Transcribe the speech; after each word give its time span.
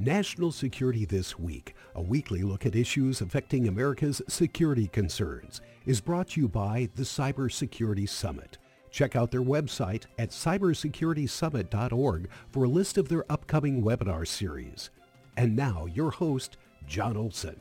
National 0.00 0.50
Security 0.50 1.04
This 1.04 1.38
Week, 1.38 1.74
a 1.94 2.00
weekly 2.00 2.42
look 2.42 2.64
at 2.64 2.74
issues 2.74 3.20
affecting 3.20 3.68
America's 3.68 4.22
security 4.28 4.88
concerns, 4.88 5.60
is 5.84 6.00
brought 6.00 6.28
to 6.28 6.40
you 6.40 6.48
by 6.48 6.88
the 6.94 7.02
Cybersecurity 7.02 8.08
Summit. 8.08 8.56
Check 8.90 9.14
out 9.14 9.30
their 9.30 9.42
website 9.42 10.04
at 10.18 10.30
cybersecuritysummit.org 10.30 12.30
for 12.48 12.64
a 12.64 12.68
list 12.68 12.96
of 12.96 13.10
their 13.10 13.30
upcoming 13.30 13.82
webinar 13.82 14.26
series. 14.26 14.88
And 15.36 15.54
now, 15.54 15.84
your 15.84 16.12
host, 16.12 16.56
John 16.86 17.18
Olson. 17.18 17.60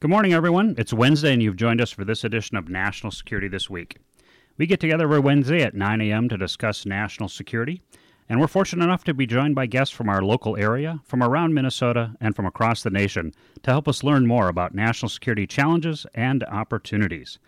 Good 0.00 0.10
morning, 0.10 0.34
everyone. 0.34 0.74
It's 0.76 0.92
Wednesday, 0.92 1.32
and 1.32 1.42
you've 1.42 1.56
joined 1.56 1.80
us 1.80 1.92
for 1.92 2.04
this 2.04 2.24
edition 2.24 2.58
of 2.58 2.68
National 2.68 3.10
Security 3.10 3.48
This 3.48 3.70
Week. 3.70 3.96
We 4.58 4.66
get 4.66 4.80
together 4.80 5.04
every 5.04 5.20
Wednesday 5.20 5.62
at 5.62 5.74
9 5.74 6.02
a.m. 6.02 6.28
to 6.28 6.36
discuss 6.36 6.84
national 6.84 7.30
security. 7.30 7.80
And 8.28 8.40
we're 8.40 8.48
fortunate 8.48 8.84
enough 8.84 9.04
to 9.04 9.14
be 9.14 9.26
joined 9.26 9.54
by 9.54 9.66
guests 9.66 9.94
from 9.94 10.08
our 10.08 10.20
local 10.20 10.56
area, 10.56 11.00
from 11.04 11.22
around 11.22 11.54
Minnesota, 11.54 12.16
and 12.20 12.34
from 12.34 12.44
across 12.44 12.82
the 12.82 12.90
nation 12.90 13.32
to 13.62 13.70
help 13.70 13.86
us 13.86 14.02
learn 14.02 14.26
more 14.26 14.48
about 14.48 14.74
national 14.74 15.08
security 15.10 15.46
challenges 15.46 16.06
and 16.12 16.42
opportunities. 16.44 17.38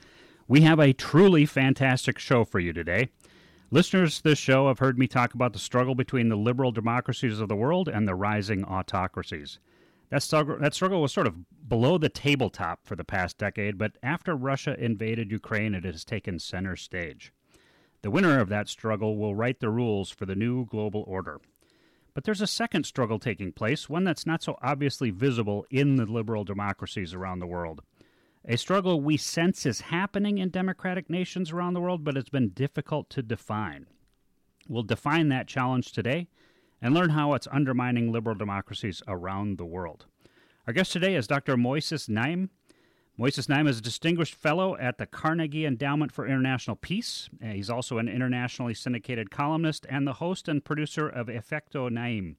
We 0.47 0.61
have 0.61 0.79
a 0.79 0.93
truly 0.93 1.47
fantastic 1.47 2.19
show 2.19 2.45
for 2.45 2.61
you 2.61 2.73
today. 2.73 3.09
Listeners 3.71 4.19
to 4.19 4.23
this 4.23 4.39
show 4.39 4.69
have 4.69 4.79
heard 4.79 4.99
me 4.99 5.07
talk 5.07 5.35
about 5.35 5.53
the 5.53 5.59
struggle 5.59 5.95
between 5.95 6.29
the 6.29 6.37
liberal 6.37 6.71
democracies 6.71 7.41
of 7.41 7.49
the 7.49 7.57
world 7.57 7.89
and 7.89 8.07
the 8.07 8.15
rising 8.15 8.65
autocracies. 8.65 9.59
That 10.11 10.23
struggle, 10.23 10.57
that 10.61 10.73
struggle 10.73 11.03
was 11.03 11.13
sort 11.13 11.27
of 11.27 11.37
below 11.69 11.99
the 11.99 12.09
tabletop 12.09 12.87
for 12.87 12.97
the 12.97 13.05
past 13.05 13.37
decade, 13.37 13.77
but 13.77 13.99
after 14.03 14.35
Russia 14.35 14.75
invaded 14.83 15.31
Ukraine, 15.31 15.75
it 15.75 15.85
has 15.85 16.05
taken 16.05 16.39
center 16.39 16.77
stage. 16.77 17.33
The 18.03 18.11
winner 18.11 18.39
of 18.41 18.49
that 18.49 18.69
struggle 18.69 19.17
will 19.17 19.35
write 19.35 19.61
the 19.61 19.71
rules 19.71 20.11
for 20.11 20.25
the 20.25 20.37
new 20.37 20.67
global 20.67 21.05
order. 21.07 21.41
But 22.15 22.25
there's 22.25 22.41
a 22.41 22.47
second 22.47 22.85
struggle 22.85 23.19
taking 23.19 23.53
place, 23.53 23.89
one 23.89 24.05
that's 24.05 24.27
not 24.27 24.43
so 24.43 24.59
obviously 24.63 25.11
visible 25.11 25.67
in 25.71 25.97
the 25.97 26.07
liberal 26.07 26.45
democracies 26.45 27.15
around 27.15 27.39
the 27.39 27.47
world. 27.47 27.83
A 28.45 28.57
struggle 28.57 29.01
we 29.01 29.17
sense 29.17 29.67
is 29.67 29.83
happening 29.83 30.39
in 30.39 30.51
democratic 30.51 31.11
nations 31.11 31.51
around 31.51 31.75
the 31.75 31.81
world, 31.81 32.05
but 32.05 32.17
it's 32.17 32.31
been 32.31 32.51
difficult 32.51 33.11
to 33.11 33.23
define. 33.23 33.87
We'll 34.69 34.85
define 34.85 35.29
that 35.29 35.49
challenge 35.49 35.93
today 35.93 36.29
and 36.81 36.95
learn 36.95 37.11
how 37.11 37.35
it's 37.35 37.49
undermining 37.51 38.13
liberal 38.13 38.37
democracies 38.37 39.03
around 39.09 39.59
the 39.59 39.67
world. 39.67 40.07
Our 40.67 40.73
guest 40.73 40.93
today 40.93 41.15
is 41.15 41.27
Dr. 41.27 41.57
Moises 41.57 42.09
Naim. 42.09 42.51
Moises 43.19 43.49
Naim 43.49 43.67
is 43.67 43.79
a 43.79 43.83
distinguished 43.83 44.37
fellow 44.37 44.77
at 44.77 44.99
the 44.99 45.07
Carnegie 45.07 45.67
Endowment 45.67 46.13
for 46.13 46.25
International 46.25 46.77
Peace. 46.77 47.29
Uh, 47.43 47.49
he's 47.49 47.69
also 47.69 47.99
an 47.99 48.09
internationally 48.09 48.75
syndicated 48.75 49.33
columnist 49.33 49.85
and 49.91 50.07
the 50.07 50.15
host 50.15 50.47
and 50.47 50.65
producer 50.65 51.09
of 51.09 51.27
Efecto 51.27 51.91
Naim, 51.91 52.37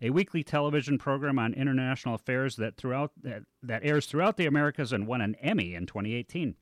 a 0.00 0.10
weekly 0.10 0.44
television 0.44 0.98
program 0.98 1.36
on 1.36 1.52
international 1.52 2.14
affairs 2.14 2.54
that 2.56 2.76
throughout 2.76 3.10
that, 3.20 3.42
that 3.60 3.82
airs 3.82 4.06
throughout 4.06 4.36
the 4.36 4.46
Americas 4.46 4.92
and 4.92 5.08
won 5.08 5.20
an 5.20 5.34
Emmy 5.40 5.74
in 5.74 5.84
2018. 5.84 6.54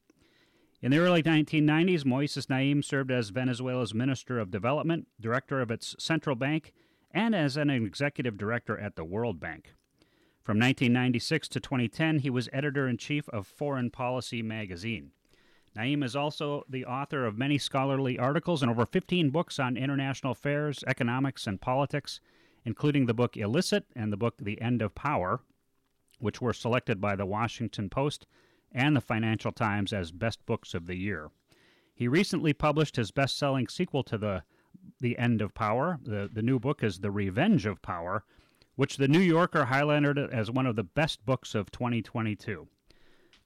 In 0.80 0.90
the 0.90 0.98
early 0.98 1.22
1990s, 1.22 2.04
Moises 2.04 2.48
Naim 2.48 2.82
served 2.82 3.10
as 3.10 3.28
Venezuela's 3.28 3.92
Minister 3.92 4.38
of 4.38 4.50
Development, 4.50 5.06
director 5.20 5.60
of 5.60 5.70
its 5.70 5.94
central 5.98 6.36
bank, 6.36 6.72
and 7.10 7.34
as 7.34 7.58
an 7.58 7.68
executive 7.68 8.38
director 8.38 8.78
at 8.78 8.96
the 8.96 9.04
World 9.04 9.38
Bank. 9.38 9.74
From 10.42 10.58
1996 10.58 11.46
to 11.50 11.60
2010, 11.60 12.18
he 12.18 12.30
was 12.30 12.48
editor 12.52 12.88
in 12.88 12.96
chief 12.96 13.28
of 13.28 13.46
Foreign 13.46 13.90
Policy 13.90 14.42
magazine. 14.42 15.12
Naim 15.76 16.02
is 16.02 16.16
also 16.16 16.64
the 16.68 16.84
author 16.84 17.24
of 17.24 17.38
many 17.38 17.58
scholarly 17.58 18.18
articles 18.18 18.60
and 18.60 18.68
over 18.68 18.84
15 18.84 19.30
books 19.30 19.60
on 19.60 19.76
international 19.76 20.32
affairs, 20.32 20.82
economics, 20.88 21.46
and 21.46 21.60
politics, 21.60 22.20
including 22.64 23.06
the 23.06 23.14
book 23.14 23.36
Illicit 23.36 23.84
and 23.94 24.12
the 24.12 24.16
book 24.16 24.34
The 24.38 24.60
End 24.60 24.82
of 24.82 24.96
Power, 24.96 25.42
which 26.18 26.40
were 26.40 26.52
selected 26.52 27.00
by 27.00 27.14
the 27.14 27.24
Washington 27.24 27.88
Post 27.88 28.26
and 28.72 28.96
the 28.96 29.00
Financial 29.00 29.52
Times 29.52 29.92
as 29.92 30.10
best 30.10 30.44
books 30.44 30.74
of 30.74 30.86
the 30.88 30.96
year. 30.96 31.30
He 31.94 32.08
recently 32.08 32.52
published 32.52 32.96
his 32.96 33.12
best 33.12 33.38
selling 33.38 33.68
sequel 33.68 34.02
to 34.04 34.18
the 34.18 34.42
The 35.00 35.16
End 35.18 35.40
of 35.40 35.54
Power. 35.54 36.00
The, 36.02 36.28
the 36.32 36.42
new 36.42 36.58
book 36.58 36.82
is 36.82 36.98
The 36.98 37.12
Revenge 37.12 37.64
of 37.64 37.80
Power 37.80 38.24
which 38.76 38.96
the 38.96 39.08
New 39.08 39.20
Yorker 39.20 39.66
highlighted 39.70 40.30
as 40.30 40.50
one 40.50 40.66
of 40.66 40.76
the 40.76 40.84
best 40.84 41.24
books 41.24 41.54
of 41.54 41.70
2022. 41.70 42.68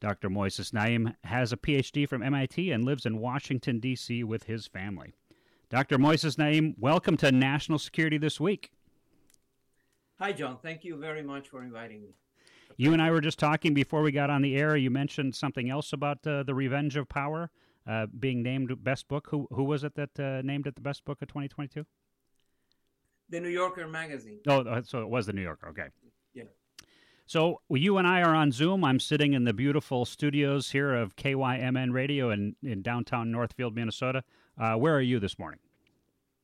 Dr. 0.00 0.28
Moises 0.28 0.72
Naim 0.72 1.14
has 1.24 1.52
a 1.52 1.56
PhD 1.56 2.08
from 2.08 2.22
MIT 2.22 2.70
and 2.70 2.84
lives 2.84 3.06
in 3.06 3.18
Washington, 3.18 3.80
D.C. 3.80 4.22
with 4.24 4.44
his 4.44 4.66
family. 4.66 5.14
Dr. 5.70 5.98
Moises 5.98 6.38
Naim, 6.38 6.74
welcome 6.78 7.16
to 7.16 7.32
National 7.32 7.78
Security 7.78 8.18
This 8.18 8.38
Week. 8.38 8.70
Hi, 10.18 10.32
John. 10.32 10.58
Thank 10.62 10.84
you 10.84 10.96
very 10.96 11.22
much 11.22 11.48
for 11.48 11.62
inviting 11.62 12.02
me. 12.02 12.14
You 12.76 12.92
and 12.92 13.00
I 13.00 13.10
were 13.10 13.20
just 13.20 13.38
talking 13.38 13.74
before 13.74 14.02
we 14.02 14.12
got 14.12 14.30
on 14.30 14.42
the 14.42 14.56
air. 14.56 14.76
You 14.76 14.90
mentioned 14.90 15.34
something 15.34 15.70
else 15.70 15.92
about 15.92 16.26
uh, 16.26 16.42
The 16.42 16.54
Revenge 16.54 16.96
of 16.96 17.08
Power 17.08 17.50
uh, 17.86 18.06
being 18.06 18.42
named 18.42 18.84
best 18.84 19.08
book. 19.08 19.28
Who, 19.30 19.48
who 19.50 19.64
was 19.64 19.82
it 19.82 19.94
that 19.94 20.20
uh, 20.20 20.42
named 20.42 20.66
it 20.66 20.74
the 20.74 20.80
best 20.80 21.04
book 21.04 21.22
of 21.22 21.28
2022? 21.28 21.86
The 23.28 23.40
New 23.40 23.48
Yorker 23.48 23.88
magazine. 23.88 24.38
Oh, 24.46 24.60
uh, 24.60 24.82
so 24.82 25.00
it 25.00 25.08
was 25.08 25.26
the 25.26 25.32
New 25.32 25.42
Yorker. 25.42 25.68
Okay. 25.68 25.88
Yeah. 26.32 26.44
So 27.26 27.60
you 27.68 27.98
and 27.98 28.06
I 28.06 28.22
are 28.22 28.34
on 28.34 28.52
Zoom. 28.52 28.84
I'm 28.84 29.00
sitting 29.00 29.32
in 29.32 29.44
the 29.44 29.52
beautiful 29.52 30.04
studios 30.04 30.70
here 30.70 30.94
of 30.94 31.16
KYMN 31.16 31.92
Radio 31.92 32.30
in, 32.30 32.54
in 32.62 32.82
downtown 32.82 33.32
Northfield, 33.32 33.74
Minnesota. 33.74 34.22
Uh, 34.56 34.74
where 34.74 34.94
are 34.94 35.00
you 35.00 35.18
this 35.18 35.38
morning? 35.38 35.58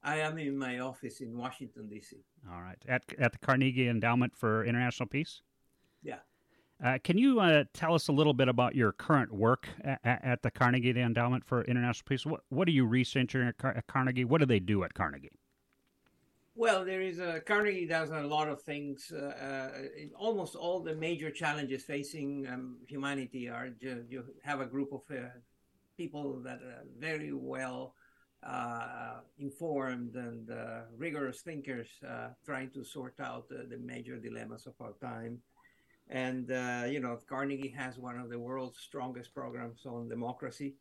I 0.03 0.19
am 0.19 0.39
in 0.39 0.59
my 0.59 0.81
office 0.81 1.21
in 1.21 1.37
Washington, 1.37 1.89
D.C. 1.89 2.17
All 2.53 2.61
right. 2.61 2.79
At, 2.89 3.05
at 3.19 3.31
the 3.31 3.39
Carnegie 3.39 3.87
Endowment 3.87 4.37
for 4.37 4.65
International 4.65 5.07
Peace? 5.07 5.43
Yeah. 6.03 6.17
Uh, 6.85 6.99
can 7.05 7.17
you 7.17 7.39
uh, 7.39 7.63
tell 7.73 7.95
us 7.95 8.09
a 8.09 8.13
little 8.13 8.35
bit 8.35 8.49
about 8.49 8.75
your 8.75 8.91
current 8.91 9.33
work 9.33 9.69
at, 9.85 10.01
at 10.05 10.43
the 10.43 10.51
Carnegie 10.51 10.99
Endowment 11.01 11.45
for 11.45 11.63
International 11.63 12.05
Peace? 12.09 12.27
What, 12.27 12.41
what 12.49 12.67
are 12.67 12.73
you 12.73 12.85
researching 12.85 13.43
at, 13.43 13.57
Car- 13.57 13.77
at 13.77 13.87
Carnegie? 13.87 14.25
What 14.25 14.41
do 14.41 14.47
they 14.47 14.59
do 14.59 14.83
at 14.83 14.95
Carnegie? 14.95 15.31
Well, 16.55 16.85
there 16.85 17.01
is 17.01 17.19
a 17.19 17.41
Carnegie 17.41 17.87
does 17.87 18.11
a 18.11 18.21
lot 18.21 18.49
of 18.49 18.61
things. 18.61 19.11
Uh, 19.11 19.25
uh, 19.25 19.71
almost 20.19 20.55
all 20.55 20.81
the 20.81 20.95
major 20.95 21.31
challenges 21.31 21.83
facing 21.83 22.47
um, 22.47 22.77
humanity 22.87 23.49
are 23.49 23.71
you, 23.81 24.25
have 24.43 24.61
a 24.61 24.67
group 24.67 24.93
of 24.93 25.01
uh, 25.11 25.29
people 25.97 26.43
that 26.45 26.61
are 26.61 26.85
very 26.99 27.33
well 27.33 27.95
uh, 28.43 29.21
informed 29.39 30.15
and 30.15 30.51
uh, 30.51 30.83
rigorous 30.95 31.41
thinkers 31.41 31.89
uh, 32.07 32.29
trying 32.45 32.71
to 32.73 32.85
sort 32.85 33.15
out 33.19 33.49
the 33.49 33.79
major 33.79 34.19
dilemmas 34.19 34.67
of 34.67 34.75
our 34.79 34.93
time. 35.01 35.39
And 36.11 36.49
you 36.93 37.01
know, 37.01 37.19
Carnegie 37.27 37.75
has 37.79 37.97
one 37.97 38.19
of 38.19 38.29
the 38.29 38.39
world's 38.39 38.79
strongest 38.79 39.33
programs 39.33 39.87
on 39.87 40.11
democracy, 40.11 40.75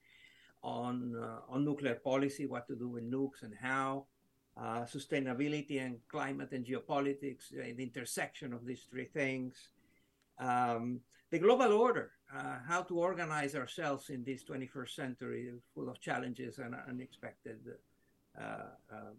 on 0.64 1.16
on 1.48 1.64
nuclear 1.64 1.96
policy, 1.96 2.46
what 2.46 2.68
to 2.68 2.76
do 2.76 2.90
with 2.90 3.10
nukes 3.10 3.44
and 3.44 3.54
how 3.62 4.08
uh, 4.58 4.82
sustainability 4.82 5.84
and 5.84 6.00
climate 6.08 6.52
and 6.52 6.66
geopolitics, 6.66 7.54
uh, 7.54 7.74
the 7.76 7.84
intersection 7.84 8.54
of 8.54 8.66
these 8.66 8.86
three 8.90 9.06
things, 9.06 9.70
um, 10.40 11.00
the 11.30 11.40
global 11.40 11.72
order, 11.74 12.12
uh, 12.36 12.58
how 12.68 12.82
to 12.82 12.98
organize 12.98 13.56
ourselves 13.56 14.10
in 14.10 14.24
this 14.24 14.44
21st 14.44 14.96
century 14.96 15.52
full 15.74 15.90
of 15.90 16.00
challenges 16.02 16.60
and 16.60 16.76
unexpected, 16.88 17.60
uh, 18.40 18.72
um, 18.92 19.16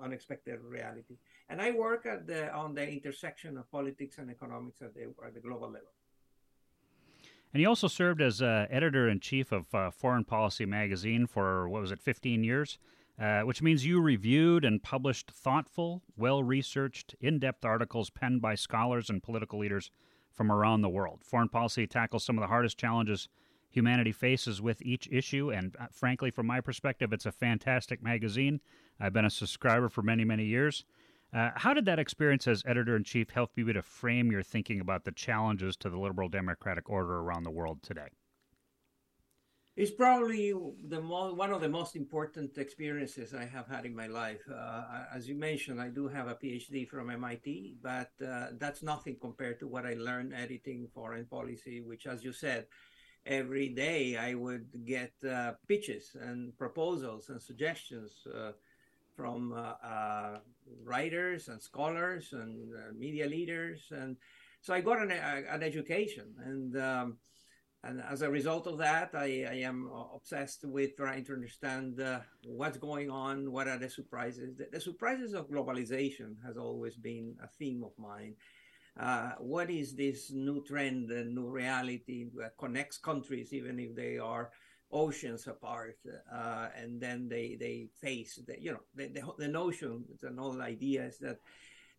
unexpected 0.00 0.60
reality. 0.62 1.16
And 1.48 1.62
I 1.62 1.70
work 1.70 2.06
at 2.06 2.26
the, 2.26 2.52
on 2.52 2.74
the 2.74 2.86
intersection 2.88 3.56
of 3.56 3.70
politics 3.70 4.18
and 4.18 4.30
economics 4.30 4.82
at 4.82 4.94
the, 4.94 5.12
at 5.24 5.34
the 5.34 5.40
global 5.40 5.68
level. 5.68 5.88
And 7.52 7.60
he 7.60 7.66
also 7.66 7.88
served 7.88 8.20
as 8.20 8.42
uh, 8.42 8.66
editor 8.68 9.08
in 9.08 9.20
chief 9.20 9.52
of 9.52 9.74
uh, 9.74 9.90
Foreign 9.90 10.24
Policy 10.24 10.66
magazine 10.66 11.26
for 11.26 11.68
what 11.68 11.80
was 11.80 11.92
it, 11.92 12.00
15 12.00 12.44
years? 12.44 12.78
Uh, 13.20 13.40
which 13.40 13.60
means 13.60 13.84
you 13.84 14.00
reviewed 14.00 14.64
and 14.64 14.80
published 14.80 15.32
thoughtful, 15.32 16.02
well 16.16 16.44
researched, 16.44 17.16
in 17.20 17.40
depth 17.40 17.64
articles 17.64 18.10
penned 18.10 18.40
by 18.40 18.54
scholars 18.54 19.10
and 19.10 19.24
political 19.24 19.58
leaders 19.58 19.90
from 20.32 20.52
around 20.52 20.82
the 20.82 20.88
world. 20.88 21.24
Foreign 21.24 21.48
policy 21.48 21.84
tackles 21.84 22.24
some 22.24 22.38
of 22.38 22.42
the 22.42 22.46
hardest 22.46 22.78
challenges 22.78 23.28
humanity 23.70 24.12
faces 24.12 24.62
with 24.62 24.80
each 24.82 25.08
issue, 25.10 25.50
and 25.50 25.76
uh, 25.80 25.86
frankly, 25.90 26.30
from 26.30 26.46
my 26.46 26.60
perspective, 26.60 27.12
it's 27.12 27.26
a 27.26 27.32
fantastic 27.32 28.02
magazine. 28.02 28.60
I've 29.00 29.12
been 29.12 29.24
a 29.24 29.30
subscriber 29.30 29.88
for 29.88 30.02
many, 30.02 30.24
many 30.24 30.44
years. 30.44 30.84
Uh, 31.32 31.50
how 31.56 31.74
did 31.74 31.84
that 31.84 31.98
experience 31.98 32.46
as 32.46 32.62
editor 32.66 32.96
in 32.96 33.04
chief 33.04 33.30
help 33.30 33.50
you 33.56 33.70
to 33.72 33.82
frame 33.82 34.30
your 34.30 34.42
thinking 34.42 34.80
about 34.80 35.04
the 35.04 35.12
challenges 35.12 35.76
to 35.76 35.90
the 35.90 35.98
liberal 35.98 36.28
democratic 36.28 36.88
order 36.88 37.18
around 37.18 37.42
the 37.42 37.50
world 37.50 37.82
today? 37.82 38.08
It's 39.78 39.92
probably 39.92 40.52
the 40.88 41.00
mo- 41.00 41.34
one 41.34 41.52
of 41.52 41.60
the 41.60 41.68
most 41.68 41.94
important 41.94 42.58
experiences 42.58 43.32
I 43.32 43.44
have 43.44 43.68
had 43.68 43.86
in 43.86 43.94
my 43.94 44.08
life. 44.08 44.42
Uh, 44.52 45.04
as 45.14 45.28
you 45.28 45.36
mentioned, 45.36 45.80
I 45.80 45.86
do 45.86 46.08
have 46.08 46.26
a 46.26 46.34
PhD 46.34 46.88
from 46.88 47.10
MIT, 47.10 47.76
but 47.80 48.10
uh, 48.20 48.46
that's 48.58 48.82
nothing 48.82 49.18
compared 49.20 49.60
to 49.60 49.68
what 49.68 49.86
I 49.86 49.94
learned 49.94 50.34
editing 50.34 50.88
foreign 50.92 51.26
policy, 51.26 51.80
which, 51.80 52.08
as 52.08 52.24
you 52.24 52.32
said, 52.32 52.66
every 53.24 53.68
day 53.68 54.16
I 54.16 54.34
would 54.34 54.66
get 54.84 55.12
uh, 55.22 55.52
pitches 55.68 56.16
and 56.20 56.58
proposals 56.58 57.28
and 57.28 57.40
suggestions 57.40 58.26
uh, 58.26 58.50
from 59.14 59.54
writers 60.82 61.46
and 61.46 61.62
scholars 61.62 62.32
and 62.32 62.74
media 62.98 63.26
leaders, 63.28 63.92
and 63.92 64.16
so 64.60 64.74
I 64.74 64.80
got 64.80 65.00
an, 65.00 65.12
an 65.12 65.62
education 65.62 66.34
and. 66.44 66.76
Um, 66.76 67.18
and 67.84 68.02
as 68.10 68.22
a 68.22 68.30
result 68.30 68.66
of 68.66 68.78
that, 68.78 69.10
I, 69.14 69.46
I 69.48 69.54
am 69.62 69.88
obsessed 70.14 70.64
with 70.64 70.96
trying 70.96 71.24
to 71.26 71.32
understand 71.32 72.00
uh, 72.00 72.20
what's 72.44 72.76
going 72.76 73.08
on, 73.08 73.52
what 73.52 73.68
are 73.68 73.78
the 73.78 73.88
surprises. 73.88 74.56
The, 74.56 74.66
the, 74.72 74.80
surprises 74.80 75.32
of 75.32 75.48
globalization 75.48 76.34
has 76.44 76.56
always 76.56 76.96
been 76.96 77.36
a 77.42 77.46
theme 77.46 77.84
of 77.84 77.92
mine. 77.96 78.34
Uh, 78.98 79.32
what 79.38 79.70
is 79.70 79.94
this 79.94 80.32
new 80.32 80.64
trend, 80.64 81.10
a 81.12 81.24
new 81.24 81.48
reality 81.48 82.26
that 82.36 82.58
connects 82.58 82.98
countries, 82.98 83.52
even 83.52 83.78
if 83.78 83.94
they 83.94 84.18
are 84.18 84.50
oceans 84.90 85.46
apart, 85.46 85.98
uh, 86.32 86.68
and 86.76 87.00
then 87.00 87.28
they 87.28 87.56
they 87.60 87.88
face 88.00 88.40
the, 88.44 88.60
you 88.60 88.72
know 88.72 88.80
the, 88.96 89.06
the, 89.06 89.22
the 89.38 89.48
notion, 89.48 90.04
the 90.20 90.32
whole 90.36 90.60
idea 90.62 91.04
is 91.04 91.18
that 91.18 91.36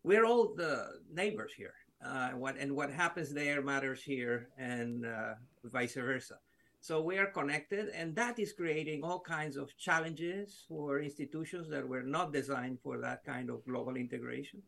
we're 0.02 0.26
all 0.26 0.54
the 0.54 0.88
neighbors 1.10 1.52
here 1.56 1.74
uh, 2.04 2.30
what 2.30 2.56
and 2.56 2.74
what 2.74 2.90
happens 2.90 3.32
there 3.32 3.62
matters 3.62 4.02
here, 4.02 4.48
and 4.58 5.04
uh, 5.04 5.34
vice 5.64 5.94
versa. 5.94 6.38
So 6.82 7.02
we 7.02 7.18
are 7.18 7.26
connected, 7.26 7.90
and 7.90 8.16
that 8.16 8.38
is 8.38 8.54
creating 8.54 9.04
all 9.04 9.20
kinds 9.20 9.56
of 9.56 9.76
challenges 9.76 10.64
for 10.66 11.00
institutions 11.00 11.68
that 11.68 11.86
were 11.86 12.02
not 12.02 12.32
designed 12.32 12.78
for 12.82 12.98
that 12.98 13.22
kind 13.24 13.50
of 13.50 13.64
global 13.66 13.96
integration, 13.96 14.62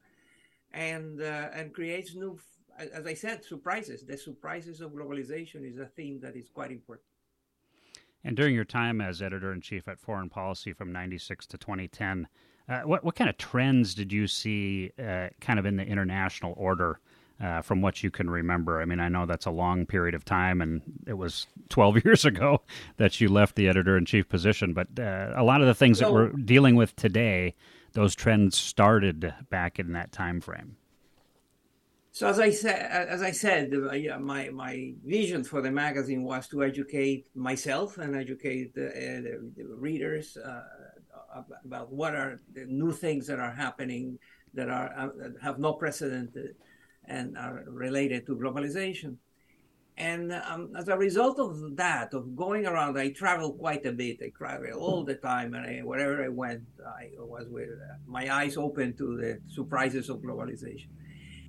and 0.73 1.23
uh, 1.23 1.49
and 1.55 1.73
creates 1.73 2.15
new, 2.15 2.39
as 2.79 3.07
I 3.07 3.15
said, 3.15 3.45
surprises. 3.45 4.05
The 4.05 4.19
surprises 4.19 4.83
of 4.83 4.93
globalization 4.93 5.67
is 5.67 5.79
a 5.79 5.87
theme 5.87 6.21
that 6.21 6.37
is 6.37 6.51
quite 6.51 6.71
important. 6.71 7.07
And 8.25 8.37
during 8.37 8.55
your 8.55 8.65
time 8.65 9.01
as 9.01 9.23
editor 9.23 9.53
in 9.53 9.63
chief 9.63 9.89
at 9.89 9.99
Foreign 9.99 10.29
Policy 10.29 10.75
from 10.75 10.93
'96 10.93 11.47
to 11.47 11.57
2010, 11.57 12.29
uh, 12.69 12.81
what 12.83 13.03
what 13.05 13.15
kind 13.15 13.31
of 13.31 13.39
trends 13.39 13.95
did 13.95 14.13
you 14.13 14.27
see, 14.27 14.93
uh, 14.99 15.29
kind 15.41 15.59
of 15.59 15.65
in 15.65 15.77
the 15.77 15.87
international 15.87 16.53
order? 16.59 17.01
Uh, 17.43 17.61
from 17.61 17.83
what 17.83 18.03
you 18.03 18.11
can 18.11 18.31
remember. 18.31 18.81
I 18.81 18.85
mean, 18.85 19.01
I 19.01 19.09
know 19.09 19.27
that's 19.27 19.47
a 19.47 19.51
long 19.51 19.85
period 19.85 20.15
of 20.15 20.25
time, 20.25 20.63
and 20.63 20.81
it 21.07 21.15
was 21.15 21.47
12 21.71 22.05
years 22.05 22.25
ago 22.25 22.63
that 22.97 23.21
you 23.21 23.29
left 23.29 23.57
the 23.57 23.69
editor 23.69 23.97
in 23.97 24.07
chief 24.07 24.29
position. 24.29 24.73
But 24.73 24.89
uh, 24.99 25.33
a 25.35 25.43
lot 25.43 25.61
of 25.61 25.67
the 25.67 25.75
things 25.75 25.99
that 25.99 26.13
we're 26.13 26.29
dealing 26.29 26.77
with 26.77 26.95
today, 26.95 27.55
those 27.93 28.15
trends 28.15 28.57
started 28.57 29.35
back 29.51 29.79
in 29.79 29.93
that 29.93 30.13
time 30.13 30.41
frame. 30.41 30.77
So 32.15 32.29
as 32.29 32.39
I 32.39 32.51
said, 32.51 32.91
as 33.09 33.23
I 33.23 33.31
said, 33.31 33.73
uh, 33.75 34.19
my 34.19 34.51
my 34.51 34.93
vision 35.03 35.43
for 35.45 35.63
the 35.63 35.71
magazine 35.71 36.25
was 36.25 36.47
to 36.49 36.63
educate 36.63 37.27
myself 37.35 37.97
and 37.97 38.15
educate 38.15 38.75
the, 38.75 38.89
uh, 38.89 39.21
the 39.57 39.65
readers 39.77 40.37
uh, 40.37 40.61
about 41.65 41.91
what 41.91 42.15
are 42.15 42.39
the 42.53 42.67
new 42.67 42.93
things 42.93 43.27
that 43.29 43.41
are 43.41 43.51
happening 43.51 44.19
that 44.53 44.69
are 44.69 44.93
uh, 44.95 45.09
have 45.41 45.59
no 45.59 45.73
precedent 45.73 46.37
and 47.07 47.37
are 47.37 47.65
related 47.67 48.27
to 48.27 48.37
globalization. 48.37 49.17
And 49.99 50.33
um, 50.33 50.73
as 50.77 50.89
a 50.89 50.97
result 50.97 51.39
of 51.39 51.77
that, 51.77 52.15
of 52.15 52.35
going 52.35 52.67
around, 52.67 52.99
I 52.99 53.11
travel 53.11 53.53
quite 53.53 53.85
a 53.85 53.93
bit. 53.93 54.21
I 54.23 54.31
traveled 54.37 54.73
all 54.73 55.05
the 55.05 55.17
time, 55.17 55.53
and 55.55 55.67
I, 55.67 55.81
wherever 55.81 56.25
I 56.25 56.29
went, 56.29 56.63
I 56.87 57.11
was 57.19 57.47
with 57.49 57.69
uh, 57.69 57.97
my 58.07 58.35
eyes 58.35 58.57
open 58.57 58.97
to 58.97 59.17
the 59.19 59.41
surprises 59.49 60.09
of 60.09 60.19
globalization. 60.19 60.89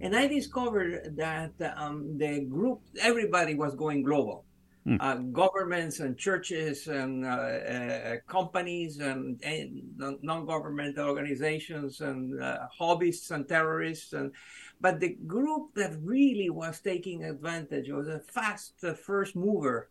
And 0.01 0.15
I 0.15 0.27
discovered 0.27 1.15
that 1.15 1.53
um, 1.77 2.17
the 2.17 2.41
group, 2.41 2.81
everybody 2.99 3.55
was 3.55 3.75
going 3.75 4.03
global. 4.03 4.43
Mm. 4.85 4.97
Uh, 4.99 5.15
governments 5.31 6.01
and 6.01 6.17
churches 6.17 6.89
and 6.89 7.25
uh, 7.25 7.29
uh, 7.29 8.15
companies 8.27 8.99
and, 8.99 9.41
and 9.41 9.81
non-governmental 10.21 11.07
organizations 11.07 12.01
and 12.01 12.43
uh, 12.43 12.67
hobbyists 12.77 13.31
and 13.31 13.47
terrorists 13.47 14.11
and 14.11 14.33
but 14.81 14.99
the 14.99 15.15
group 15.25 15.73
that 15.75 15.95
really 16.03 16.49
was 16.49 16.81
taking 16.81 17.23
advantage 17.23 17.87
was 17.87 18.09
a 18.09 18.19
fast 18.19 18.73
uh, 18.83 18.93
first 18.93 19.37
mover 19.37 19.87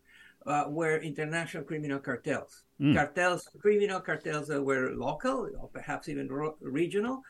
uh, 0.46 0.64
were 0.68 0.98
international 0.98 1.62
criminal 1.62 1.98
cartels. 1.98 2.64
Mm. 2.80 2.94
Cartels, 2.94 3.48
criminal 3.60 4.00
cartels 4.00 4.48
that 4.48 4.62
were 4.62 4.92
local 4.94 5.48
or 5.58 5.68
perhaps 5.68 6.08
even 6.08 6.28
ro- 6.28 6.56
regional, 6.60 7.22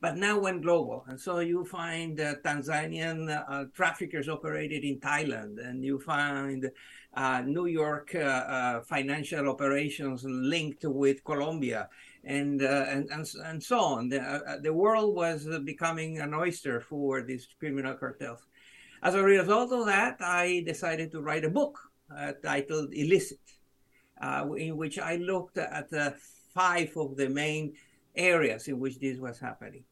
but 0.00 0.16
now 0.16 0.38
went 0.38 0.62
global. 0.62 1.04
And 1.08 1.20
so 1.20 1.40
you 1.40 1.64
find 1.64 2.20
uh, 2.20 2.34
Tanzanian 2.44 3.28
uh, 3.28 3.64
traffickers 3.74 4.28
operated 4.28 4.84
in 4.84 5.00
Thailand, 5.00 5.58
and 5.58 5.84
you 5.84 5.98
find 5.98 6.70
uh, 7.14 7.42
New 7.44 7.66
York 7.66 8.14
uh, 8.14 8.18
uh, 8.18 8.80
financial 8.82 9.48
operations 9.48 10.24
linked 10.24 10.84
with 10.84 11.24
Colombia, 11.24 11.88
and 12.24 12.62
uh, 12.62 12.84
and, 12.88 13.08
and 13.10 13.26
and 13.44 13.62
so 13.62 13.80
on. 13.80 14.08
The, 14.08 14.60
the 14.62 14.72
world 14.72 15.14
was 15.16 15.48
becoming 15.64 16.18
an 16.20 16.34
oyster 16.34 16.80
for 16.80 17.22
these 17.22 17.48
criminal 17.58 17.94
cartels. 17.94 18.46
As 19.02 19.14
a 19.14 19.22
result 19.22 19.72
of 19.72 19.86
that, 19.86 20.16
I 20.20 20.62
decided 20.66 21.12
to 21.12 21.20
write 21.20 21.44
a 21.44 21.50
book 21.50 21.78
titled 22.42 22.92
Illicit, 22.92 23.40
in 24.56 24.76
which 24.76 24.98
I 24.98 25.16
looked 25.16 25.58
at 25.58 25.88
the 25.90 26.16
five 26.54 26.96
of 26.96 27.16
the 27.16 27.28
main 27.28 27.74
areas 28.16 28.66
in 28.68 28.80
which 28.80 28.98
this 28.98 29.18
was 29.18 29.38
happening. 29.38 29.84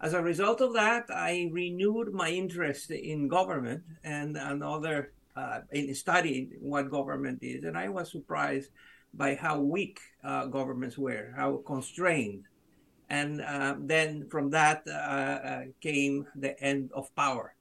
As 0.00 0.14
a 0.14 0.22
result 0.22 0.60
of 0.60 0.72
that, 0.74 1.04
I 1.10 1.50
renewed 1.52 2.12
my 2.12 2.30
interest 2.30 2.90
in 2.90 3.28
government 3.28 3.84
and, 4.02 4.36
and 4.36 4.64
other 4.64 5.12
uh, 5.36 5.60
in 5.72 5.94
studying 5.94 6.52
what 6.60 6.90
government 6.90 7.38
is, 7.42 7.64
and 7.64 7.76
I 7.76 7.88
was 7.88 8.10
surprised 8.10 8.70
by 9.14 9.34
how 9.34 9.60
weak 9.60 9.98
uh, 10.22 10.46
governments 10.46 10.96
were, 10.96 11.32
how 11.36 11.62
constrained. 11.66 12.44
And 13.08 13.40
uh, 13.40 13.74
then 13.80 14.28
from 14.30 14.50
that 14.50 14.82
uh, 14.86 14.92
uh, 14.92 15.62
came 15.80 16.26
the 16.36 16.58
end 16.62 16.90
of 16.94 17.12
power, 17.16 17.54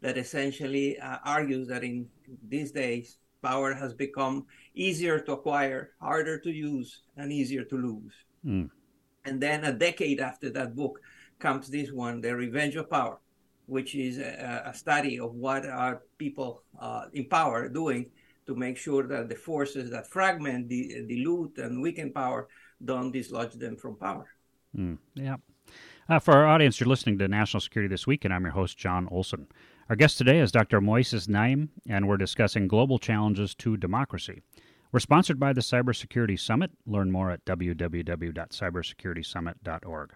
that 0.00 0.18
essentially 0.18 0.98
uh, 0.98 1.18
argues 1.24 1.68
that 1.68 1.84
in 1.84 2.08
these 2.48 2.72
days, 2.72 3.18
power 3.42 3.72
has 3.72 3.94
become 3.94 4.46
easier 4.74 5.20
to 5.20 5.32
acquire, 5.32 5.92
harder 6.00 6.38
to 6.40 6.50
use, 6.50 7.02
and 7.16 7.32
easier 7.32 7.64
to 7.64 7.76
lose. 7.76 8.12
Mm. 8.44 8.70
And 9.24 9.40
then 9.40 9.64
a 9.64 9.72
decade 9.72 10.20
after 10.20 10.50
that 10.50 10.74
book 10.74 11.00
comes 11.38 11.68
this 11.68 11.92
one, 11.92 12.20
The 12.20 12.34
Revenge 12.34 12.76
of 12.76 12.90
Power, 12.90 13.18
which 13.70 13.94
is 13.94 14.18
a, 14.18 14.64
a 14.66 14.74
study 14.74 15.20
of 15.20 15.32
what 15.34 15.64
are 15.64 16.02
people 16.18 16.64
uh, 16.80 17.04
in 17.12 17.26
power 17.26 17.68
doing 17.68 18.06
to 18.46 18.56
make 18.56 18.76
sure 18.76 19.06
that 19.06 19.28
the 19.28 19.36
forces 19.36 19.90
that 19.90 20.08
fragment, 20.08 20.68
the, 20.68 21.04
dilute, 21.06 21.56
and 21.58 21.80
weaken 21.80 22.12
power 22.12 22.48
don't 22.84 23.12
dislodge 23.12 23.52
them 23.54 23.76
from 23.76 23.94
power. 23.96 24.26
Mm, 24.76 24.98
yeah. 25.14 25.36
Uh, 26.08 26.18
for 26.18 26.34
our 26.34 26.48
audience, 26.48 26.80
you're 26.80 26.88
listening 26.88 27.16
to 27.18 27.28
National 27.28 27.60
Security 27.60 27.88
This 27.88 28.08
Week, 28.08 28.24
and 28.24 28.34
I'm 28.34 28.42
your 28.42 28.50
host, 28.52 28.76
John 28.76 29.06
Olson. 29.12 29.46
Our 29.88 29.94
guest 29.94 30.18
today 30.18 30.40
is 30.40 30.50
Dr. 30.50 30.80
Moises 30.80 31.28
Naim, 31.28 31.70
and 31.88 32.08
we're 32.08 32.16
discussing 32.16 32.66
global 32.66 32.98
challenges 32.98 33.54
to 33.56 33.76
democracy. 33.76 34.42
We're 34.90 34.98
sponsored 34.98 35.38
by 35.38 35.52
the 35.52 35.60
Cybersecurity 35.60 36.40
Summit. 36.40 36.72
Learn 36.84 37.12
more 37.12 37.30
at 37.30 37.44
www.cybersecuritysummit.org. 37.44 40.12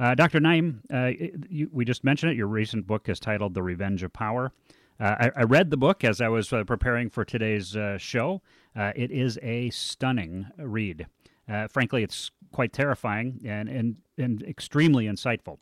Uh, 0.00 0.14
Dr. 0.14 0.40
Naim, 0.40 0.80
uh, 0.90 1.10
you, 1.50 1.68
we 1.70 1.84
just 1.84 2.04
mentioned 2.04 2.32
it. 2.32 2.38
Your 2.38 2.46
recent 2.46 2.86
book 2.86 3.10
is 3.10 3.20
titled 3.20 3.52
The 3.52 3.62
Revenge 3.62 4.02
of 4.02 4.14
Power. 4.14 4.50
Uh, 4.98 5.14
I, 5.20 5.30
I, 5.36 5.42
read 5.42 5.70
the 5.70 5.76
book 5.76 6.04
as 6.04 6.22
I 6.22 6.28
was 6.28 6.50
uh, 6.54 6.64
preparing 6.64 7.10
for 7.10 7.22
today's 7.22 7.76
uh, 7.76 7.98
show. 7.98 8.40
Uh, 8.74 8.92
it 8.96 9.10
is 9.10 9.38
a 9.42 9.68
stunning 9.68 10.46
read. 10.56 11.06
frankly, 11.68 12.02
it's 12.02 12.30
quite 12.50 12.72
terrifying 12.72 13.42
and, 13.44 13.68
and, 13.68 13.96
and 14.16 14.42
extremely 14.42 15.04
insightful. 15.04 15.58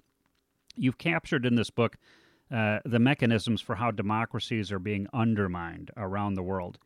You've 0.77 0.99
captured 0.99 1.45
in 1.45 1.57
this 1.57 1.71
book 1.71 1.97
the 2.49 2.99
mechanisms 3.01 3.61
for 3.61 3.75
how 3.75 3.91
democracies 3.91 4.71
are 4.71 4.79
being 4.79 5.09
undermined 5.13 5.91
around 5.97 6.35
the 6.35 6.43
world, 6.45 6.79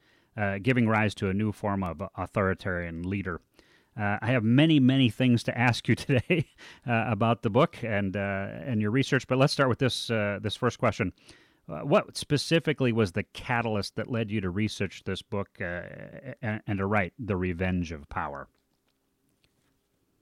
giving 0.63 0.89
rise 0.89 1.15
to 1.17 1.29
a 1.29 1.35
new 1.35 1.53
form 1.53 1.83
of 1.83 2.03
authoritarian 2.17 3.03
leader. 3.03 3.43
Uh, 3.99 4.17
I 4.23 4.29
have 4.29 4.43
many, 4.43 4.81
many 4.81 5.11
things 5.11 5.43
to 5.45 5.59
ask 5.59 5.87
you 5.89 5.95
today 5.95 6.49
uh, 6.87 7.05
about 7.09 7.43
the 7.43 7.51
book 7.51 7.77
and 7.83 8.17
uh, 8.17 8.49
and 8.65 8.81
your 8.81 8.91
research. 8.91 9.27
But 9.27 9.39
let's 9.39 9.53
start 9.53 9.69
with 9.69 9.79
this 9.79 10.11
uh, 10.11 10.39
this 10.43 10.57
first 10.57 10.79
question. 10.79 11.13
Uh, 11.69 11.81
what 11.81 12.17
specifically 12.17 12.93
was 12.93 13.13
the 13.13 13.23
catalyst 13.23 13.95
that 13.97 14.11
led 14.11 14.31
you 14.31 14.41
to 14.41 14.51
research 14.51 15.05
this 15.05 15.23
book 15.23 15.49
uh, 15.61 15.83
and, 16.43 16.61
and, 16.67 16.79
to 16.79 16.87
write 16.87 17.13
The 17.21 17.37
Revenge 17.37 17.93
of 17.93 18.09
Power? 18.09 18.49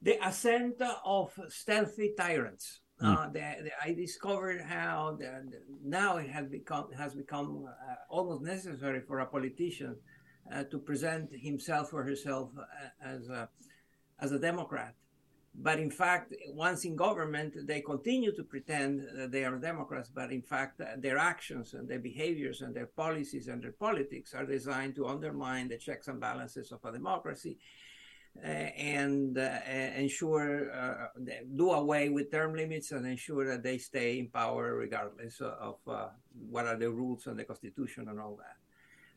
The 0.02 0.18
ascent 0.22 0.82
of 1.02 1.32
stealthy 1.48 2.12
tyrants. 2.14 2.80
Mm. 3.02 3.32
The, 3.32 3.40
the, 3.62 3.70
I 3.82 3.94
discovered 3.94 4.60
how 4.60 5.16
the, 5.18 5.42
now 5.82 6.18
it 6.18 6.28
has 6.28 6.46
become 6.46 6.92
has 6.92 7.14
become 7.14 7.64
almost 8.10 8.42
necessary 8.42 9.00
for 9.00 9.20
a 9.20 9.26
politician 9.26 9.96
to 10.70 10.78
present 10.78 11.30
himself 11.32 11.92
or 11.92 12.02
herself 12.02 12.50
uh, 12.58 12.64
as 13.04 13.28
a, 13.28 13.48
as 14.20 14.32
a 14.32 14.38
Democrat. 14.38 14.94
But 15.52 15.80
in 15.80 15.90
fact, 15.90 16.32
once 16.54 16.84
in 16.84 16.94
government, 16.94 17.54
they 17.66 17.80
continue 17.80 18.32
to 18.36 18.44
pretend 18.44 19.02
that 19.16 19.32
they 19.32 19.44
are 19.44 19.56
Democrats, 19.58 20.08
but 20.08 20.30
in 20.30 20.42
fact, 20.42 20.80
uh, 20.80 20.84
their 20.98 21.18
actions 21.18 21.74
and 21.74 21.88
their 21.88 21.98
behaviors 21.98 22.60
and 22.60 22.72
their 22.74 22.86
policies 22.86 23.48
and 23.48 23.60
their 23.62 23.72
politics 23.72 24.32
are 24.32 24.46
designed 24.46 24.94
to 24.94 25.06
undermine 25.06 25.68
the 25.68 25.76
checks 25.76 26.06
and 26.06 26.20
balances 26.20 26.70
of 26.70 26.84
a 26.84 26.92
democracy. 26.92 27.58
uh, 28.38 28.46
and 28.46 29.36
uh, 29.36 29.58
ensure 29.96 30.72
uh, 30.72 31.08
do 31.56 31.72
away 31.72 32.08
with 32.08 32.30
term 32.30 32.54
limits 32.54 32.92
and 32.92 33.06
ensure 33.06 33.44
that 33.46 33.62
they 33.62 33.76
stay 33.76 34.18
in 34.18 34.28
power 34.28 34.76
regardless 34.76 35.40
of 35.40 35.76
what 36.48 36.66
are 36.66 36.76
the 36.76 36.90
rules 36.90 37.26
and 37.26 37.38
the 37.38 37.44
constitution 37.44 38.08
and 38.08 38.20
all 38.20 38.36
that. 38.36 38.59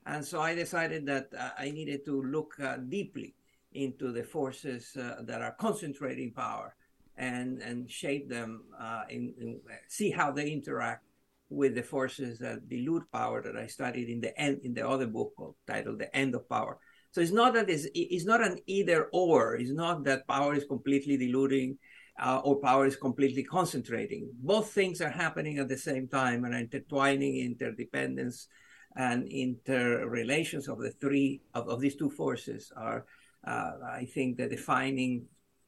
And 0.05 0.25
so 0.25 0.41
I 0.41 0.53
decided 0.53 1.05
that 1.05 1.29
I 1.57 1.71
needed 1.71 2.05
to 2.05 2.21
look 2.23 2.57
deeply 2.89 3.35
into 3.73 4.11
the 4.11 4.23
forces 4.23 4.91
that 4.95 5.41
are 5.41 5.55
concentrating 5.59 6.31
power 6.31 6.75
and 7.17 7.61
and 7.61 7.89
shape 7.89 8.29
them 8.29 8.63
uh, 8.79 9.03
in, 9.09 9.33
in, 9.39 9.59
see 9.87 10.09
how 10.09 10.31
they 10.31 10.49
interact 10.49 11.05
with 11.49 11.75
the 11.75 11.83
forces 11.83 12.39
that 12.39 12.67
dilute 12.67 13.03
power 13.11 13.41
that 13.41 13.55
I 13.55 13.67
studied 13.67 14.09
in 14.09 14.19
the 14.19 14.37
end 14.39 14.61
in 14.63 14.73
the 14.73 14.87
other 14.87 15.05
book 15.05 15.33
called, 15.37 15.55
titled 15.67 15.99
"The 15.99 16.15
End 16.15 16.33
of 16.35 16.49
Power." 16.49 16.79
So 17.11 17.21
it's 17.21 17.31
not 17.31 17.53
that 17.53 17.69
it's, 17.69 17.87
it's 17.93 18.25
not 18.25 18.41
an 18.41 18.57
either 18.65 19.09
or. 19.13 19.55
It's 19.55 19.71
not 19.71 20.03
that 20.05 20.27
power 20.27 20.55
is 20.55 20.65
completely 20.65 21.15
diluting 21.15 21.77
uh, 22.19 22.41
or 22.43 22.59
power 22.59 22.87
is 22.87 22.95
completely 22.95 23.43
concentrating. 23.43 24.31
Both 24.41 24.71
things 24.71 24.99
are 24.99 25.11
happening 25.11 25.59
at 25.59 25.67
the 25.67 25.77
same 25.77 26.07
time 26.07 26.43
and 26.43 26.55
intertwining 26.55 27.37
interdependence 27.37 28.47
and 28.95 29.27
interrelations 29.27 30.67
of 30.67 30.79
the 30.79 30.91
three 30.91 31.41
of, 31.53 31.67
of 31.67 31.79
these 31.81 31.95
two 31.95 32.09
forces 32.09 32.71
are, 32.75 33.05
uh, 33.45 33.71
I 33.85 34.05
think, 34.05 34.37
the 34.37 34.47
defining 34.47 35.25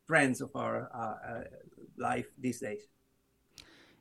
trends 0.07 0.41
of 0.41 0.51
our 0.55 0.89
uh, 0.93 1.31
uh, 1.31 1.43
life 1.97 2.27
these 2.39 2.59
days. 2.59 2.81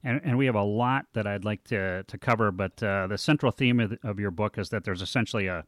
And, 0.03 0.21
and, 0.23 0.37
we 0.37 0.45
have 0.45 0.55
a 0.55 0.63
lot 0.63 1.07
that 1.15 1.27
I'd 1.27 1.47
like 1.47 1.65
to, 1.65 2.03
to 2.03 2.19
cover, 2.19 2.51
but 2.51 2.83
uh, 2.83 3.07
the 3.07 3.17
central 3.17 3.51
theme 3.51 3.81
of, 3.81 3.97
of, 4.05 4.21
your 4.21 4.31
book 4.31 4.59
is 4.59 4.69
that 4.69 4.85
there's 4.85 5.01
essentially 5.01 5.47
a, 5.47 5.65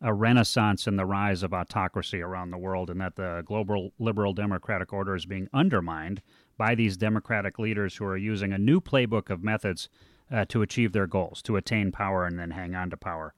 a 0.00 0.14
renaissance 0.14 0.86
in 0.86 0.96
the 0.96 1.04
rise 1.04 1.42
of 1.42 1.52
autocracy 1.52 2.22
around 2.22 2.50
the 2.50 2.56
world, 2.56 2.88
and 2.88 2.98
that 3.02 3.16
the 3.16 3.42
global 3.44 3.92
liberal 3.98 4.32
democratic 4.32 4.92
order 4.94 5.14
is 5.14 5.26
being 5.26 5.48
undermined 5.52 6.22
by 6.56 6.74
these 6.74 6.96
democratic 6.96 7.58
leaders 7.58 7.96
who 7.96 8.06
are 8.06 8.16
using 8.16 8.54
a 8.54 8.58
new 8.58 8.80
playbook 8.80 9.28
of 9.28 9.42
methods 9.42 9.90
uh, 10.34 10.44
to 10.46 10.62
achieve 10.62 10.92
their 10.92 11.06
goals, 11.06 11.40
to 11.42 11.56
attain 11.56 11.92
power 11.92 12.26
and 12.26 12.38
then 12.38 12.50
hang 12.50 12.74
on 12.74 12.90
to 12.90 12.96
power. 12.96 13.34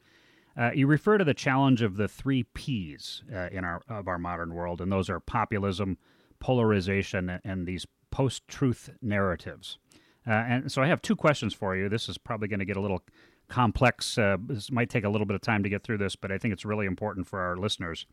Uh, 0.57 0.71
you 0.75 0.87
refer 0.87 1.19
to 1.19 1.25
the 1.25 1.35
challenge 1.35 1.83
of 1.83 1.97
the 1.97 2.09
three 2.09 2.45
P's 2.55 3.23
uh, 3.33 3.49
in 3.53 3.65
our 3.65 3.83
of 3.89 4.09
our 4.09 4.19
modern 4.19 4.55
world, 4.55 4.81
and 4.81 4.91
those 4.91 5.11
are 5.11 5.21
populism, 5.21 5.99
polarization, 6.41 7.39
and 7.45 7.67
these 7.67 7.87
post-truth 8.11 8.91
narratives. 9.03 9.79
Uh, 10.27 10.31
and 10.31 10.73
so 10.73 10.83
I 10.83 10.87
have 10.87 11.03
two 11.03 11.15
questions 11.15 11.53
for 11.53 11.77
you. 11.77 11.89
This 11.89 12.09
is 12.09 12.17
probably 12.17 12.49
going 12.49 12.61
to 12.61 12.65
get 12.65 12.79
a 12.79 12.81
little 12.81 13.03
complex. 13.49 14.17
Uh, 14.17 14.39
this 14.41 14.73
might 14.73 14.89
take 14.89 15.05
a 15.05 15.11
little 15.11 15.27
bit 15.27 15.35
of 15.35 15.43
time 15.43 15.63
to 15.63 15.69
get 15.69 15.83
through 15.83 15.99
this, 15.99 16.17
but 16.17 16.33
I 16.33 16.39
think 16.39 16.53
it's 16.53 16.65
really 16.65 16.87
important 16.87 17.29
for 17.29 17.41
our 17.41 17.57
listeners. 17.57 18.07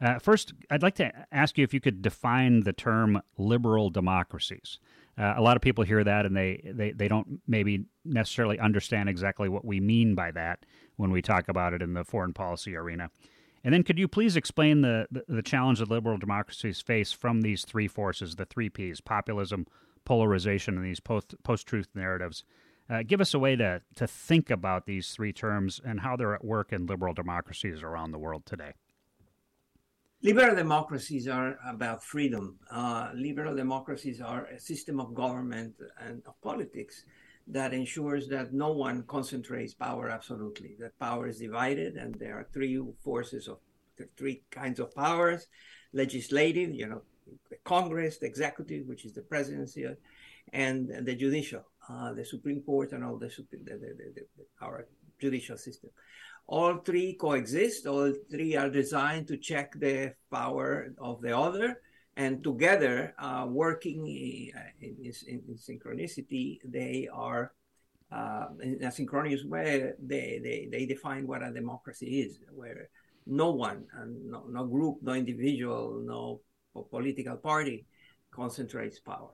Uh, 0.00 0.18
first, 0.18 0.52
I'd 0.70 0.82
like 0.82 0.96
to 0.96 1.12
ask 1.30 1.56
you 1.56 1.64
if 1.64 1.72
you 1.72 1.80
could 1.80 2.02
define 2.02 2.60
the 2.64 2.72
term 2.72 3.22
liberal 3.38 3.90
democracies. 3.90 4.78
Uh, 5.16 5.34
a 5.36 5.42
lot 5.42 5.56
of 5.56 5.62
people 5.62 5.84
hear 5.84 6.02
that 6.02 6.26
and 6.26 6.36
they, 6.36 6.60
they, 6.64 6.90
they 6.90 7.08
don't 7.08 7.40
maybe 7.46 7.84
necessarily 8.04 8.58
understand 8.58 9.08
exactly 9.08 9.48
what 9.48 9.64
we 9.64 9.80
mean 9.80 10.14
by 10.14 10.30
that 10.32 10.66
when 10.96 11.10
we 11.10 11.22
talk 11.22 11.48
about 11.48 11.72
it 11.72 11.82
in 11.82 11.94
the 11.94 12.04
foreign 12.04 12.32
policy 12.32 12.74
arena. 12.74 13.10
And 13.62 13.72
then, 13.72 13.82
could 13.82 13.98
you 13.98 14.08
please 14.08 14.36
explain 14.36 14.82
the, 14.82 15.06
the, 15.10 15.24
the 15.26 15.42
challenge 15.42 15.78
that 15.78 15.88
liberal 15.88 16.18
democracies 16.18 16.82
face 16.82 17.12
from 17.12 17.40
these 17.40 17.64
three 17.64 17.88
forces, 17.88 18.36
the 18.36 18.44
three 18.44 18.68
Ps 18.68 19.00
populism, 19.00 19.66
polarization, 20.04 20.76
and 20.76 20.84
these 20.84 21.00
post 21.00 21.66
truth 21.66 21.88
narratives? 21.94 22.44
Uh, 22.90 23.02
give 23.06 23.22
us 23.22 23.32
a 23.32 23.38
way 23.38 23.56
to, 23.56 23.80
to 23.94 24.06
think 24.06 24.50
about 24.50 24.84
these 24.84 25.12
three 25.12 25.32
terms 25.32 25.80
and 25.82 26.00
how 26.00 26.14
they're 26.14 26.34
at 26.34 26.44
work 26.44 26.72
in 26.72 26.84
liberal 26.84 27.14
democracies 27.14 27.82
around 27.82 28.10
the 28.10 28.18
world 28.18 28.44
today. 28.44 28.74
Liberal 30.24 30.56
democracies 30.56 31.28
are 31.28 31.58
about 31.68 32.02
freedom. 32.02 32.58
Uh, 32.70 33.10
liberal 33.14 33.54
democracies 33.54 34.22
are 34.22 34.46
a 34.46 34.58
system 34.58 34.98
of 34.98 35.14
government 35.14 35.74
and 36.00 36.22
of 36.26 36.40
politics 36.40 37.04
that 37.46 37.74
ensures 37.74 38.26
that 38.28 38.54
no 38.54 38.72
one 38.72 39.02
concentrates 39.02 39.74
power 39.74 40.08
absolutely, 40.08 40.76
that 40.80 40.98
power 40.98 41.28
is 41.28 41.38
divided, 41.38 41.96
and 41.96 42.14
there 42.14 42.38
are 42.38 42.48
three 42.54 42.82
forces 43.02 43.48
of 43.48 43.58
three 44.16 44.42
kinds 44.50 44.80
of 44.80 44.94
powers 44.94 45.46
legislative, 45.92 46.74
you 46.74 46.86
know, 46.86 47.02
the 47.50 47.56
Congress, 47.62 48.16
the 48.16 48.24
executive, 48.26 48.86
which 48.86 49.04
is 49.04 49.12
the 49.12 49.20
presidency, 49.20 49.84
and 50.54 50.88
the 51.04 51.14
judicial 51.14 51.66
uh, 51.88 52.14
the 52.14 52.24
Supreme 52.24 52.62
Court 52.62 52.92
and 52.92 53.04
all 53.04 53.18
the, 53.18 53.30
the, 53.50 53.58
the, 53.62 54.24
our 54.62 54.86
judicial 55.18 55.56
system. 55.56 55.90
All 56.46 56.76
three 56.78 57.14
coexist. 57.14 57.86
All 57.86 58.12
three 58.30 58.56
are 58.56 58.68
designed 58.68 59.28
to 59.28 59.36
check 59.36 59.78
the 59.78 60.14
power 60.30 60.92
of 60.98 61.22
the 61.22 61.36
other, 61.36 61.80
and 62.16 62.44
together, 62.44 63.14
uh, 63.18 63.46
working 63.48 64.06
in, 64.06 64.52
in, 64.80 65.12
in, 65.26 65.56
synchronicity, 65.56 66.58
they 66.64 67.08
are 67.12 67.52
uh, 68.12 68.46
in 68.62 68.84
a 68.84 68.92
synchronous 68.92 69.44
way. 69.44 69.92
They, 69.98 70.40
they 70.42 70.68
they 70.70 70.86
define 70.86 71.26
what 71.26 71.42
a 71.42 71.50
democracy 71.50 72.20
is, 72.20 72.38
where 72.52 72.88
no 73.26 73.50
one, 73.50 73.86
and 73.94 74.30
no, 74.30 74.44
no 74.48 74.66
group, 74.66 74.98
no 75.02 75.14
individual, 75.14 76.02
no 76.04 76.40
political 76.90 77.36
party 77.36 77.86
concentrates 78.30 78.98
power. 78.98 79.32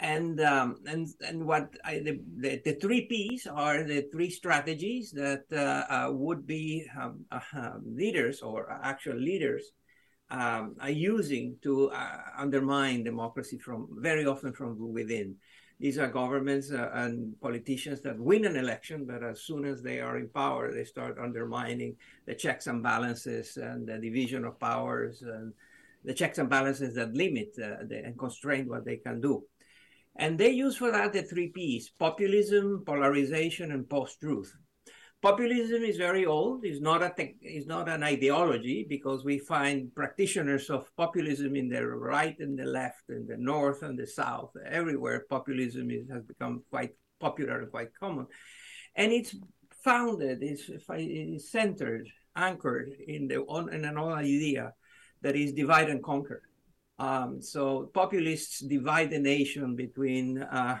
And 0.00 0.40
um, 0.40 0.80
and 0.86 1.06
and 1.26 1.46
what 1.46 1.70
I, 1.84 2.00
the, 2.00 2.20
the, 2.36 2.60
the 2.64 2.74
three 2.74 3.02
P's 3.06 3.46
are 3.46 3.84
the 3.84 4.08
three 4.12 4.28
strategies 4.28 5.12
that 5.12 5.44
uh, 5.52 5.84
uh, 5.88 6.12
would 6.12 6.46
be 6.46 6.84
um, 7.00 7.24
uh, 7.30 7.74
leaders 7.84 8.42
or 8.42 8.70
actual 8.82 9.16
leaders 9.16 9.70
um, 10.30 10.74
are 10.80 10.90
using 10.90 11.56
to 11.62 11.90
uh, 11.90 12.18
undermine 12.36 13.04
democracy 13.04 13.58
from 13.58 13.88
very 14.00 14.26
often 14.26 14.52
from 14.52 14.92
within. 14.92 15.36
These 15.78 15.98
are 15.98 16.08
governments 16.08 16.70
uh, 16.72 16.90
and 16.94 17.38
politicians 17.40 18.00
that 18.02 18.18
win 18.18 18.44
an 18.44 18.56
election, 18.56 19.06
but 19.06 19.22
as 19.22 19.42
soon 19.42 19.64
as 19.64 19.82
they 19.82 20.00
are 20.00 20.18
in 20.18 20.28
power, 20.28 20.72
they 20.72 20.84
start 20.84 21.18
undermining 21.18 21.96
the 22.26 22.34
checks 22.34 22.66
and 22.66 22.82
balances 22.82 23.56
and 23.56 23.86
the 23.86 23.98
division 23.98 24.44
of 24.44 24.58
powers 24.58 25.22
and 25.22 25.52
the 26.04 26.14
checks 26.14 26.38
and 26.38 26.48
balances 26.48 26.94
that 26.94 27.14
limit 27.14 27.54
uh, 27.60 27.84
and 27.90 28.18
constrain 28.18 28.68
what 28.68 28.84
they 28.84 28.96
can 28.96 29.20
do. 29.20 29.44
And 30.16 30.38
they 30.38 30.50
use 30.50 30.76
for 30.76 30.92
that 30.92 31.12
the 31.12 31.22
three 31.22 31.48
P's 31.48 31.90
populism, 31.98 32.84
polarization, 32.86 33.72
and 33.72 33.88
post 33.88 34.20
truth. 34.20 34.54
Populism 35.22 35.82
is 35.82 35.96
very 35.96 36.26
old, 36.26 36.66
it's 36.66 36.82
not, 36.82 37.02
a 37.02 37.10
te- 37.16 37.64
not 37.66 37.88
an 37.88 38.02
ideology 38.02 38.84
because 38.86 39.24
we 39.24 39.38
find 39.38 39.94
practitioners 39.94 40.68
of 40.68 40.86
populism 40.98 41.56
in 41.56 41.68
the 41.68 41.84
right 41.86 42.38
and 42.40 42.58
the 42.58 42.64
left, 42.64 43.08
in 43.08 43.26
the 43.26 43.36
north 43.38 43.82
and 43.82 43.98
the 43.98 44.06
south. 44.06 44.50
Everywhere 44.70 45.24
populism 45.30 45.90
is, 45.90 46.10
has 46.10 46.22
become 46.24 46.62
quite 46.70 46.90
popular 47.20 47.62
and 47.62 47.70
quite 47.70 47.88
common. 47.98 48.26
And 48.94 49.12
it's 49.12 49.34
founded, 49.82 50.42
it's, 50.42 50.70
it's 50.90 51.50
centered, 51.50 52.06
anchored 52.36 52.90
in, 53.08 53.26
the, 53.26 53.40
on, 53.44 53.72
in 53.72 53.86
an 53.86 53.96
idea 53.96 54.74
that 55.22 55.36
is 55.36 55.54
divide 55.54 55.88
and 55.88 56.04
conquer 56.04 56.42
um, 56.98 57.42
so 57.42 57.90
populists 57.92 58.60
divide 58.60 59.10
the 59.10 59.18
nation 59.18 59.74
between 59.74 60.38
uh, 60.42 60.78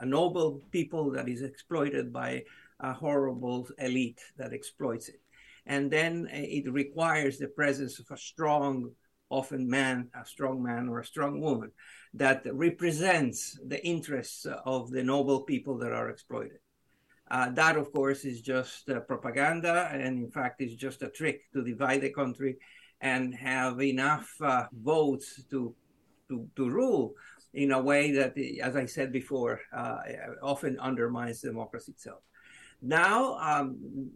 a 0.00 0.06
noble 0.06 0.62
people 0.70 1.10
that 1.12 1.28
is 1.28 1.42
exploited 1.42 2.12
by 2.12 2.44
a 2.80 2.92
horrible 2.94 3.68
elite 3.78 4.20
that 4.38 4.54
exploits 4.54 5.08
it. 5.08 5.20
And 5.66 5.90
then 5.90 6.28
it 6.32 6.70
requires 6.72 7.36
the 7.38 7.48
presence 7.48 7.98
of 7.98 8.06
a 8.10 8.16
strong, 8.16 8.92
often 9.28 9.68
man, 9.68 10.08
a 10.14 10.24
strong 10.24 10.62
man 10.62 10.88
or 10.88 11.00
a 11.00 11.04
strong 11.04 11.40
woman 11.40 11.72
that 12.14 12.42
represents 12.52 13.58
the 13.66 13.84
interests 13.86 14.46
of 14.64 14.90
the 14.90 15.04
noble 15.04 15.42
people 15.42 15.76
that 15.78 15.92
are 15.92 16.08
exploited. 16.08 16.58
Uh, 17.30 17.50
that, 17.50 17.76
of 17.76 17.92
course, 17.92 18.24
is 18.24 18.40
just 18.40 18.88
uh, 18.88 18.98
propaganda, 19.00 19.88
and 19.92 20.02
in 20.02 20.30
fact, 20.30 20.60
is 20.60 20.74
just 20.74 21.02
a 21.02 21.10
trick 21.10 21.42
to 21.52 21.62
divide 21.62 22.00
the 22.00 22.10
country 22.10 22.56
and 23.00 23.34
have 23.34 23.80
enough 23.80 24.30
uh, 24.40 24.64
votes 24.72 25.42
to, 25.50 25.74
to, 26.28 26.46
to 26.56 26.68
rule 26.68 27.14
in 27.54 27.72
a 27.72 27.80
way 27.80 28.12
that, 28.12 28.34
as 28.62 28.76
I 28.76 28.86
said 28.86 29.12
before, 29.12 29.60
uh, 29.76 29.98
often 30.42 30.78
undermines 30.78 31.40
democracy 31.40 31.92
itself. 31.92 32.20
Now, 32.82 33.36
um, 33.38 34.10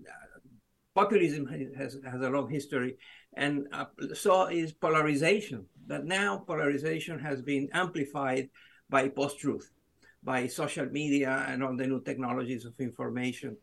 populism 0.95 1.47
has, 1.77 1.99
has 2.05 2.21
a 2.21 2.31
long 2.31 2.49
history, 2.49 2.97
and 3.35 3.67
uh, 3.73 3.87
so 4.15 4.47
is 4.47 4.73
polarization. 4.73 5.67
But 5.87 6.05
now 6.05 6.39
polarization 6.47 7.19
has 7.19 7.43
been 7.43 7.69
amplified 7.73 8.49
by 8.89 9.09
post-truth, 9.09 9.71
by 10.23 10.47
social 10.47 10.87
media 10.87 11.45
and 11.49 11.63
all 11.63 11.77
the 11.77 11.87
new 11.87 12.03
technologies 12.03 12.65
of 12.65 12.75
information 12.79 13.57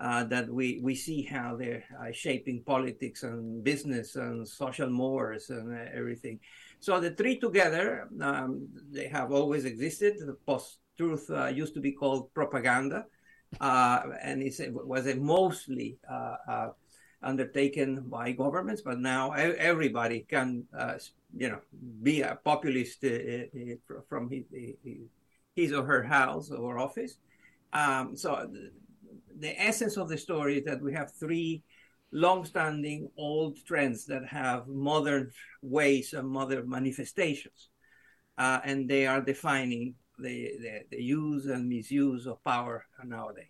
uh, 0.00 0.24
that 0.24 0.48
we, 0.48 0.80
we 0.82 0.94
see 0.94 1.22
how 1.22 1.56
they're 1.56 1.84
uh, 2.00 2.10
shaping 2.10 2.62
politics 2.62 3.22
and 3.22 3.62
business 3.62 4.16
and 4.16 4.48
social 4.48 4.88
mores 4.88 5.50
and 5.50 5.74
uh, 5.74 5.84
everything. 5.92 6.40
So 6.80 6.98
the 6.98 7.10
three 7.10 7.38
together, 7.38 8.08
um, 8.20 8.66
they 8.90 9.08
have 9.08 9.30
always 9.30 9.66
existed. 9.66 10.16
The 10.18 10.38
post-truth 10.46 11.30
uh, 11.30 11.46
used 11.48 11.74
to 11.74 11.80
be 11.80 11.92
called 11.92 12.32
propaganda, 12.32 13.04
uh, 13.60 14.00
and 14.22 14.42
it 14.42 14.72
was 14.72 15.06
a 15.06 15.16
mostly 15.16 15.98
undertaken 17.22 18.00
by 18.08 18.32
governments, 18.32 18.82
but 18.82 18.98
now 18.98 19.32
everybody 19.32 20.20
can, 20.20 20.64
uh, 20.76 20.94
you 21.36 21.48
know, 21.48 21.60
be 22.02 22.22
a 22.22 22.38
populist 22.42 23.04
uh, 23.04 23.08
uh 23.08 24.00
from 24.08 24.30
his, 24.30 24.44
his, 25.54 25.72
or 25.72 25.84
her 25.84 26.02
house 26.02 26.50
or 26.50 26.78
office. 26.78 27.18
Um, 27.72 28.16
so 28.16 28.50
the, 29.38 29.60
essence 29.60 29.96
of 29.96 30.08
the 30.08 30.18
story 30.18 30.58
is 30.58 30.64
that 30.64 30.80
we 30.80 30.92
have 30.92 31.12
three 31.12 31.62
long-standing 32.12 33.08
old 33.16 33.56
trends 33.64 34.04
that 34.06 34.26
have 34.26 34.66
modern 34.66 35.30
ways 35.62 36.12
and 36.12 36.28
modern 36.28 36.68
manifestations, 36.68 37.68
uh, 38.38 38.60
and 38.64 38.88
they 38.88 39.06
are 39.06 39.20
defining 39.20 39.94
the, 40.18 40.50
the, 40.60 40.80
the 40.90 41.02
use 41.02 41.46
and 41.46 41.68
misuse 41.68 42.26
of 42.26 42.42
power 42.44 42.84
nowadays. 43.04 43.46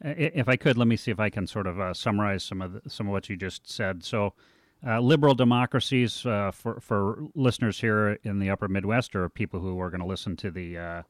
If 0.00 0.48
I 0.48 0.56
could, 0.56 0.78
let 0.78 0.86
me 0.86 0.96
see 0.96 1.10
if 1.10 1.18
I 1.18 1.28
can 1.28 1.46
sort 1.46 1.66
of 1.66 1.80
uh, 1.80 1.92
summarize 1.92 2.44
some 2.44 2.62
of 2.62 2.72
the, 2.72 2.88
some 2.88 3.08
of 3.08 3.12
what 3.12 3.28
you 3.28 3.36
just 3.36 3.68
said. 3.68 4.04
So, 4.04 4.32
uh, 4.86 5.00
liberal 5.00 5.34
democracies 5.34 6.24
uh, 6.24 6.52
for 6.52 6.78
for 6.80 7.24
listeners 7.34 7.80
here 7.80 8.18
in 8.22 8.38
the 8.38 8.48
Upper 8.48 8.68
Midwest 8.68 9.16
or 9.16 9.28
people 9.28 9.58
who 9.58 9.80
are 9.80 9.90
going 9.90 10.00
to 10.00 10.06
listen 10.06 10.36
to 10.36 10.52
the 10.52 10.78
uh, 10.78 11.02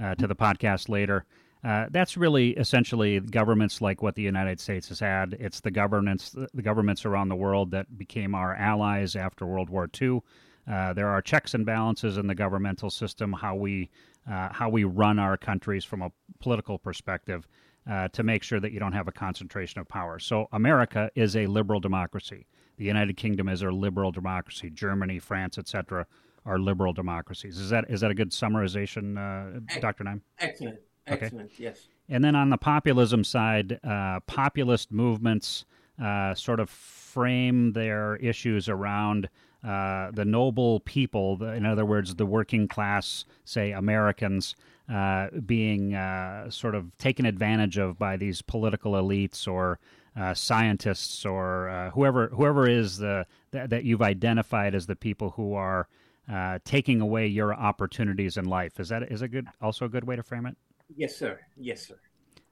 uh, 0.00 0.14
to 0.14 0.28
the 0.28 0.36
podcast 0.36 0.88
later. 0.88 1.24
Uh, 1.64 1.86
that's 1.90 2.16
really 2.16 2.50
essentially 2.50 3.18
governments 3.20 3.80
like 3.80 4.00
what 4.00 4.14
the 4.14 4.22
United 4.22 4.60
States 4.60 4.88
has 4.88 5.00
had. 5.00 5.36
It's 5.40 5.60
the 5.60 5.70
governments 5.70 6.34
the 6.54 6.62
governments 6.62 7.04
around 7.04 7.28
the 7.28 7.36
world 7.36 7.72
that 7.72 7.98
became 7.98 8.34
our 8.34 8.54
allies 8.54 9.16
after 9.16 9.44
World 9.44 9.68
War 9.68 9.88
II. 10.00 10.20
there 10.66 11.08
are 11.08 11.20
checks 11.20 11.54
and 11.54 11.66
balances 11.66 12.16
in 12.16 12.26
the 12.26 12.34
governmental 12.34 12.90
system, 12.90 13.32
how 13.32 13.56
we 13.56 13.90
how 14.26 14.68
we 14.68 14.84
run 14.84 15.18
our 15.18 15.36
countries 15.36 15.84
from 15.84 16.02
a 16.02 16.12
political 16.38 16.78
perspective 16.78 17.48
uh, 17.88 18.08
to 18.08 18.22
make 18.22 18.42
sure 18.42 18.60
that 18.60 18.72
you 18.72 18.78
don't 18.78 18.92
have 18.92 19.08
a 19.08 19.12
concentration 19.12 19.80
of 19.80 19.88
power. 19.88 20.18
So 20.18 20.48
America 20.52 21.10
is 21.14 21.36
a 21.36 21.46
liberal 21.46 21.80
democracy. 21.80 22.46
The 22.76 22.84
United 22.84 23.16
Kingdom 23.16 23.48
is 23.48 23.62
a 23.62 23.70
liberal 23.70 24.12
democracy. 24.12 24.70
Germany, 24.70 25.18
France, 25.18 25.58
etc., 25.58 26.06
are 26.44 26.58
liberal 26.58 26.92
democracies. 26.92 27.58
Is 27.58 27.70
that 27.70 27.86
is 27.88 28.00
that 28.00 28.10
a 28.10 28.14
good 28.14 28.30
summarization, 28.30 29.16
uh, 29.18 29.60
Dr. 29.80 30.04
Naim? 30.04 30.22
Excellent. 30.38 30.78
Excellent. 31.10 31.50
Okay. 31.52 31.64
Yes. 31.64 31.88
And 32.08 32.24
then 32.24 32.34
on 32.34 32.50
the 32.50 32.56
populism 32.56 33.24
side, 33.24 33.80
uh, 33.84 34.20
populist 34.20 34.92
movements 34.92 35.64
uh, 36.02 36.34
sort 36.34 36.60
of 36.60 36.70
frame 36.70 37.72
their 37.72 38.16
issues 38.16 38.68
around 38.68 39.28
uh, 39.64 40.10
the 40.12 40.24
noble 40.24 40.80
people, 40.80 41.42
in 41.42 41.66
other 41.66 41.84
words, 41.84 42.14
the 42.14 42.26
working 42.26 42.68
class, 42.68 43.24
say 43.44 43.72
Americans, 43.72 44.54
uh, 44.88 45.28
being 45.44 45.94
uh, 45.94 46.48
sort 46.48 46.74
of 46.74 46.96
taken 46.98 47.26
advantage 47.26 47.76
of 47.76 47.98
by 47.98 48.16
these 48.16 48.40
political 48.40 48.92
elites 48.92 49.46
or 49.46 49.78
uh, 50.16 50.34
scientists 50.34 51.26
or 51.26 51.68
uh, 51.68 51.90
whoever 51.90 52.28
whoever 52.28 52.68
is 52.68 52.98
the 52.98 53.26
that, 53.50 53.70
that, 53.70 53.84
you've 53.84 54.02
identified 54.02 54.74
as 54.74 54.86
the 54.86 54.96
people 54.96 55.30
who 55.30 55.54
are 55.54 55.88
uh, 56.30 56.58
taking 56.64 57.00
away 57.00 57.26
your 57.26 57.54
opportunities 57.54 58.36
in 58.36 58.44
life. 58.44 58.80
Is 58.80 58.88
that 58.88 59.12
is 59.12 59.22
a 59.22 59.28
good 59.28 59.46
also 59.60 59.84
a 59.84 59.88
good 59.88 60.04
way 60.04 60.16
to 60.16 60.22
frame 60.22 60.46
it? 60.46 60.56
Yes, 60.96 61.16
sir. 61.16 61.40
Yes, 61.56 61.86
sir. 61.86 61.98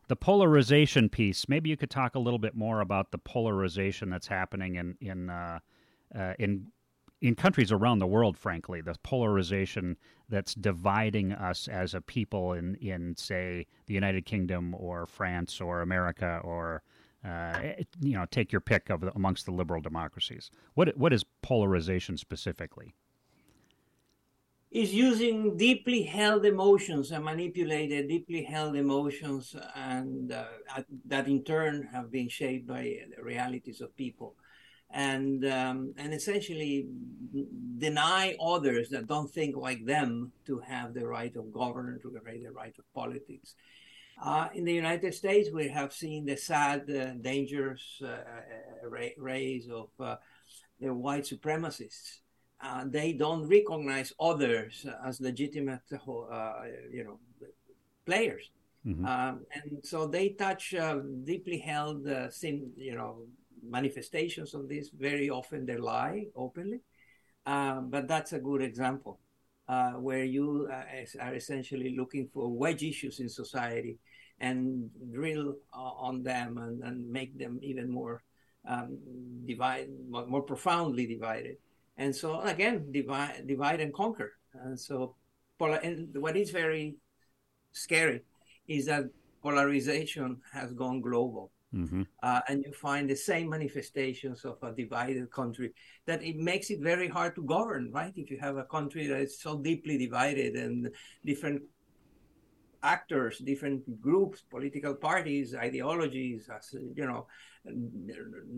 The 0.08 0.16
polarization 0.16 1.08
piece. 1.08 1.48
Maybe 1.48 1.68
you 1.68 1.76
could 1.76 1.90
talk 1.90 2.14
a 2.14 2.20
little 2.20 2.38
bit 2.38 2.54
more 2.54 2.80
about 2.80 3.10
the 3.10 3.18
polarization 3.18 4.08
that's 4.10 4.28
happening 4.28 4.76
in 4.76 4.96
in 5.00 5.30
in 6.38 6.70
in 7.22 7.34
countries 7.34 7.72
around 7.72 7.98
the 7.98 8.06
world, 8.06 8.36
frankly, 8.36 8.80
the 8.80 8.94
polarization 9.02 9.96
that's 10.28 10.54
dividing 10.54 11.32
us 11.32 11.66
as 11.68 11.94
a 11.94 12.00
people 12.00 12.52
in, 12.52 12.74
in 12.76 13.16
say, 13.16 13.66
the 13.86 13.94
United 13.94 14.26
Kingdom 14.26 14.74
or 14.74 15.06
France 15.06 15.60
or 15.60 15.80
America 15.80 16.40
or, 16.44 16.82
uh, 17.24 17.58
you 18.00 18.16
know, 18.16 18.26
take 18.30 18.52
your 18.52 18.60
pick 18.60 18.90
of 18.90 19.00
the, 19.00 19.12
amongst 19.14 19.46
the 19.46 19.52
liberal 19.52 19.80
democracies. 19.80 20.50
What 20.74 20.96
what 20.96 21.12
is 21.12 21.24
polarization 21.42 22.16
specifically? 22.16 22.94
Is 24.76 24.92
using 24.92 25.56
deeply 25.56 26.02
held 26.02 26.44
emotions 26.44 27.10
and 27.10 27.24
manipulated 27.24 28.08
deeply 28.08 28.42
held 28.42 28.76
emotions, 28.76 29.56
and 29.74 30.30
uh, 30.30 30.44
that 31.06 31.28
in 31.28 31.44
turn 31.44 31.88
have 31.94 32.10
been 32.10 32.28
shaped 32.28 32.66
by 32.66 32.82
the 33.16 33.22
realities 33.22 33.80
of 33.80 33.96
people 33.96 34.34
and 34.90 35.46
um, 35.46 35.94
and 35.96 36.12
essentially 36.12 36.88
deny 37.78 38.36
others 38.38 38.90
that 38.90 39.06
don't 39.06 39.30
think 39.30 39.56
like 39.56 39.84
them 39.86 40.30
to 40.46 40.58
have 40.58 40.92
the 40.92 41.06
right 41.06 41.34
of 41.36 41.52
governance, 41.52 42.02
to 42.02 42.12
have 42.12 42.24
the 42.24 42.52
right 42.52 42.74
of 42.78 42.84
politics. 42.94 43.54
Uh, 44.22 44.48
in 44.54 44.64
the 44.64 44.72
United 44.72 45.14
States, 45.14 45.50
we 45.50 45.68
have 45.68 45.92
seen 45.92 46.24
the 46.26 46.36
sad, 46.36 46.88
uh, 46.90 47.12
dangerous 47.20 48.00
uh, 48.02 48.08
uh 48.08 48.98
rays 49.16 49.68
of 49.70 49.88
uh, 50.00 50.16
the 50.80 50.92
white 50.92 51.24
supremacists. 51.24 52.20
Uh, 52.60 52.84
they 52.86 53.12
don't 53.12 53.46
recognize 53.46 54.12
others 54.18 54.86
as 55.04 55.20
legitimate, 55.20 55.82
you 55.90 57.04
know, 57.04 57.18
players. 58.06 58.50
Mm-hmm. 58.86 59.04
Um, 59.04 59.40
and 59.52 59.84
so 59.84 60.06
they 60.06 60.30
touch 60.30 60.74
deeply 61.24 61.58
held, 61.58 62.08
sin, 62.30 62.70
you 62.76 62.94
know, 62.94 63.26
manifestations 63.62 64.54
of 64.54 64.68
this. 64.68 64.90
Very 64.90 65.28
often 65.28 65.66
they 65.66 65.76
lie 65.76 66.26
openly, 66.34 66.80
um, 67.44 67.90
but 67.90 68.08
that's 68.08 68.32
a 68.32 68.38
good 68.38 68.62
example 68.62 69.18
uh, 69.68 69.92
where 69.92 70.24
you 70.24 70.68
uh, 70.72 71.24
are 71.24 71.34
essentially 71.34 71.96
looking 71.96 72.28
for 72.32 72.48
wedge 72.48 72.82
issues 72.82 73.20
in 73.20 73.28
society 73.28 73.98
and 74.38 74.90
drill 75.12 75.56
uh, 75.74 75.78
on 75.78 76.22
them 76.22 76.58
and, 76.58 76.82
and, 76.84 77.10
make 77.10 77.36
them 77.38 77.58
even 77.62 77.90
more 77.90 78.22
um, 78.68 78.98
divide, 79.46 79.88
more 80.08 80.42
profoundly 80.42 81.06
divided. 81.06 81.56
And 81.96 82.14
so 82.14 82.40
again, 82.40 82.92
divide, 82.92 83.46
divide 83.46 83.80
and 83.80 83.92
conquer. 83.92 84.32
And 84.54 84.78
so, 84.78 85.16
and 85.60 86.08
what 86.18 86.36
is 86.36 86.50
very 86.50 86.96
scary 87.72 88.22
is 88.68 88.86
that 88.86 89.04
polarization 89.42 90.38
has 90.52 90.72
gone 90.72 91.00
global. 91.00 91.52
Mm-hmm. 91.74 92.02
Uh, 92.22 92.40
and 92.48 92.64
you 92.64 92.72
find 92.72 93.10
the 93.10 93.16
same 93.16 93.50
manifestations 93.50 94.44
of 94.44 94.56
a 94.62 94.72
divided 94.72 95.30
country 95.30 95.72
that 96.06 96.22
it 96.22 96.36
makes 96.36 96.70
it 96.70 96.80
very 96.80 97.08
hard 97.08 97.34
to 97.34 97.42
govern, 97.42 97.90
right? 97.92 98.12
If 98.16 98.30
you 98.30 98.38
have 98.38 98.56
a 98.56 98.64
country 98.64 99.06
that 99.08 99.20
is 99.20 99.40
so 99.40 99.58
deeply 99.58 99.98
divided 99.98 100.54
and 100.54 100.90
different 101.24 101.62
actors, 102.82 103.38
different 103.38 104.00
groups, 104.00 104.42
political 104.48 104.94
parties, 104.94 105.54
ideologies, 105.54 106.48
as 106.54 106.74
you 106.94 107.06
know, 107.06 107.26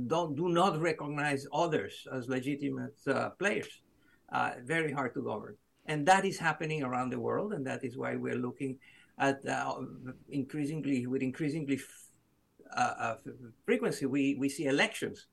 don't 0.06 0.36
do 0.36 0.48
not 0.48 0.80
recognize 0.80 1.46
others 1.52 2.06
as 2.12 2.28
legitimate 2.28 2.96
uh, 3.06 3.30
players. 3.30 3.82
Uh, 4.30 4.52
very 4.64 4.92
hard 4.92 5.14
to 5.14 5.22
govern, 5.22 5.56
and 5.86 6.06
that 6.06 6.24
is 6.26 6.38
happening 6.38 6.82
around 6.82 7.10
the 7.10 7.18
world, 7.18 7.54
and 7.54 7.66
that 7.66 7.82
is 7.82 7.96
why 7.96 8.14
we're 8.14 8.36
looking 8.36 8.78
at 9.18 9.44
uh, 9.48 9.74
increasingly 10.30 11.06
with 11.06 11.22
increasingly 11.22 11.80
uh, 12.76 13.14
frequency, 13.64 14.06
we, 14.06 14.36
we 14.38 14.48
see 14.48 14.66
elections 14.66 15.26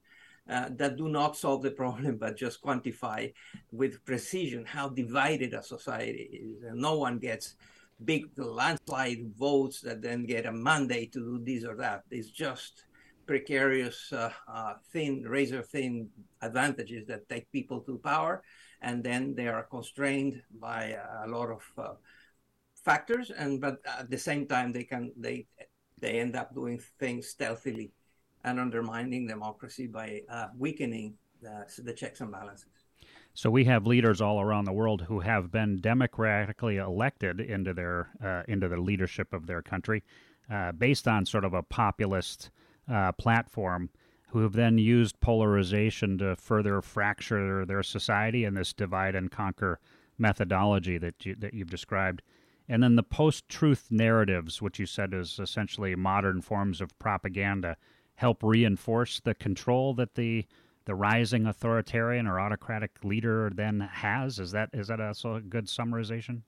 uh, 0.50 0.70
that 0.72 0.98
do 0.98 1.10
not 1.10 1.36
solve 1.36 1.62
the 1.62 1.72
problem, 1.72 2.18
but 2.20 2.38
just 2.38 2.62
quantify 2.62 3.32
with 3.72 4.04
precision 4.06 4.66
how 4.66 4.90
divided 4.90 5.54
a 5.54 5.64
society 5.64 6.30
is. 6.32 6.64
And 6.64 6.80
no 6.80 6.98
one 6.98 7.20
gets 7.20 7.56
big 8.04 8.26
landslide 8.38 9.34
votes 9.38 9.82
that 9.82 10.02
then 10.02 10.26
get 10.26 10.46
a 10.46 10.52
mandate 10.52 11.14
to 11.14 11.20
do 11.20 11.44
this 11.44 11.64
or 11.64 11.76
that. 11.78 12.04
It's 12.12 12.30
just 12.30 12.85
precarious, 13.26 14.12
uh, 14.14 14.32
uh, 14.48 14.74
thin, 14.92 15.24
razor 15.24 15.62
thin 15.62 16.10
advantages 16.42 17.06
that 17.08 17.28
take 17.30 17.52
people 17.52 17.82
to 17.82 17.98
power, 17.98 18.44
and 18.82 19.04
then 19.04 19.36
they 19.36 19.48
are 19.48 19.64
constrained 19.64 20.42
by 20.60 20.98
a 21.24 21.28
lot 21.28 21.50
of 21.50 21.64
uh, 21.78 21.94
factors. 22.84 23.32
And 23.32 23.60
but 23.60 23.80
at 23.86 24.10
the 24.10 24.18
same 24.18 24.48
time, 24.48 24.72
they 24.72 24.84
can 24.84 25.12
they 25.18 25.48
they 26.00 26.20
end 26.20 26.36
up 26.36 26.54
doing 26.54 26.80
things 27.00 27.28
stealthily 27.28 27.92
and 28.44 28.60
undermining 28.60 29.28
democracy 29.28 29.88
by 29.88 30.22
uh, 30.30 30.48
weakening 30.58 31.16
the, 31.42 31.66
the 31.84 31.94
checks 31.94 32.22
and 32.22 32.32
balances. 32.32 32.70
So 33.34 33.50
we 33.50 33.66
have 33.66 33.86
leaders 33.86 34.22
all 34.22 34.40
around 34.40 34.64
the 34.64 34.72
world 34.72 35.02
who 35.02 35.20
have 35.20 35.52
been 35.52 35.82
democratically 35.82 36.78
elected 36.78 37.42
into 37.42 37.74
their 37.74 38.10
uh, 38.24 38.44
into 38.48 38.70
the 38.70 38.78
leadership 38.78 39.34
of 39.34 39.46
their 39.46 39.62
country, 39.62 40.04
uh, 40.50 40.72
based 40.72 41.08
on 41.08 41.26
sort 41.26 41.44
of 41.44 41.54
a 41.54 41.64
populist 41.64 42.50
uh, 42.92 43.12
platform, 43.14 43.90
who 44.30 44.40
have 44.40 44.54
then 44.54 44.78
used 44.78 45.20
polarization 45.20 46.18
to 46.18 46.36
further 46.36 46.82
fracture 46.82 47.66
their 47.66 47.84
society 47.84 48.44
in 48.44 48.54
this 48.54 48.74
divide 48.74 49.16
and 49.16 49.32
conquer 49.32 49.80
methodology 50.18 50.98
that 50.98 51.26
you, 51.26 51.36
that 51.36 51.54
you've 51.54 51.70
described. 51.70 52.22
And 52.68 52.82
then 52.82 52.96
the 52.96 53.04
post 53.04 53.48
truth 53.48 53.88
narratives, 53.92 54.62
which 54.62 54.80
you 54.80 54.86
said 54.86 55.14
is 55.14 55.40
essentially 55.40 55.96
modern 55.96 56.42
forms 56.42 56.82
of 56.82 56.98
propaganda, 57.00 57.78
help 58.16 58.42
reinforce 58.44 59.20
the 59.20 59.36
control 59.36 59.94
that 59.96 60.16
the 60.16 60.46
the 60.86 60.96
rising 60.96 61.48
authoritarian 61.48 62.28
or 62.28 62.40
autocratic 62.40 62.92
leader 63.04 63.52
then 63.54 63.80
has. 63.80 64.40
Is 64.40 64.52
that 64.52 64.70
is 64.74 64.88
that 64.88 65.02
also 65.02 65.36
a 65.36 65.42
good 65.42 65.66
summarization? 65.66 66.42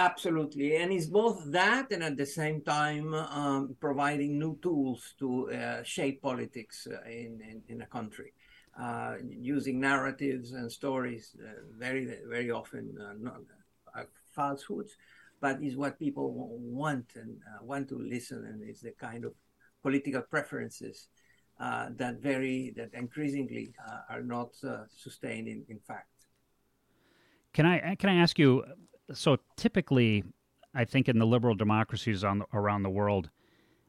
Absolutely, 0.00 0.76
and 0.76 0.90
it's 0.94 1.04
both 1.04 1.44
that 1.52 1.92
and 1.92 2.02
at 2.02 2.16
the 2.16 2.24
same 2.24 2.62
time 2.62 3.12
um, 3.12 3.76
providing 3.80 4.38
new 4.38 4.58
tools 4.62 5.14
to 5.18 5.50
uh, 5.50 5.82
shape 5.82 6.22
politics 6.22 6.88
uh, 6.90 7.06
in, 7.06 7.38
in, 7.42 7.60
in 7.68 7.82
a 7.82 7.86
country, 7.86 8.32
uh, 8.80 9.16
using 9.28 9.78
narratives 9.78 10.52
and 10.52 10.72
stories 10.72 11.36
uh, 11.44 11.60
very 11.76 12.16
very 12.26 12.50
often 12.50 12.96
uh, 12.98 13.12
not 13.20 13.40
uh, 13.94 14.04
falsehoods, 14.30 14.96
but 15.38 15.62
is 15.62 15.76
what 15.76 15.98
people 15.98 16.32
want 16.58 17.04
and 17.16 17.36
want 17.62 17.86
to 17.90 17.98
listen, 17.98 18.46
and 18.46 18.62
it's 18.66 18.80
the 18.80 18.92
kind 18.92 19.26
of 19.26 19.34
political 19.82 20.22
preferences 20.22 21.08
that 21.58 22.22
very 22.22 22.72
that 22.74 22.88
increasingly 22.94 23.74
are 24.08 24.22
not 24.22 24.48
sustained 24.88 25.46
in, 25.46 25.62
in 25.68 25.78
fact. 25.78 26.08
Can 27.52 27.66
I 27.66 27.96
can 27.96 28.08
I 28.08 28.14
ask 28.14 28.38
you? 28.38 28.64
So 29.12 29.38
typically, 29.56 30.24
I 30.74 30.84
think 30.84 31.08
in 31.08 31.18
the 31.18 31.26
liberal 31.26 31.54
democracies 31.54 32.24
on 32.24 32.42
around 32.52 32.82
the 32.82 32.90
world, 32.90 33.30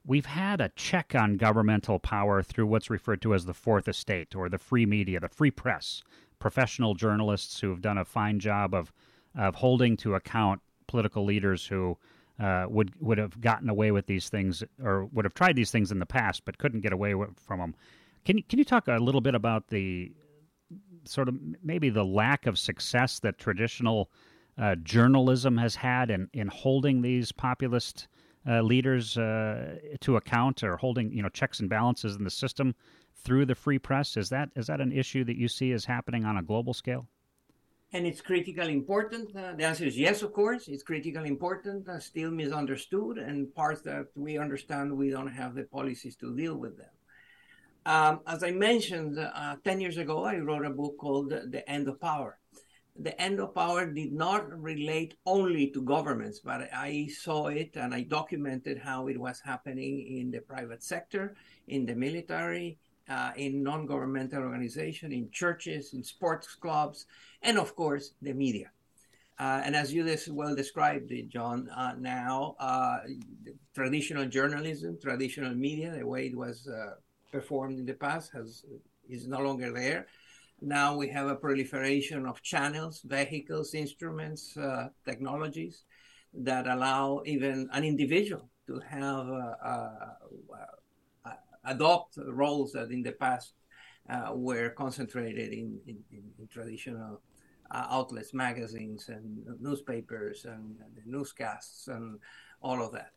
we've 0.05 0.25
had 0.25 0.61
a 0.61 0.69
check 0.69 1.13
on 1.15 1.37
governmental 1.37 1.99
power 1.99 2.41
through 2.41 2.67
what's 2.67 2.89
referred 2.89 3.21
to 3.21 3.33
as 3.33 3.45
the 3.45 3.53
fourth 3.53 3.87
estate 3.87 4.35
or 4.35 4.49
the 4.49 4.57
free 4.57 4.85
media, 4.85 5.19
the 5.19 5.29
free 5.29 5.51
press, 5.51 6.03
professional 6.39 6.95
journalists 6.95 7.59
who 7.59 7.69
have 7.69 7.81
done 7.81 7.97
a 7.97 8.05
fine 8.05 8.39
job 8.39 8.73
of 8.73 8.91
of 9.37 9.55
holding 9.55 9.95
to 9.95 10.15
account 10.15 10.61
political 10.87 11.23
leaders 11.23 11.65
who 11.65 11.97
uh, 12.39 12.65
would 12.67 12.91
would 12.99 13.17
have 13.17 13.39
gotten 13.39 13.69
away 13.69 13.91
with 13.91 14.07
these 14.07 14.27
things 14.27 14.63
or 14.83 15.05
would 15.05 15.23
have 15.23 15.33
tried 15.33 15.55
these 15.55 15.71
things 15.71 15.91
in 15.91 15.99
the 15.99 16.05
past 16.05 16.43
but 16.43 16.57
couldn't 16.57 16.81
get 16.81 16.91
away 16.91 17.13
from 17.35 17.59
them. 17.59 17.75
Can 18.25 18.37
you, 18.37 18.43
can 18.43 18.59
you 18.59 18.65
talk 18.65 18.87
a 18.87 18.97
little 18.97 19.21
bit 19.21 19.35
about 19.35 19.67
the 19.69 20.11
sort 21.05 21.29
of 21.29 21.35
maybe 21.63 21.89
the 21.89 22.03
lack 22.03 22.45
of 22.45 22.59
success 22.59 23.19
that 23.19 23.37
traditional 23.37 24.09
uh, 24.61 24.75
journalism 24.75 25.57
has 25.57 25.75
had 25.75 26.11
in, 26.11 26.29
in 26.33 26.47
holding 26.47 27.01
these 27.01 27.31
populist 27.31 28.07
uh, 28.47 28.61
leaders 28.61 29.17
uh, 29.17 29.75
to 29.99 30.17
account 30.17 30.63
or 30.63 30.77
holding 30.77 31.11
you 31.11 31.21
know 31.21 31.29
checks 31.29 31.59
and 31.59 31.69
balances 31.69 32.15
in 32.15 32.23
the 32.23 32.29
system 32.29 32.75
through 33.15 33.45
the 33.45 33.55
free 33.55 33.79
press. 33.79 34.15
Is 34.17 34.29
that 34.29 34.49
is 34.55 34.67
that 34.67 34.79
an 34.79 34.91
issue 34.91 35.23
that 35.23 35.35
you 35.35 35.47
see 35.47 35.71
is 35.71 35.85
happening 35.85 36.25
on 36.25 36.37
a 36.37 36.43
global 36.43 36.73
scale? 36.73 37.07
And 37.93 38.07
it's 38.07 38.21
critically 38.21 38.71
important. 38.71 39.35
Uh, 39.35 39.53
the 39.53 39.65
answer 39.65 39.85
is 39.85 39.97
yes 39.97 40.21
of 40.21 40.31
course. 40.31 40.67
It's 40.67 40.83
critically 40.83 41.27
important 41.27 41.89
uh, 41.89 41.99
still 41.99 42.31
misunderstood 42.31 43.17
and 43.17 43.53
parts 43.53 43.81
that 43.81 44.05
we 44.15 44.37
understand 44.37 44.95
we 44.95 45.09
don't 45.09 45.27
have 45.27 45.55
the 45.55 45.63
policies 45.63 46.15
to 46.17 46.35
deal 46.35 46.55
with 46.55 46.77
them. 46.77 46.93
Um, 47.83 48.19
as 48.27 48.43
I 48.43 48.51
mentioned, 48.51 49.17
uh, 49.17 49.55
10 49.63 49.81
years 49.81 49.97
ago, 49.97 50.23
I 50.23 50.37
wrote 50.37 50.65
a 50.65 50.69
book 50.69 50.99
called 50.99 51.29
The 51.29 51.63
End 51.67 51.87
of 51.87 51.99
Power. 51.99 52.37
The 52.99 53.19
End 53.19 53.39
of 53.39 53.55
Power 53.55 53.85
did 53.85 54.11
not 54.11 54.51
relate 54.61 55.15
only 55.25 55.71
to 55.71 55.81
governments, 55.81 56.39
but 56.39 56.69
I 56.73 57.07
saw 57.07 57.47
it 57.47 57.71
and 57.75 57.93
I 57.93 58.03
documented 58.03 58.77
how 58.77 59.07
it 59.07 59.17
was 59.17 59.39
happening 59.39 60.17
in 60.19 60.29
the 60.31 60.41
private 60.41 60.83
sector, 60.83 61.35
in 61.67 61.85
the 61.85 61.95
military, 61.95 62.77
uh, 63.09 63.31
in 63.35 63.63
non 63.63 63.85
governmental 63.85 64.43
organizations, 64.43 65.13
in 65.13 65.29
churches, 65.31 65.93
in 65.93 66.03
sports 66.03 66.55
clubs, 66.55 67.05
and 67.41 67.57
of 67.57 67.75
course, 67.75 68.13
the 68.21 68.33
media. 68.33 68.71
Uh, 69.39 69.61
and 69.65 69.75
as 69.75 69.91
you 69.91 70.05
well 70.29 70.55
described, 70.55 71.11
John, 71.29 71.67
uh, 71.69 71.93
now 71.97 72.55
uh, 72.59 72.99
traditional 73.73 74.25
journalism, 74.25 74.99
traditional 75.01 75.55
media, 75.55 75.95
the 75.97 76.05
way 76.05 76.27
it 76.27 76.37
was 76.37 76.67
uh, 76.67 76.95
performed 77.31 77.79
in 77.79 77.85
the 77.85 77.93
past 77.93 78.31
has 78.33 78.63
is 79.09 79.27
no 79.27 79.39
longer 79.39 79.71
there. 79.71 80.07
Now 80.61 80.95
we 80.95 81.09
have 81.09 81.27
a 81.27 81.35
proliferation 81.35 82.27
of 82.27 82.41
channels, 82.43 83.01
vehicles, 83.03 83.73
instruments, 83.73 84.55
uh, 84.55 84.89
technologies 85.03 85.83
that 86.33 86.67
allow 86.67 87.23
even 87.25 87.67
an 87.73 87.83
individual 87.83 88.47
to 88.67 88.79
have 88.79 89.27
uh, 89.27 89.55
uh, 89.65 89.89
uh 91.25 91.33
adopt 91.65 92.17
roles 92.27 92.71
that 92.73 92.91
in 92.91 93.01
the 93.01 93.11
past 93.11 93.53
uh, 94.09 94.31
were 94.33 94.69
concentrated 94.69 95.51
in, 95.51 95.79
in, 95.87 95.97
in 96.11 96.47
traditional 96.47 97.21
outlets, 97.73 98.33
magazines, 98.33 99.09
and 99.09 99.43
newspapers, 99.59 100.45
and, 100.45 100.75
and 100.81 101.05
newscasts, 101.05 101.87
and 101.87 102.19
all 102.61 102.83
of 102.83 102.91
that. 102.91 103.11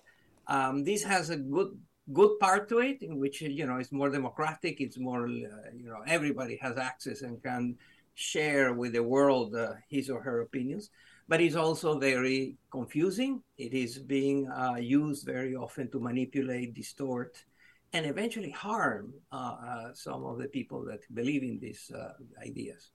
Um, 0.46 0.84
this 0.84 1.02
has 1.02 1.30
a 1.30 1.36
good 1.36 1.76
good 2.12 2.38
part 2.38 2.68
to 2.68 2.78
it 2.80 3.02
in 3.02 3.18
which 3.18 3.40
you 3.40 3.66
know 3.66 3.76
it's 3.76 3.90
more 3.90 4.10
democratic 4.10 4.78
it's 4.78 4.98
more 4.98 5.24
uh, 5.24 5.70
you 5.74 5.88
know 5.88 6.02
everybody 6.06 6.58
has 6.60 6.76
access 6.76 7.22
and 7.22 7.42
can 7.42 7.74
share 8.14 8.72
with 8.72 8.92
the 8.92 9.02
world 9.02 9.54
uh, 9.54 9.74
his 9.88 10.08
or 10.08 10.22
her 10.22 10.40
opinions. 10.40 10.90
But 11.26 11.40
it's 11.40 11.56
also 11.56 11.98
very 11.98 12.56
confusing. 12.70 13.42
It 13.58 13.72
is 13.72 13.98
being 13.98 14.48
uh, 14.48 14.76
used 14.78 15.26
very 15.26 15.56
often 15.56 15.90
to 15.90 16.00
manipulate 16.00 16.74
distort 16.74 17.44
and 17.92 18.06
eventually 18.06 18.50
harm 18.50 19.14
uh, 19.32 19.36
uh, 19.36 19.94
some 19.94 20.24
of 20.24 20.38
the 20.38 20.48
people 20.48 20.84
that 20.84 21.00
believe 21.14 21.42
in 21.42 21.58
these 21.60 21.90
uh, 21.94 22.12
ideas. 22.44 22.90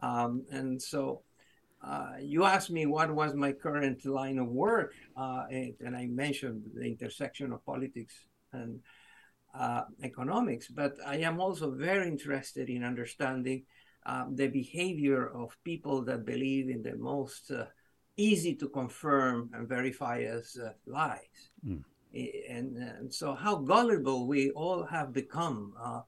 Um, 0.00 0.44
and 0.50 0.80
so 0.80 1.22
you 2.20 2.44
asked 2.44 2.70
me 2.70 2.86
what 2.86 3.14
was 3.14 3.34
my 3.34 3.52
current 3.52 4.06
line 4.06 4.38
of 4.38 4.48
work, 4.48 4.94
and, 5.16 5.74
and 5.80 5.94
I 5.94 6.06
mentioned 6.06 6.62
the 6.74 6.84
intersection 6.84 7.52
of 7.52 7.64
politics 7.66 8.14
and 8.54 8.80
uh, 9.58 9.82
economics, 10.02 10.68
but 10.68 10.96
I 11.06 11.18
am 11.18 11.40
also 11.40 11.70
very 11.70 12.08
interested 12.08 12.68
in 12.68 12.82
understanding 12.82 13.64
um, 14.06 14.34
the 14.36 14.48
behavior 14.48 15.28
of 15.28 15.56
people 15.64 16.02
that 16.04 16.26
believe 16.26 16.68
in 16.68 16.82
the 16.82 16.96
most 16.96 17.50
uh, 17.50 17.66
easy 18.16 18.54
to 18.56 18.68
confirm 18.68 19.50
and 19.54 19.68
verify 19.68 20.20
as 20.22 20.56
uh, 20.62 20.72
lies. 20.86 21.50
Mm. 21.66 21.82
And, 22.48 22.76
and, 22.76 23.12
so, 23.12 23.34
how 23.34 23.56
gullible 23.56 24.28
we 24.28 24.50
all 24.50 24.84
have 24.84 25.12
become. 25.12 25.72
Uh, 25.80 26.00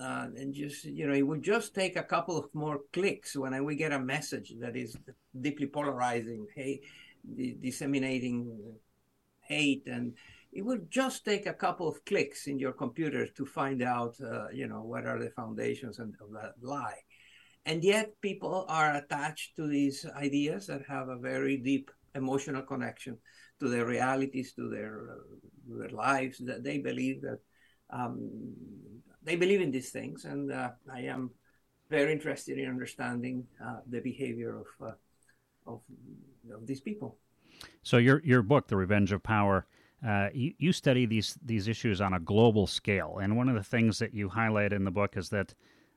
uh, 0.00 0.28
and 0.36 0.54
just, 0.54 0.84
you 0.84 1.06
know, 1.06 1.14
it 1.14 1.26
would 1.26 1.42
just 1.42 1.74
take 1.74 1.96
a 1.96 2.02
couple 2.02 2.36
of 2.36 2.54
more 2.54 2.80
clicks 2.92 3.36
when 3.36 3.64
we 3.64 3.74
get 3.74 3.92
a 3.92 3.98
message 3.98 4.52
that 4.60 4.76
is 4.76 4.96
deeply 5.40 5.66
polarizing, 5.66 6.46
hey, 6.54 6.80
disseminating 7.60 8.56
hate 9.40 9.86
and 9.86 10.14
it 10.52 10.62
would 10.62 10.90
just 10.90 11.24
take 11.24 11.46
a 11.46 11.54
couple 11.54 11.88
of 11.88 12.04
clicks 12.04 12.46
in 12.46 12.58
your 12.58 12.72
computer 12.72 13.26
to 13.26 13.46
find 13.46 13.82
out, 13.82 14.16
uh, 14.20 14.48
you 14.52 14.66
know, 14.66 14.82
what 14.82 15.06
are 15.06 15.18
the 15.18 15.30
foundations 15.30 15.98
of 15.98 16.10
that 16.32 16.54
lie. 16.60 16.98
And 17.66 17.84
yet, 17.84 18.20
people 18.20 18.64
are 18.68 18.96
attached 18.96 19.54
to 19.56 19.68
these 19.68 20.06
ideas 20.16 20.66
that 20.66 20.82
have 20.88 21.08
a 21.08 21.18
very 21.18 21.58
deep 21.58 21.90
emotional 22.14 22.62
connection 22.62 23.18
to 23.60 23.68
their 23.68 23.86
realities, 23.86 24.54
to 24.54 24.68
their, 24.68 25.10
uh, 25.10 25.78
their 25.78 25.90
lives. 25.90 26.38
That 26.38 26.64
they 26.64 26.78
believe 26.78 27.20
that 27.22 27.38
um, 27.90 28.30
they 29.22 29.36
believe 29.36 29.60
in 29.60 29.70
these 29.70 29.90
things, 29.90 30.24
and 30.24 30.50
uh, 30.50 30.70
I 30.92 31.00
am 31.02 31.30
very 31.90 32.12
interested 32.12 32.58
in 32.58 32.68
understanding 32.68 33.46
uh, 33.64 33.80
the 33.86 34.00
behavior 34.00 34.60
of, 34.60 34.88
uh, 34.88 34.92
of 35.66 35.80
of 36.52 36.66
these 36.66 36.80
people. 36.80 37.18
So 37.82 37.98
your 37.98 38.22
your 38.24 38.42
book, 38.42 38.68
The 38.68 38.76
Revenge 38.76 39.12
of 39.12 39.22
Power 39.22 39.66
uh, 40.06 40.28
you, 40.32 40.54
you, 40.58 40.72
study 40.72 41.04
these 41.04 41.36
these 41.44 41.68
issues 41.68 42.00
on 42.00 42.14
a 42.14 42.20
global 42.20 42.66
scale, 42.66 43.18
and 43.20 43.36
one 43.36 43.48
of 43.48 43.54
the 43.54 43.62
things 43.62 43.98
that 43.98 44.14
you 44.14 44.28
highlight 44.28 44.72
in 44.72 44.84
the 44.84 44.90
book 44.90 45.16
is 45.16 45.28
that 45.28 45.54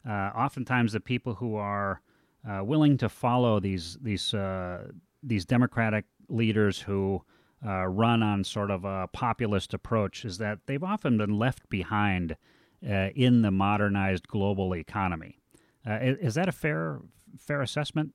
uh, 0.07 0.29
oftentimes 0.35 0.91
the 0.91 0.99
people 0.99 1.35
who 1.35 1.55
are 1.55 2.01
uh, 2.49 2.61
willing 2.63 2.97
to 2.97 3.07
follow 3.07 3.61
these 3.61 3.97
these 4.01 4.33
uh, 4.33 4.87
these 5.21 5.45
democratic 5.45 6.03
leaders 6.27 6.79
who 6.79 7.21
uh, 7.65 7.85
run 7.87 8.21
on 8.21 8.43
sort 8.43 8.71
of 8.71 8.83
a 8.83 9.07
populist 9.13 9.73
approach 9.73 10.25
is 10.25 10.37
that 10.37 10.59
they've 10.65 10.83
often 10.83 11.17
been 11.17 11.37
left 11.39 11.69
behind 11.69 12.35
in 12.81 13.41
the 13.41 13.51
modernized 13.51 14.27
global 14.27 14.75
economy. 14.75 15.39
Is 15.85 16.35
that 16.35 16.49
a 16.49 16.51
fair 16.51 16.99
fair 17.39 17.61
assessment? 17.61 18.13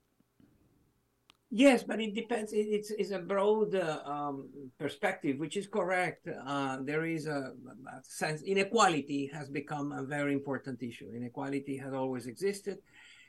Yes, 1.51 1.83
but 1.83 1.99
it 1.99 2.15
depends. 2.15 2.53
It's, 2.53 2.91
it's 2.91 3.11
a 3.11 3.21
broad 3.21 3.75
um, 3.75 4.51
perspective, 4.79 5.39
which 5.39 5.57
is 5.57 5.67
correct. 5.67 6.29
Uh, 6.47 6.79
there 6.83 7.07
is 7.07 7.27
a, 7.27 7.53
a, 7.53 8.03
sense 8.03 8.43
inequality 8.43 9.31
has 9.33 9.49
become 9.49 9.93
a 9.93 10.05
very 10.05 10.35
important 10.35 10.83
issue. 10.83 11.11
Inequality 11.17 11.79
has 11.79 11.95
always 11.95 12.27
existed. 12.27 12.79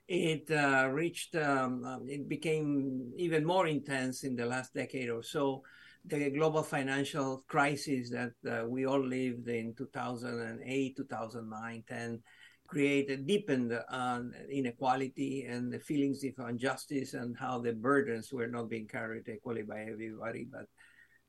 It 0.05 0.51
uh, 0.51 0.89
reached, 0.91 1.35
um, 1.35 1.85
um, 1.85 2.09
it 2.09 2.27
became 2.27 3.13
even 3.15 3.45
more 3.45 3.67
intense 3.67 4.23
in 4.25 4.35
the 4.35 4.45
last 4.45 4.73
decade 4.73 5.09
or 5.09 5.23
so. 5.23 5.63
The 6.03 6.29
global 6.31 6.63
financial 6.63 7.45
crisis 7.47 8.09
that 8.09 8.33
uh, 8.49 8.67
we 8.67 8.85
all 8.85 9.05
lived 9.05 9.47
in 9.47 9.75
2008, 9.77 10.97
2009, 10.97 11.83
10 11.87 12.21
created, 12.69 13.25
deepened 13.25 13.73
uh, 13.73 14.19
inequality 14.51 15.45
and 15.49 15.73
the 15.73 15.79
feelings 15.79 16.23
of 16.23 16.49
injustice 16.49 17.13
and 17.15 17.35
how 17.37 17.59
the 17.59 17.73
burdens 17.73 18.31
were 18.31 18.47
not 18.47 18.69
being 18.69 18.87
carried 18.87 19.27
equally 19.27 19.63
by 19.63 19.81
everybody, 19.81 20.47
but 20.49 20.65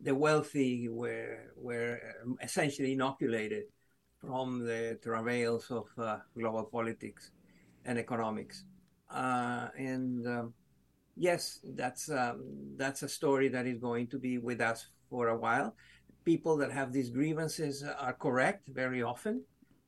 the 0.01 0.15
wealthy 0.15 0.89
were 0.89 1.53
were 1.57 1.99
essentially 2.43 2.93
inoculated 2.93 3.65
from 4.21 4.65
the 4.65 4.99
travails 5.03 5.71
of 5.71 5.87
uh, 5.99 6.19
global 6.37 6.65
politics 6.65 7.31
and 7.85 7.99
economics. 7.99 8.65
Uh, 9.11 9.69
and 9.79 10.27
um, 10.27 10.55
yes, 11.17 11.61
that's 11.75 12.11
um, 12.11 12.45
that's 12.77 13.03
a 13.03 13.09
story 13.09 13.49
that 13.49 13.67
is 13.67 13.79
going 13.79 14.07
to 14.09 14.19
be 14.19 14.39
with 14.39 14.61
us 14.61 14.89
for 15.09 15.29
a 15.29 15.37
while. 15.37 15.75
People 16.25 16.57
that 16.59 16.71
have 16.71 16.93
these 16.93 17.11
grievances 17.11 17.83
are 17.83 18.13
correct 18.13 18.69
very 18.69 19.03
often, 19.03 19.43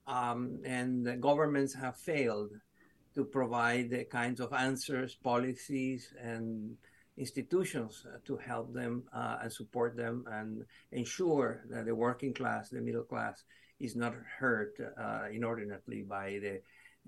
um, 0.07 0.61
and 0.65 1.21
governments 1.21 1.75
have 1.75 1.97
failed 1.97 2.51
to 3.15 3.25
provide 3.25 3.91
the 3.91 4.05
kinds 4.05 4.41
of 4.41 4.53
answers, 4.53 5.15
policies, 5.15 6.13
and 6.21 6.77
institutions 7.17 8.07
uh, 8.07 8.17
to 8.25 8.37
help 8.37 8.73
them 8.73 9.05
uh, 9.15 9.39
and 9.43 9.53
support 9.53 9.97
them 9.97 10.25
and 10.31 10.65
ensure 10.93 11.65
that 11.69 11.85
the 11.85 11.95
working 11.95 12.33
class, 12.33 12.71
the 12.71 12.81
middle 12.81 13.03
class, 13.03 13.45
is 13.81 13.97
not 13.97 14.15
hurt 14.39 14.75
uh, 14.99 15.25
inordinately 15.31 16.03
by 16.03 16.39
the 16.41 16.61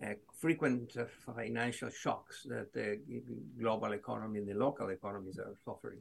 uh, 0.05 0.15
frequent 0.41 0.97
uh, 0.97 1.05
financial 1.35 1.89
shocks 1.89 2.45
that 2.49 2.73
the 2.73 3.01
global 3.59 3.93
economy 3.93 4.41
and 4.41 4.49
the 4.49 4.55
local 4.55 4.89
economies 4.91 5.39
are 5.39 5.55
suffering. 5.65 6.01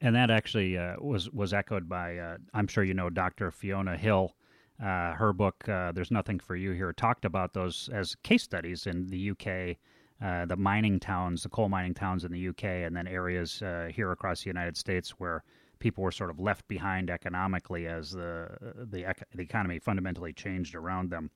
And 0.00 0.14
that 0.14 0.30
actually 0.30 0.78
uh, 0.78 0.94
was 1.00 1.28
was 1.32 1.52
echoed 1.52 1.88
by, 1.88 2.36
I'm 2.54 2.68
sure 2.68 2.84
you 2.84 2.94
know, 2.94 3.10
Dr. 3.10 3.50
Fiona 3.50 3.96
Hill. 3.96 4.36
Her 4.80 5.32
book, 5.32 5.64
"There's 5.66 6.10
Nothing 6.10 6.38
for 6.38 6.56
You 6.56 6.72
Here," 6.72 6.92
talked 6.92 7.24
about 7.24 7.54
those 7.54 7.88
as 7.92 8.14
case 8.22 8.42
studies 8.42 8.86
in 8.86 9.06
the 9.08 9.30
UK 9.30 9.78
uh, 10.22 10.46
the 10.46 10.56
mining 10.56 10.98
towns, 10.98 11.42
the 11.42 11.48
coal 11.48 11.68
mining 11.68 11.94
towns 11.94 12.24
in 12.24 12.32
the 12.32 12.48
UK, 12.48 12.64
and 12.64 12.96
then 12.96 13.06
areas 13.06 13.60
uh, 13.62 13.88
here 13.92 14.12
across 14.12 14.42
the 14.42 14.48
United 14.48 14.76
States 14.76 15.10
where 15.10 15.44
people 15.78 16.02
were 16.02 16.10
sort 16.10 16.30
of 16.30 16.40
left 16.40 16.66
behind 16.68 17.10
economically 17.10 17.86
as 17.86 18.12
the 18.12 18.48
the, 18.90 19.14
the 19.34 19.42
economy 19.42 19.78
fundamentally 19.78 20.32
changed 20.32 20.74
around 20.74 21.10
them, 21.10 21.30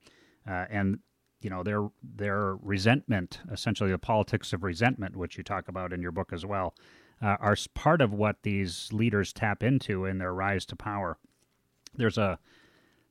uh, 0.48 0.64
and 0.70 0.98
you 1.42 1.50
know 1.50 1.62
their 1.62 1.88
their 2.02 2.56
resentment, 2.56 3.40
essentially 3.52 3.90
the 3.90 3.98
politics 3.98 4.54
of 4.54 4.64
resentment, 4.64 5.14
which 5.14 5.36
you 5.36 5.44
talk 5.44 5.68
about 5.68 5.92
in 5.92 6.00
your 6.00 6.12
book 6.12 6.32
as 6.32 6.46
well, 6.46 6.74
uh, 7.20 7.36
are 7.38 7.56
part 7.74 8.00
of 8.00 8.14
what 8.14 8.36
these 8.44 8.90
leaders 8.94 9.34
tap 9.34 9.62
into 9.62 10.06
in 10.06 10.16
their 10.16 10.32
rise 10.32 10.64
to 10.64 10.74
power. 10.74 11.18
There's 11.94 12.16
a 12.16 12.38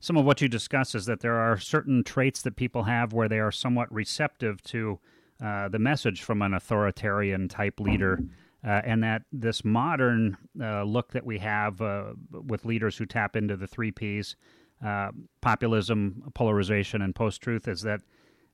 some 0.00 0.16
of 0.16 0.24
what 0.24 0.40
you 0.40 0.48
discuss 0.48 0.94
is 0.94 1.04
that 1.06 1.20
there 1.20 1.36
are 1.36 1.58
certain 1.58 2.02
traits 2.02 2.42
that 2.42 2.56
people 2.56 2.84
have 2.84 3.12
where 3.12 3.28
they 3.28 3.38
are 3.38 3.52
somewhat 3.52 3.92
receptive 3.92 4.62
to 4.64 4.98
uh, 5.44 5.68
the 5.68 5.78
message 5.78 6.22
from 6.22 6.42
an 6.42 6.54
authoritarian 6.54 7.48
type 7.48 7.78
leader. 7.78 8.20
Uh, 8.62 8.82
and 8.84 9.02
that 9.02 9.22
this 9.32 9.64
modern 9.64 10.36
uh, 10.62 10.82
look 10.82 11.12
that 11.12 11.24
we 11.24 11.38
have 11.38 11.80
uh, 11.80 12.12
with 12.30 12.66
leaders 12.66 12.96
who 12.98 13.06
tap 13.06 13.34
into 13.34 13.56
the 13.56 13.66
three 13.66 13.90
Ps 13.90 14.36
uh, 14.84 15.10
populism, 15.40 16.22
polarization, 16.34 17.00
and 17.00 17.14
post 17.14 17.40
truth 17.40 17.66
is 17.68 17.80
that 17.80 18.00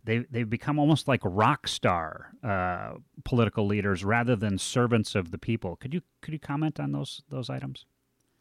they, 0.05 0.19
they've 0.31 0.49
become 0.49 0.79
almost 0.79 1.09
like 1.09 1.21
rock 1.25 1.67
star 1.67 2.31
political 3.25 3.67
leaders 3.67 4.05
rather 4.05 4.37
than 4.37 4.59
servants 4.59 5.17
of 5.17 5.33
the 5.33 5.39
people. 5.39 5.75
Could 5.75 5.93
you, 5.93 6.03
could 6.23 6.33
you 6.33 6.39
comment 6.39 6.79
on 6.79 6.93
those, 6.93 7.23
those 7.29 7.51
items? 7.51 7.85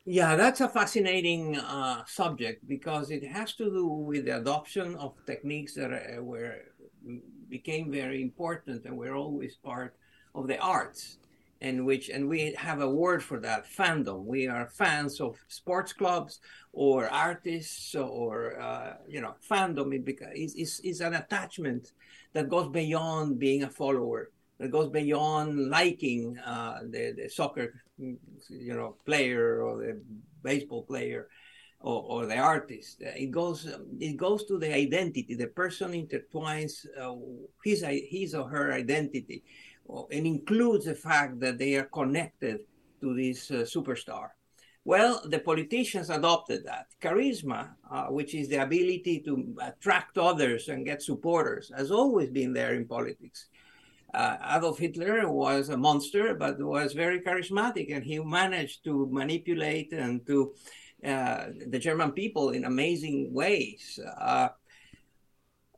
Yeah, 0.06 0.36
that's 0.36 0.62
a 0.62 0.70
fascinating 0.70 1.58
uh, 1.58 2.04
subject 2.06 2.68
because 2.68 3.10
it 3.10 3.24
has 3.26 3.56
to 3.56 3.65
do 3.65 3.88
with 3.88 4.26
the 4.26 4.38
adoption 4.38 4.96
of 4.98 5.13
techniques 5.26 5.74
that 5.76 5.91
are, 5.91 6.24
were 6.24 6.58
became 7.50 7.91
very 7.91 8.22
important 8.22 8.86
and 8.86 8.98
we're 8.98 9.15
always 9.15 9.56
part 9.56 9.96
of 10.34 10.48
the 10.48 10.58
arts 10.60 11.18
and 11.62 11.86
which 11.86 12.10
and 12.10 12.28
we 12.28 12.54
have 12.58 12.82
a 12.82 12.89
word 12.89 13.24
for 13.24 13.39
that 13.39 13.65
fandom. 13.65 14.26
We 14.26 14.48
are 14.48 14.70
fans 14.70 15.20
of 15.22 15.38
sports 15.48 15.94
clubs 15.94 16.39
or 16.74 17.08
artists 17.10 17.96
or 17.96 18.60
uh, 18.60 18.94
you 19.08 19.22
know 19.22 19.36
fandom. 19.50 19.89
Is, 20.36 20.54
is, 20.56 20.82
is 20.84 21.02
an 21.02 21.15
attachment 21.15 21.94
that 22.34 22.50
goes 22.50 22.70
beyond 22.70 23.39
being 23.39 23.63
a 23.63 23.70
follower 23.70 24.30
that 24.60 24.72
goes 24.72 24.89
beyond 24.89 25.70
liking 25.70 26.38
uh, 26.39 26.80
the, 26.84 27.13
the 27.18 27.30
soccer 27.30 27.82
you 27.98 28.74
know 28.74 28.96
player 29.06 29.62
or 29.62 29.78
the 29.78 30.02
baseball 30.44 30.84
player 30.84 31.28
or, 31.80 32.04
or 32.04 32.26
the 32.26 32.38
artist. 32.38 32.98
It 33.02 33.32
goes 33.32 33.68
it 34.00 34.18
goes 34.18 34.46
to 34.46 34.58
the 34.58 34.74
identity. 34.74 35.36
The 35.36 35.48
person 35.48 35.91
intertwines 35.91 36.86
uh, 37.00 37.15
his 37.63 37.86
his 38.10 38.36
or 38.36 38.48
her 38.50 38.74
identity, 38.74 39.44
and 40.12 40.26
includes 40.26 40.86
the 40.86 40.96
fact 40.96 41.39
that 41.41 41.58
they 41.58 41.76
are 41.76 41.89
connected 41.94 42.62
to 43.02 43.15
this 43.15 43.52
uh, 43.52 43.65
superstar. 43.76 44.30
Well, 44.88 45.24
the 45.26 45.39
politicians 45.39 46.12
adopted 46.12 46.63
that. 46.65 46.86
Charisma, 47.02 47.70
uh, 47.89 48.06
which 48.06 48.36
is 48.36 48.50
the 48.50 48.58
ability 48.58 49.24
to 49.26 49.56
attract 49.60 50.20
others 50.20 50.70
and 50.70 50.86
get 50.86 51.02
supporters, 51.02 51.72
has 51.76 51.89
always 51.89 52.30
been 52.30 52.54
there 52.54 52.76
in 52.76 52.86
politics. 52.86 53.48
Uh, 54.15 54.38
Adolf 54.56 54.80
Hitler 54.80 55.30
was 55.30 55.69
a 55.69 55.78
monster, 55.78 56.34
but 56.34 56.58
was 56.60 56.93
very 56.93 57.19
charismatic, 57.19 57.93
and 57.93 58.04
he 58.04 58.17
managed 58.19 58.84
to 58.86 59.08
manipulate 59.12 59.91
and 59.91 60.25
to 60.25 60.54
uh, 61.06 61.47
the 61.67 61.80
German 61.80 62.12
people 62.12 62.51
in 62.51 62.63
amazing 62.63 63.34
ways. 63.34 63.99
Uh, 64.19 64.49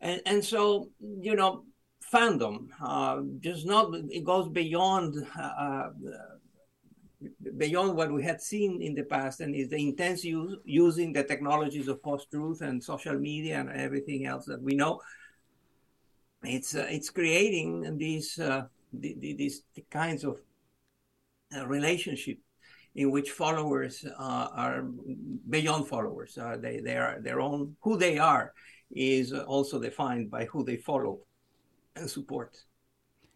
and, 0.02 0.22
and 0.26 0.46
so, 0.46 0.90
you 1.28 1.36
know, 1.36 1.66
fandom 2.14 2.68
uh, 2.82 3.22
just 3.40 3.66
not, 3.66 3.94
it 4.18 4.24
goes 4.24 4.48
beyond 4.50 5.16
uh, 5.38 5.90
beyond 7.58 7.96
what 7.96 8.12
we 8.12 8.22
had 8.24 8.40
seen 8.42 8.82
in 8.82 8.94
the 8.94 9.04
past 9.04 9.42
and 9.42 9.56
is 9.56 9.70
the 9.70 9.78
intense 9.78 10.24
use 10.24 10.56
using 10.66 11.12
the 11.12 11.24
technologies 11.24 11.88
of 11.88 12.02
post-truth 12.04 12.62
and 12.62 12.84
social 12.84 13.18
media 13.18 13.60
and 13.60 13.72
everything 13.72 14.28
else 14.28 14.46
that 14.46 14.62
we 14.62 14.76
know 14.76 15.02
it's 16.48 16.76
uh, 16.76 16.88
it's 16.90 17.10
creating 17.10 17.98
these 17.98 18.40
uh, 18.40 18.64
the, 18.94 19.16
the, 19.20 19.34
these 19.34 19.64
kinds 19.90 20.24
of 20.24 20.38
uh, 21.56 21.66
relationship 21.68 22.40
in 22.96 23.12
which 23.12 23.30
followers 23.30 24.04
uh, 24.20 24.48
are 24.54 24.84
beyond 25.50 25.88
followers. 25.88 26.38
Uh, 26.38 26.58
they, 26.60 26.80
they 26.80 26.98
are 26.98 27.20
their 27.22 27.40
own, 27.40 27.76
who 27.82 27.96
they 27.96 28.18
are 28.18 28.54
is 28.92 29.32
also 29.34 29.80
defined 29.80 30.32
by 30.32 30.46
who 30.46 30.64
they 30.64 30.78
follow 30.78 31.20
and 31.96 32.10
support. 32.10 32.58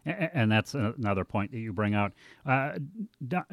And 0.04 0.50
that's 0.50 0.74
another 0.74 1.24
point 1.24 1.52
that 1.52 1.58
you 1.58 1.72
bring 1.72 1.94
out. 1.94 2.12
Uh, 2.44 2.72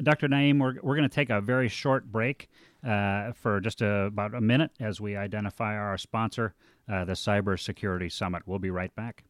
Dr. 0.02 0.26
Naim, 0.26 0.58
we're, 0.58 0.74
we're 0.82 0.96
going 0.96 1.08
to 1.08 1.14
take 1.14 1.30
a 1.30 1.40
very 1.40 1.68
short 1.68 2.10
break 2.10 2.50
uh, 2.84 3.30
for 3.32 3.60
just 3.60 3.80
a, 3.82 4.06
about 4.06 4.34
a 4.34 4.40
minute 4.40 4.72
as 4.80 5.00
we 5.00 5.16
identify 5.16 5.76
our 5.76 5.96
sponsor, 5.96 6.54
uh, 6.90 7.04
the 7.04 7.12
Cybersecurity 7.12 8.10
Summit. 8.10 8.42
We'll 8.46 8.58
be 8.58 8.70
right 8.70 8.92
back. 8.96 9.22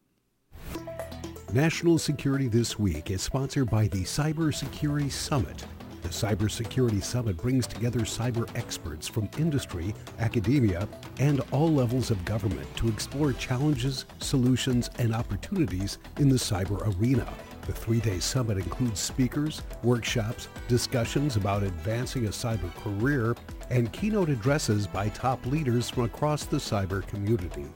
National 1.53 1.99
Security 1.99 2.49
This 2.49 2.79
Week 2.79 3.11
is 3.11 3.23
sponsored 3.23 3.71
by 3.71 3.89
the 3.89 4.03
Cybersecurity 4.03 5.11
Summit 5.11 5.67
the 6.03 6.09
Cybersecurity 6.09 7.05
Summit 7.05 7.37
brings 7.37 7.67
together 7.67 8.01
cyber 8.01 8.49
experts 8.57 9.07
from 9.07 9.29
industry, 9.39 9.95
academia, 10.19 10.89
and 11.19 11.41
all 11.53 11.71
levels 11.71 12.11
of 12.11 12.25
government 12.25 12.67
to 12.77 12.89
explore 12.89 13.33
challenges, 13.35 14.07
solutions, 14.19 14.91
and 14.99 15.15
opportunities 15.15 15.99
in 16.19 16.29
the 16.29 16.37
cyber 16.37 16.81
arena. 16.99 17.33
The 17.67 17.73
three 17.73 18.01
day 18.01 18.19
summit 18.19 18.57
includes 18.57 18.99
speakers, 18.99 19.63
workshops, 19.83 20.49
discussions 20.69 21.37
about 21.37 21.63
advancing 21.63 22.27
a 22.27 22.31
cyber 22.31 22.75
career, 22.83 23.37
and 23.69 23.93
keynote 23.93 24.31
addresses 24.31 24.87
by 24.87 25.11
top 25.11 25.45
leaders 25.47 25.91
from 25.91 26.05
across 26.05 26.45
the 26.45 26.57
cyber 26.57 27.07
community. 27.07 27.67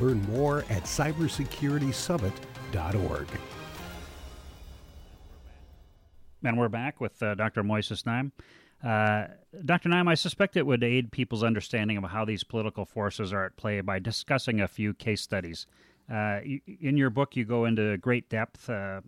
Learn 0.00 0.22
more 0.30 0.60
at 0.70 0.84
cybersecuritysummit.org. 0.84 3.28
And 6.44 6.58
we're 6.58 6.68
back 6.68 7.00
with 7.00 7.22
uh, 7.22 7.36
Dr. 7.36 7.62
Moises 7.62 8.04
Naim. 8.04 8.32
Uh, 8.82 9.26
Dr. 9.64 9.88
Naim, 9.88 10.08
I 10.08 10.14
suspect 10.14 10.56
it 10.56 10.66
would 10.66 10.82
aid 10.82 11.12
people's 11.12 11.44
understanding 11.44 11.96
of 11.96 12.04
how 12.04 12.24
these 12.24 12.42
political 12.42 12.84
forces 12.84 13.32
are 13.32 13.44
at 13.44 13.56
play 13.56 13.80
by 13.80 14.00
discussing 14.00 14.60
a 14.60 14.66
few 14.66 14.92
case 14.92 15.20
studies. 15.20 15.66
Uh, 16.10 16.40
in 16.80 16.96
your 16.96 17.10
book, 17.10 17.36
you 17.36 17.44
go 17.44 17.64
into 17.64 17.96
great 17.98 18.28
depth 18.28 18.68
uh, 18.68 19.00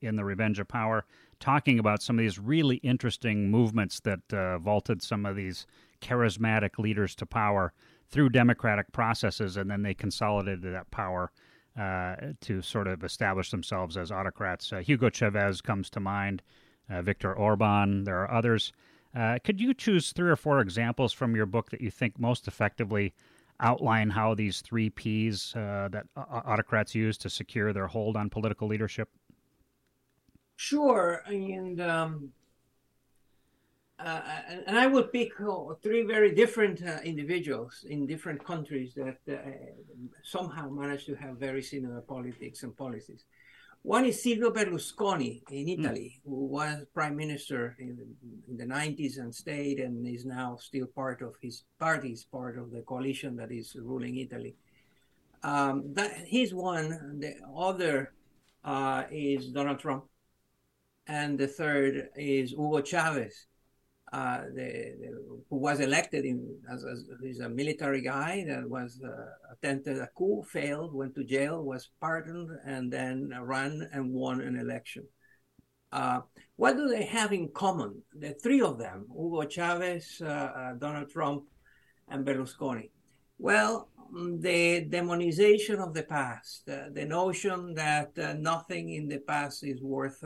in 0.00 0.16
The 0.16 0.24
Revenge 0.24 0.58
of 0.58 0.68
Power, 0.68 1.04
talking 1.40 1.78
about 1.78 2.02
some 2.02 2.18
of 2.18 2.22
these 2.22 2.38
really 2.38 2.76
interesting 2.76 3.50
movements 3.50 4.00
that 4.00 4.20
uh, 4.32 4.58
vaulted 4.58 5.02
some 5.02 5.26
of 5.26 5.36
these 5.36 5.66
charismatic 6.00 6.78
leaders 6.78 7.14
to 7.16 7.26
power 7.26 7.74
through 8.12 8.28
democratic 8.28 8.92
processes, 8.92 9.56
and 9.56 9.70
then 9.70 9.82
they 9.82 9.94
consolidated 9.94 10.62
that 10.62 10.90
power 10.90 11.32
uh, 11.78 12.14
to 12.42 12.60
sort 12.60 12.86
of 12.86 13.02
establish 13.02 13.50
themselves 13.50 13.96
as 13.96 14.12
autocrats. 14.12 14.72
Uh, 14.72 14.78
Hugo 14.78 15.08
Chavez 15.08 15.62
comes 15.62 15.88
to 15.90 16.00
mind, 16.00 16.42
uh, 16.90 17.00
Viktor 17.00 17.32
Orban, 17.32 18.04
there 18.04 18.18
are 18.22 18.30
others. 18.30 18.72
Uh, 19.16 19.38
could 19.42 19.60
you 19.60 19.72
choose 19.74 20.12
three 20.12 20.30
or 20.30 20.36
four 20.36 20.60
examples 20.60 21.12
from 21.12 21.34
your 21.34 21.46
book 21.46 21.70
that 21.70 21.80
you 21.80 21.90
think 21.90 22.18
most 22.18 22.46
effectively 22.46 23.14
outline 23.60 24.10
how 24.10 24.34
these 24.34 24.60
three 24.60 24.90
Ps 24.90 25.54
uh, 25.56 25.88
that 25.90 26.06
autocrats 26.16 26.94
use 26.94 27.16
to 27.18 27.30
secure 27.30 27.72
their 27.72 27.86
hold 27.86 28.16
on 28.16 28.28
political 28.28 28.68
leadership? 28.68 29.08
Sure. 30.56 31.22
And 31.26 31.80
um, 31.80 32.30
uh, 34.04 34.22
and 34.66 34.78
I 34.78 34.86
would 34.86 35.12
pick 35.12 35.32
uh, 35.40 35.74
three 35.82 36.02
very 36.02 36.34
different 36.34 36.82
uh, 36.82 36.98
individuals 37.04 37.84
in 37.88 38.06
different 38.06 38.44
countries 38.44 38.94
that 38.94 39.18
uh, 39.30 39.36
somehow 40.22 40.68
managed 40.68 41.06
to 41.06 41.14
have 41.14 41.36
very 41.38 41.62
similar 41.62 42.00
politics 42.00 42.62
and 42.62 42.76
policies. 42.76 43.24
One 43.82 44.04
is 44.04 44.22
Silvio 44.22 44.50
Berlusconi 44.50 45.42
in 45.50 45.64
hmm. 45.64 45.84
Italy, 45.84 46.20
mm. 46.20 46.30
who 46.30 46.46
was 46.46 46.84
prime 46.94 47.16
minister 47.16 47.76
in, 47.80 47.98
in, 48.48 48.56
the 48.56 48.64
90s 48.64 49.18
and 49.18 49.34
stayed 49.34 49.80
and 49.80 50.06
is 50.06 50.24
now 50.24 50.56
still 50.56 50.86
part 50.86 51.20
of 51.20 51.34
his 51.42 51.64
party, 51.80 52.12
is 52.12 52.22
part 52.24 52.56
of 52.58 52.70
the 52.70 52.82
coalition 52.82 53.34
that 53.36 53.50
is 53.50 53.74
ruling 53.74 54.18
Italy. 54.18 54.54
Um, 55.42 55.92
that 55.94 56.12
he's 56.26 56.54
one. 56.54 57.18
The 57.18 57.34
other 57.56 58.12
uh, 58.64 59.02
is 59.10 59.48
Donald 59.48 59.80
Trump, 59.80 60.04
and 61.08 61.36
the 61.36 61.48
third 61.48 62.10
is 62.14 62.50
Hugo 62.50 62.82
Chavez, 62.82 63.46
uh, 64.12 64.42
the, 64.54 64.94
the, 65.00 65.42
who 65.48 65.56
was 65.56 65.80
elected 65.80 66.26
in, 66.26 66.46
as, 66.70 66.84
as 66.84 67.04
he's 67.22 67.40
a 67.40 67.48
military 67.48 68.02
guy 68.02 68.44
that 68.46 68.68
was 68.68 69.00
uh, 69.02 69.24
attempted 69.50 69.98
a 69.98 70.08
coup, 70.14 70.42
failed, 70.42 70.94
went 70.94 71.14
to 71.14 71.24
jail, 71.24 71.62
was 71.62 71.88
pardoned, 71.98 72.50
and 72.66 72.92
then 72.92 73.32
ran 73.40 73.88
and 73.92 74.12
won 74.12 74.42
an 74.42 74.58
election. 74.58 75.04
Uh, 75.92 76.20
what 76.56 76.76
do 76.76 76.88
they 76.88 77.04
have 77.04 77.32
in 77.32 77.48
common? 77.54 78.02
The 78.14 78.34
three 78.34 78.60
of 78.60 78.78
them, 78.78 79.06
Hugo 79.08 79.44
Chavez, 79.44 80.20
uh, 80.20 80.26
uh, 80.28 80.72
Donald 80.74 81.08
Trump, 81.10 81.44
and 82.08 82.26
Berlusconi. 82.26 82.90
Well, 83.38 83.88
mm, 84.14 84.42
the 84.42 84.84
demonization 84.90 85.78
of 85.78 85.94
the 85.94 86.02
past, 86.02 86.68
uh, 86.68 86.90
the 86.92 87.06
notion 87.06 87.74
that 87.74 88.16
nothing 88.38 88.90
in 88.90 89.08
the 89.08 89.20
past 89.20 89.64
is 89.64 89.82
worth 89.82 90.22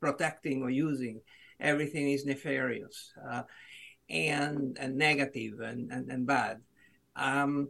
protecting 0.00 0.62
or 0.62 0.70
using 0.70 1.20
everything 1.60 2.10
is 2.10 2.24
nefarious 2.24 3.12
uh, 3.30 3.42
and, 4.08 4.76
and 4.80 4.96
negative 4.96 5.60
and, 5.60 5.90
and, 5.90 6.10
and 6.10 6.26
bad. 6.26 6.60
Um, 7.14 7.68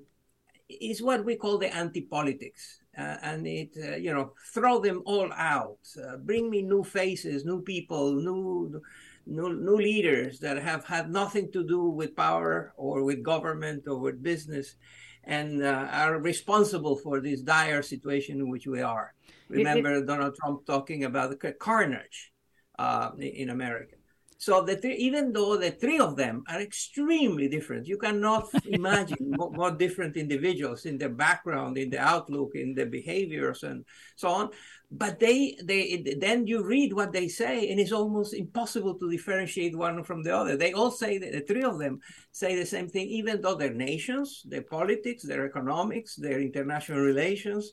is 0.69 1.01
what 1.01 1.25
we 1.25 1.37
call 1.37 1.59
the 1.59 1.75
anti-politics. 1.75 2.81
Uh, 2.99 3.17
and 3.23 3.47
it, 3.47 3.77
uh, 3.77 3.97
you 3.97 4.13
know, 4.13 4.33
throw 4.53 4.81
them 4.81 5.03
all 5.05 5.31
out. 5.35 5.79
Uh, 6.03 6.17
bring 6.17 6.49
me 6.49 6.63
new 6.63 6.83
faces, 6.83 7.45
new 7.45 7.61
people, 7.61 8.15
new, 8.15 8.83
new, 9.27 9.55
new 9.55 9.77
leaders 9.77 10.41
that 10.41 10.57
have 10.57 10.85
had 10.85 11.11
nothing 11.11 11.53
to 11.53 11.63
do 11.63 11.85
with 11.85 12.17
power 12.17 12.73
or 12.77 13.05
with 13.05 13.23
government 13.23 13.85
or 13.87 13.99
with 13.99 14.23
business, 14.23 14.77
and 15.25 15.63
uh, 15.63 15.89
are 15.91 16.19
responsible 16.19 16.97
for 16.97 17.21
this 17.21 17.43
dire 17.43 17.83
situation 17.83 18.41
in 18.41 18.49
which 18.49 18.67
we 18.67 18.81
are. 18.81 19.13
Remember 19.49 19.93
it, 19.93 19.99
it, 19.99 20.07
Donald 20.07 20.35
Trump 20.37 20.65
talking 20.65 21.05
about 21.05 21.31
the 21.31 21.53
carnage 21.53 22.33
uh, 22.79 23.11
in 23.19 23.51
America. 23.51 23.97
So 24.39 24.63
the 24.63 24.77
three, 24.77 24.97
even 24.97 25.33
though 25.33 25.57
the 25.57 25.71
three 25.71 25.99
of 25.99 26.17
them 26.17 26.45
are 26.49 26.61
extremely 26.61 27.49
different, 27.49 27.87
you 27.87 27.97
cannot 27.97 28.49
imagine 28.67 29.31
more, 29.31 29.51
more, 29.51 29.71
different 29.71 30.17
individuals 30.17 30.85
in 30.85 30.99
their 30.99 31.09
background, 31.09 31.79
in 31.79 31.89
the 31.89 31.99
outlook, 31.99 32.51
in 32.55 32.75
their 32.75 32.87
behaviors, 32.87 33.63
and 33.63 33.85
so 34.17 34.29
on. 34.29 34.51
But 34.91 35.19
they, 35.19 35.57
they, 35.65 36.17
then 36.21 36.47
you 36.47 36.65
read 36.65 36.93
what 36.93 37.13
they 37.13 37.29
say, 37.29 37.71
and 37.71 37.81
it's 37.81 37.93
almost 37.93 38.35
impossible 38.35 38.95
to 38.99 39.11
differentiate 39.11 39.77
one 39.77 40.05
from 40.05 40.23
the 40.23 40.37
other. 40.37 40.57
They 40.57 40.75
all 40.75 40.91
say 40.91 41.19
the 41.19 41.41
three 41.41 41.65
of 41.65 41.79
them 41.79 42.01
say 42.31 42.57
the 42.57 42.67
same 42.67 42.89
thing, 42.89 43.09
even 43.09 43.41
though 43.41 43.55
their 43.55 43.75
nations, 43.75 44.43
their 44.45 44.63
politics, 44.63 45.23
their 45.23 45.47
economics, 45.47 46.15
their 46.15 46.41
international 46.41 47.01
relations, 47.01 47.73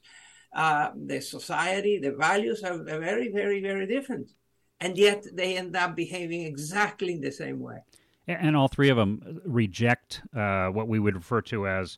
uh, 0.56 0.92
their 0.96 1.22
society, 1.22 2.00
their 2.00 2.18
values 2.18 2.64
are 2.64 2.82
very, 2.84 3.32
very, 3.32 3.62
very 3.62 3.86
different 3.86 4.30
and 4.84 4.98
yet 4.98 5.26
they 5.34 5.58
end 5.58 5.76
up 5.76 5.96
behaving 5.96 6.42
exactly 6.42 7.14
in 7.14 7.22
the 7.22 7.32
same 7.32 7.60
way. 7.60 7.78
And 8.28 8.56
all 8.56 8.68
three 8.68 8.90
of 8.90 8.98
them 8.98 9.42
reject 9.46 10.22
uh, 10.36 10.68
what 10.68 10.88
we 10.88 11.00
would 11.00 11.16
refer 11.16 11.42
to 11.44 11.68
as 11.68 11.98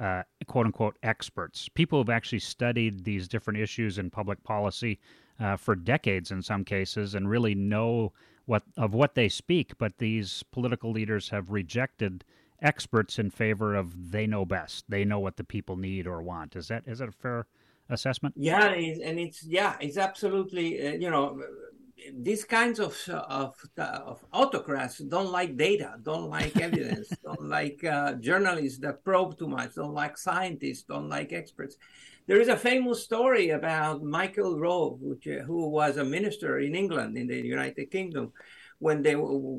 uh, 0.00 0.22
quote 0.46 0.66
unquote 0.66 0.96
experts. 1.02 1.68
People 1.70 1.98
have 1.98 2.10
actually 2.10 2.38
studied 2.40 3.04
these 3.04 3.26
different 3.26 3.58
issues 3.58 3.98
in 3.98 4.10
public 4.10 4.42
policy 4.44 4.98
uh, 5.40 5.56
for 5.56 5.74
decades 5.74 6.30
in 6.30 6.42
some 6.42 6.64
cases 6.64 7.14
and 7.14 7.28
really 7.28 7.54
know 7.54 8.12
what 8.44 8.62
of 8.76 8.94
what 8.94 9.14
they 9.14 9.28
speak. 9.28 9.76
But 9.78 9.98
these 9.98 10.42
political 10.52 10.92
leaders 10.92 11.30
have 11.30 11.50
rejected 11.50 12.24
experts 12.62 13.18
in 13.18 13.30
favor 13.30 13.74
of 13.74 14.12
they 14.12 14.26
know 14.26 14.44
best. 14.44 14.84
They 14.88 15.04
know 15.04 15.20
what 15.20 15.36
the 15.36 15.44
people 15.44 15.76
need 15.76 16.06
or 16.06 16.22
want. 16.22 16.56
Is 16.56 16.68
that 16.68 16.84
is 16.86 16.98
that 16.98 17.08
a 17.08 17.12
fair 17.12 17.46
assessment? 17.88 18.34
Yeah, 18.36 18.66
and 18.66 19.18
it's 19.18 19.44
yeah, 19.44 19.76
it's 19.80 19.98
absolutely 19.98 20.86
uh, 20.86 20.92
you 20.92 21.10
know 21.10 21.38
these 22.14 22.44
kinds 22.44 22.78
of, 22.78 22.96
of, 23.08 23.54
of 23.78 24.24
autocrats 24.32 24.98
don't 24.98 25.32
like 25.32 25.56
data, 25.56 25.94
don't 26.02 26.28
like 26.28 26.56
evidence, 26.56 27.08
don't 27.24 27.48
like 27.48 27.82
uh, 27.84 28.12
journalists 28.14 28.78
that 28.80 29.04
probe 29.04 29.38
too 29.38 29.48
much, 29.48 29.74
don't 29.74 29.94
like 29.94 30.18
scientists, 30.18 30.82
don't 30.82 31.08
like 31.08 31.32
experts. 31.32 31.76
There 32.26 32.40
is 32.40 32.48
a 32.48 32.56
famous 32.56 33.04
story 33.04 33.50
about 33.50 34.02
Michael 34.02 34.56
Gove, 34.60 35.00
which, 35.00 35.26
uh, 35.28 35.44
who 35.44 35.68
was 35.68 35.96
a 35.96 36.04
minister 36.04 36.58
in 36.58 36.74
England, 36.74 37.16
in 37.16 37.28
the 37.28 37.40
United 37.40 37.90
Kingdom, 37.90 38.32
when 38.78 39.00
they 39.00 39.16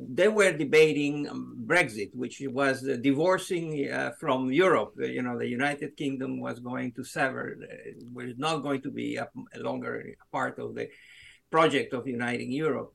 they 0.09 0.27
were 0.27 0.51
debating 0.51 1.25
Brexit, 1.65 2.13
which 2.13 2.43
was 2.51 2.87
uh, 2.87 2.97
divorcing 3.01 3.89
uh, 3.89 4.11
from 4.19 4.51
Europe. 4.51 4.93
You 4.99 5.23
know, 5.23 5.39
the 5.39 5.47
United 5.47 5.97
Kingdom 5.97 6.39
was 6.39 6.59
going 6.59 6.91
to 6.91 7.03
sever, 7.03 7.57
uh, 7.63 7.93
was 8.13 8.37
not 8.37 8.57
going 8.57 8.81
to 8.81 8.91
be 8.91 9.15
a, 9.15 9.27
a 9.55 9.59
longer 9.59 10.13
part 10.31 10.59
of 10.59 10.75
the 10.75 10.89
project 11.51 11.93
of 11.93 12.07
uniting 12.07 12.51
Europe. 12.51 12.93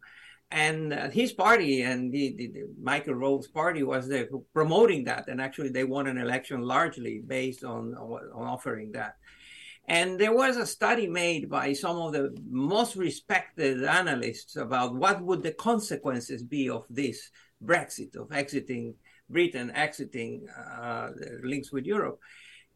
And 0.50 0.92
uh, 0.92 1.08
his 1.08 1.32
party 1.32 1.80
and 1.82 2.12
the, 2.12 2.34
the, 2.36 2.46
the, 2.48 2.62
Michael 2.80 3.18
Gove's 3.18 3.48
party 3.48 3.82
was 3.82 4.06
there 4.06 4.28
promoting 4.52 5.04
that, 5.04 5.28
and 5.28 5.40
actually 5.40 5.70
they 5.70 5.84
won 5.84 6.06
an 6.06 6.18
election 6.18 6.60
largely 6.60 7.22
based 7.26 7.64
on, 7.64 7.94
on 7.94 8.46
offering 8.46 8.92
that. 8.92 9.16
And 9.88 10.20
there 10.20 10.34
was 10.34 10.56
a 10.56 10.66
study 10.66 11.08
made 11.08 11.48
by 11.48 11.72
some 11.72 11.96
of 11.96 12.12
the 12.12 12.36
most 12.48 12.96
respected 12.96 13.82
analysts 13.82 14.56
about 14.56 14.94
what 14.94 15.22
would 15.22 15.42
the 15.42 15.52
consequences 15.52 16.42
be 16.42 16.68
of 16.68 16.84
this 16.88 17.30
Brexit, 17.64 18.14
of 18.16 18.30
exiting 18.32 18.94
Britain, 19.28 19.72
exiting 19.74 20.46
uh, 20.48 21.10
links 21.42 21.72
with 21.72 21.86
Europe, 21.86 22.20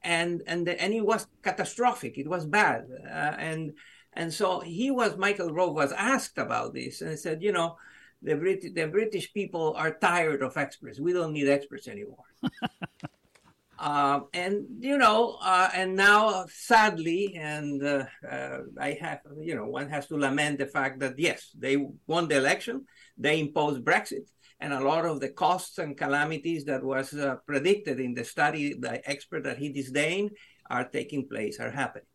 and 0.03 0.43
and 0.47 0.69
and 0.69 0.95
it 0.95 1.05
was 1.05 1.27
catastrophic. 1.43 2.19
It 2.19 2.29
was 2.29 2.47
bad, 2.47 2.87
uh, 3.05 3.35
and 3.39 3.73
and 4.17 4.33
so 4.33 4.61
he 4.61 4.91
was, 4.91 5.17
Michael 5.19 5.51
Gove 5.51 5.75
was 5.75 5.93
asked 5.93 6.39
about 6.39 6.73
this 6.73 7.03
and 7.03 7.11
he 7.11 7.17
said, 7.17 7.43
you 7.43 7.53
know, 7.53 7.77
the, 8.23 8.35
Brit- 8.35 8.75
the 8.75 8.87
British 8.87 9.33
people 9.33 9.75
are 9.77 9.93
tired 9.93 10.43
of 10.43 10.57
experts. 10.57 10.99
We 10.99 11.13
don't 11.13 11.35
need 11.35 11.49
experts 11.49 11.87
anymore. 11.87 12.25
uh, 13.79 14.21
and, 14.33 14.65
you 14.81 14.97
know, 14.97 15.37
uh, 15.43 15.69
and 15.75 15.95
now 15.95 16.47
sadly, 16.49 17.37
and 17.39 17.83
uh, 17.85 18.07
uh, 18.27 18.61
I 18.81 18.93
have, 19.03 19.21
you 19.39 19.55
know, 19.55 19.67
one 19.67 19.91
has 19.91 20.07
to 20.07 20.17
lament 20.17 20.59
the 20.59 20.67
fact 20.67 20.99
that, 21.01 21.19
yes, 21.19 21.51
they 21.57 21.87
won 22.07 22.27
the 22.27 22.39
election, 22.39 22.87
they 23.19 23.39
imposed 23.39 23.85
Brexit, 23.85 24.31
and 24.61 24.73
a 24.73 24.81
lot 24.81 25.05
of 25.05 25.21
the 25.21 25.29
costs 25.29 25.77
and 25.77 25.95
calamities 25.95 26.65
that 26.65 26.83
was 26.83 27.13
uh, 27.13 27.37
predicted 27.47 28.01
in 28.01 28.15
the 28.15 28.25
study, 28.25 28.73
the 28.73 29.07
expert 29.09 29.45
that 29.45 29.59
he 29.59 29.69
disdained, 29.69 30.31
are 30.71 30.89
taking 30.89 31.29
place, 31.29 31.61
are 31.61 31.71
happening. 31.71 32.07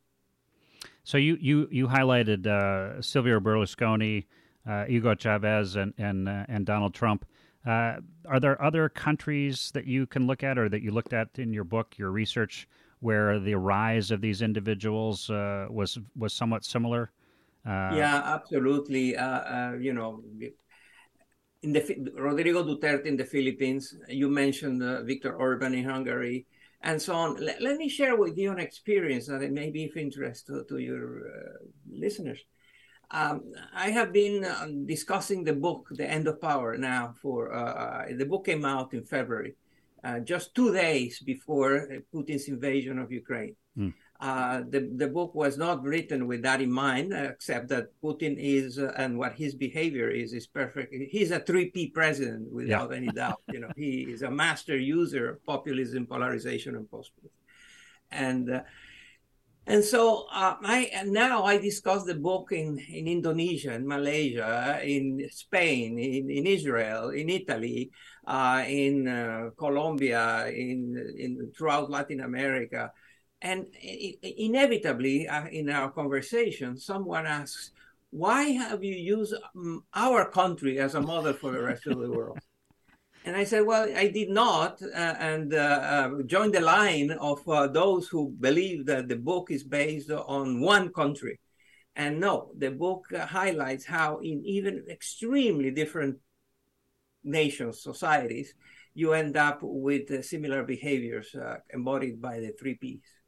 So 1.03 1.17
you 1.17 1.37
you 1.41 1.67
you 1.71 1.87
highlighted 1.87 2.45
uh, 2.45 3.01
Silvio 3.01 3.39
Berlusconi, 3.39 4.25
uh, 4.67 4.85
Hugo 4.85 5.15
Chavez, 5.15 5.75
and 5.75 5.93
and 5.97 6.29
uh, 6.29 6.45
and 6.47 6.65
Donald 6.65 6.93
Trump. 6.93 7.25
Uh, 7.65 7.97
are 8.25 8.39
there 8.39 8.61
other 8.61 8.89
countries 8.89 9.71
that 9.73 9.85
you 9.85 10.05
can 10.07 10.25
look 10.25 10.43
at, 10.43 10.57
or 10.57 10.67
that 10.69 10.81
you 10.81 10.91
looked 10.91 11.13
at 11.13 11.29
in 11.37 11.53
your 11.53 11.63
book, 11.63 11.97
your 11.97 12.11
research, 12.11 12.67
where 12.99 13.39
the 13.39 13.55
rise 13.55 14.09
of 14.11 14.21
these 14.21 14.41
individuals 14.41 15.29
uh, 15.29 15.67
was 15.69 15.97
was 16.15 16.33
somewhat 16.33 16.63
similar? 16.63 17.11
Uh, 17.65 17.93
yeah, 17.93 18.21
absolutely. 18.25 19.09
you 19.79 19.93
know, 19.93 20.23
in 21.63 21.73
the 21.73 22.11
Rodrigo 22.15 22.63
Duterte 22.63 23.05
in 23.05 23.17
the 23.17 23.25
Philippines, 23.25 23.95
you 24.07 24.29
mentioned 24.29 24.81
Viktor 25.05 25.33
Orban 25.35 25.73
in 25.73 25.85
Hungary 25.85 26.45
and 26.83 27.01
so 27.01 27.13
on. 27.13 27.35
Let, 27.37 27.61
let, 27.61 27.77
me 27.77 27.89
share 27.89 28.15
with 28.15 28.37
you 28.37 28.51
an 28.51 28.59
experience 28.59 29.27
that 29.27 29.41
may 29.51 29.69
be 29.69 29.85
of 29.85 29.97
interest 29.97 30.47
to, 30.47 30.63
to 30.69 30.77
your 30.77 31.27
uh, 31.27 31.57
listeners. 31.91 32.39
Um, 33.11 33.51
I 33.73 33.89
have 33.89 34.13
been 34.13 34.45
uh, 34.45 34.67
discussing 34.85 35.43
the 35.43 35.53
book, 35.53 35.87
The 35.91 36.09
End 36.09 36.27
of 36.27 36.39
Power, 36.41 36.77
now 36.77 37.13
for 37.21 37.53
uh, 37.53 37.73
uh 37.73 38.05
the 38.17 38.25
book 38.25 38.45
came 38.45 38.63
out 38.63 38.93
in 38.93 39.03
February, 39.03 39.55
uh, 40.03 40.19
just 40.19 40.55
two 40.55 40.71
days 40.73 41.19
before 41.19 41.89
Putin's 42.13 42.47
invasion 42.47 42.99
of 42.99 43.11
Ukraine. 43.11 43.55
Mm. 43.77 43.93
Uh, 44.21 44.61
the, 44.69 44.81
the 45.01 45.07
book 45.07 45.33
was 45.33 45.57
not 45.57 45.81
written 45.81 46.27
with 46.27 46.43
that 46.43 46.61
in 46.61 46.71
mind, 46.71 47.11
except 47.11 47.67
that 47.69 47.89
Putin 48.03 48.37
is 48.37 48.77
uh, 48.77 48.93
and 48.95 49.17
what 49.17 49.33
his 49.33 49.55
behavior 49.55 50.09
is 50.13 50.31
is 50.31 50.45
perfect. 50.45 50.93
He's 51.09 51.31
a 51.31 51.39
three 51.39 51.71
P 51.73 51.89
president 51.89 52.53
without 52.53 52.91
yeah. 52.91 52.97
any 52.97 53.07
doubt. 53.07 53.41
You 53.51 53.61
know, 53.61 53.71
he 53.75 54.05
is 54.13 54.21
a 54.21 54.29
master 54.29 54.77
user 54.77 55.23
of 55.31 55.43
populism, 55.43 56.05
polarization, 56.05 56.75
and 56.75 56.85
populism. 56.85 57.33
And 58.11 58.45
uh, 58.51 58.61
and 59.65 59.83
so 59.83 60.27
uh, 60.31 60.55
I 60.61 60.91
and 60.93 61.09
now 61.09 61.43
I 61.43 61.57
discuss 61.57 62.03
the 62.05 62.13
book 62.13 62.51
in, 62.51 62.77
in 62.77 63.07
Indonesia, 63.07 63.73
in 63.73 63.87
Malaysia, 63.87 64.81
in 64.85 65.27
Spain, 65.31 65.97
in, 65.97 66.29
in 66.29 66.45
Israel, 66.45 67.09
in 67.09 67.27
Italy, 67.29 67.89
uh, 68.27 68.61
in 68.67 69.07
uh, 69.07 69.49
Colombia, 69.57 70.45
in 70.53 70.93
in 71.17 71.51
throughout 71.57 71.89
Latin 71.89 72.21
America 72.21 72.93
And 73.41 73.65
inevitably, 74.21 75.27
uh, 75.27 75.47
in 75.47 75.69
our 75.69 75.89
conversation, 75.89 76.77
someone 76.77 77.25
asks, 77.25 77.71
why 78.11 78.43
have 78.51 78.83
you 78.83 78.93
used 78.93 79.33
um, 79.55 79.83
our 79.95 80.29
country 80.29 80.79
as 80.79 80.95
a 80.95 81.01
model 81.01 81.33
for 81.33 81.51
the 81.51 81.61
rest 81.61 81.87
of 81.87 81.99
the 81.99 82.11
world? 82.11 82.37
And 83.23 83.35
I 83.35 83.43
said, 83.43 83.67
well, 83.67 83.87
I 83.95 84.07
did 84.07 84.31
not, 84.31 84.81
uh, 84.81 85.15
and 85.19 85.53
uh, 85.53 85.57
uh, 85.57 86.23
joined 86.23 86.55
the 86.55 86.61
line 86.61 87.11
of 87.11 87.47
uh, 87.47 87.67
those 87.67 88.07
who 88.07 88.33
believe 88.39 88.87
that 88.87 89.07
the 89.07 89.15
book 89.15 89.51
is 89.51 89.63
based 89.63 90.09
on 90.09 90.59
one 90.59 90.91
country. 90.91 91.39
And 91.95 92.19
no, 92.19 92.51
the 92.57 92.71
book 92.71 93.05
highlights 93.15 93.85
how, 93.85 94.17
in 94.23 94.43
even 94.43 94.85
extremely 94.89 95.69
different 95.69 96.17
nations, 97.23 97.83
societies, 97.83 98.55
you 98.95 99.13
end 99.13 99.37
up 99.37 99.59
with 99.61 100.09
uh, 100.09 100.23
similar 100.23 100.63
behaviors 100.63 101.35
embodied 101.71 102.19
by 102.19 102.39
the 102.39 102.53
three 102.59 102.73
Ps. 102.73 103.20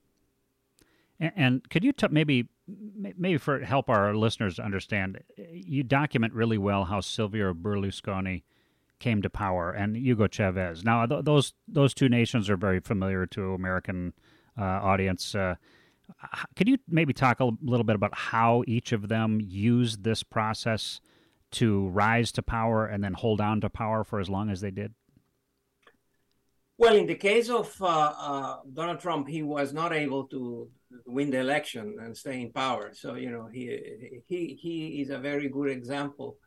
And, 1.36 1.69
could 1.69 1.84
you 1.84 1.93
t- 1.93 2.07
maybe 2.09 2.49
maybe 2.67 3.38
for 3.38 3.59
help 3.59 3.89
our 3.89 4.15
listeners 4.15 4.59
understand, 4.59 5.19
you 5.38 5.84
document 5.84 6.34
really 6.34 6.57
well 6.57 6.86
how 6.86 7.01
Silvio 7.01 7.53
Berlusconi 7.53 8.43
came 8.99 9.21
to 9.21 9.30
power 9.30 9.71
and 9.71 9.97
Hugo 9.97 10.28
Chavez. 10.28 10.84
Now, 10.84 11.05
th- 11.05 11.26
those 11.26 11.53
those 11.67 11.93
two 11.93 12.09
nations 12.09 12.49
are 12.49 12.57
very 12.57 12.80
familiar 12.80 13.26
to 13.28 13.53
American 13.53 14.13
uh, 14.57 14.63
audience. 14.63 15.36
Uh, 15.36 15.55
could 16.55 16.67
you 16.67 16.78
maybe 16.88 17.13
talk 17.13 17.39
a 17.39 17.51
little 17.61 17.84
bit 17.84 17.95
about 17.95 18.15
how 18.15 18.63
each 18.67 18.91
of 18.91 19.07
them 19.09 19.39
used 19.41 20.03
this 20.03 20.24
process 20.24 21.01
to 21.51 21.88
rise 21.89 22.32
to 22.34 22.41
power 22.41 22.86
and 22.86 23.03
then 23.03 23.13
hold 23.13 23.39
on 23.39 23.61
to 23.61 23.69
power 23.69 24.03
for 24.03 24.19
as 24.19 24.30
long 24.30 24.49
as 24.49 24.61
they 24.61 24.71
did? 24.71 24.93
Well, 26.78 26.95
in 26.95 27.05
the 27.05 27.15
case 27.15 27.49
of 27.49 27.76
uh, 27.82 28.13
uh, 28.17 28.57
Donald 28.74 28.99
Trump, 28.99 29.28
he 29.28 29.43
was 29.43 29.74
not 29.74 29.93
able 29.93 30.26
to 30.30 30.69
win 31.05 31.31
the 31.31 31.39
election 31.39 31.97
and 32.01 32.15
stay 32.15 32.41
in 32.41 32.51
power. 32.51 32.91
So 32.93 33.15
you 33.15 33.31
know, 33.31 33.47
he 33.51 34.21
he 34.27 34.57
he 34.61 35.01
is 35.01 35.09
a 35.09 35.17
very 35.17 35.49
good 35.49 35.69
example 35.69 36.37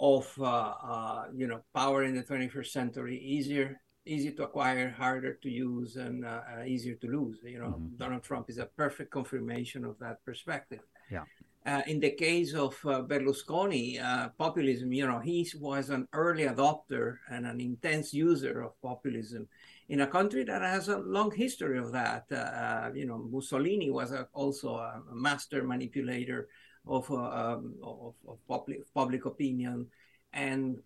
of 0.00 0.32
uh, 0.38 0.44
uh 0.44 1.24
you 1.34 1.46
know 1.46 1.60
power 1.74 2.04
in 2.04 2.14
the 2.14 2.22
21st 2.22 2.66
century. 2.66 3.18
Easier 3.18 3.80
easy 4.08 4.32
to 4.32 4.44
acquire, 4.44 4.90
harder 4.90 5.34
to 5.34 5.50
use, 5.50 5.96
and 5.96 6.24
uh, 6.24 6.40
uh, 6.56 6.64
easier 6.64 6.94
to 6.94 7.06
lose. 7.06 7.38
You 7.44 7.60
know, 7.60 7.74
mm-hmm. 7.78 7.96
Donald 7.96 8.22
Trump 8.22 8.48
is 8.48 8.58
a 8.58 8.66
perfect 8.66 9.10
confirmation 9.10 9.84
of 9.84 9.98
that 10.00 10.24
perspective. 10.24 10.80
Yeah. 11.10 11.24
Uh, 11.66 11.82
in 11.86 12.00
the 12.00 12.10
case 12.10 12.54
of 12.54 12.74
uh, 12.86 13.02
Berlusconi, 13.02 14.02
uh, 14.02 14.30
populism, 14.38 14.92
you 14.92 15.06
know, 15.06 15.18
he 15.18 15.46
was 15.60 15.90
an 15.90 16.08
early 16.14 16.44
adopter 16.44 17.18
and 17.30 17.46
an 17.46 17.60
intense 17.60 18.14
user 18.14 18.62
of 18.62 18.80
populism 18.80 19.46
in 19.88 20.00
a 20.02 20.06
country 20.06 20.44
that 20.44 20.62
has 20.62 20.88
a 20.88 20.98
long 20.98 21.30
history 21.30 21.78
of 21.78 21.92
that. 21.92 22.30
Uh, 22.30 22.90
you 22.94 23.06
know, 23.06 23.18
Mussolini 23.30 23.90
was 23.90 24.12
a, 24.12 24.28
also 24.32 24.76
a 24.76 25.02
master 25.12 25.62
manipulator 25.62 26.48
of, 26.86 27.10
um, 27.10 27.74
of, 27.82 28.14
of 28.26 28.38
public, 28.46 28.80
public 28.94 29.24
opinion 29.24 29.86
and 30.32 30.78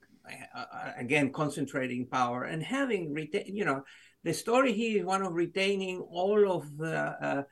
uh, 0.54 0.64
again 0.96 1.32
concentrating 1.32 2.06
power 2.06 2.44
and 2.44 2.62
having 2.62 3.12
retain 3.12 3.44
you 3.46 3.64
know 3.64 3.82
the 4.22 4.32
story 4.32 4.72
here 4.72 5.00
is 5.00 5.04
one 5.04 5.22
of 5.22 5.34
retaining 5.34 6.00
all 6.00 6.48
of 6.50 6.76
the 6.78 6.96
uh, 6.96 7.42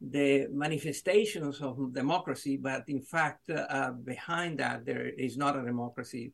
the 0.00 0.46
manifestations 0.52 1.60
of 1.60 1.92
democracy 1.92 2.56
but 2.56 2.84
in 2.86 3.02
fact 3.02 3.50
uh, 3.50 3.90
behind 4.04 4.58
that 4.58 4.86
there 4.86 5.08
is 5.08 5.36
not 5.36 5.56
a 5.56 5.62
democracy 5.62 6.32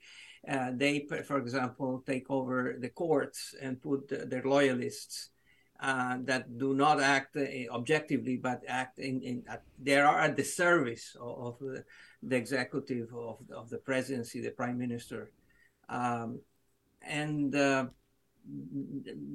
uh, 0.49 0.71
they 0.75 1.07
for 1.27 1.39
example 1.39 2.03
take 2.07 2.31
over 2.31 2.77
the 2.79 2.89
courts 2.89 3.55
and 3.61 3.81
put 3.81 4.09
their 4.31 4.43
loyalists 4.45 5.31
uh, 5.81 6.19
that 6.23 6.57
do 6.57 6.75
not 6.75 7.01
act 7.01 7.37
uh, 7.37 7.45
objectively 7.71 8.37
but 8.37 8.63
act 8.67 8.99
in, 8.99 9.21
in 9.23 9.45
they 9.83 9.97
are 9.97 10.21
at 10.21 10.37
the 10.37 10.45
service 10.45 11.17
of, 11.21 11.61
of 11.61 11.83
the, 12.23 12.37
executive 12.37 13.09
of, 13.15 13.39
of 13.55 13.69
the 13.71 13.79
presidency 13.79 14.41
the 14.41 14.51
prime 14.51 14.79
minister. 14.79 15.33
Um, 15.89 16.41
and 17.03 17.55
uh, 17.55 17.87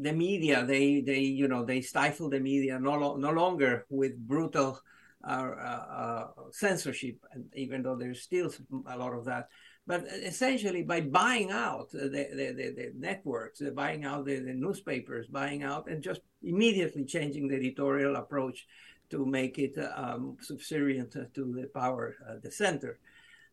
the 0.01 0.13
media 0.13 0.65
they 0.65 1.01
they 1.01 1.19
you 1.19 1.47
know 1.47 1.65
they 1.65 1.81
stifle 1.81 2.29
the 2.29 2.39
media 2.39 2.79
no, 2.79 2.93
lo- 2.93 3.17
no 3.17 3.31
longer 3.31 3.85
with 3.89 4.17
brutal 4.17 4.79
uh, 5.27 5.29
uh, 5.29 6.27
censorship 6.51 7.17
even 7.53 7.83
though 7.83 7.95
there's 7.95 8.21
still 8.21 8.51
a 8.87 8.97
lot 8.97 9.13
of 9.13 9.25
that 9.25 9.47
but 9.91 10.05
essentially 10.23 10.83
by 10.83 11.01
buying 11.01 11.51
out 11.51 11.91
the, 11.91 12.07
the, 12.07 12.23
the, 12.59 12.73
the 12.77 12.93
networks 12.97 13.61
buying 13.75 14.05
out 14.05 14.23
the, 14.23 14.39
the, 14.39 14.53
newspapers 14.53 15.27
buying 15.27 15.63
out 15.63 15.89
and 15.89 16.01
just 16.01 16.21
immediately 16.43 17.03
changing 17.03 17.45
the 17.49 17.57
editorial 17.57 18.15
approach 18.15 18.67
to 19.09 19.25
make 19.25 19.59
it 19.59 19.75
um, 19.93 20.37
subservient 20.39 21.11
to 21.11 21.43
the 21.57 21.69
power 21.73 22.15
at 22.29 22.41
the 22.41 22.49
center. 22.49 22.99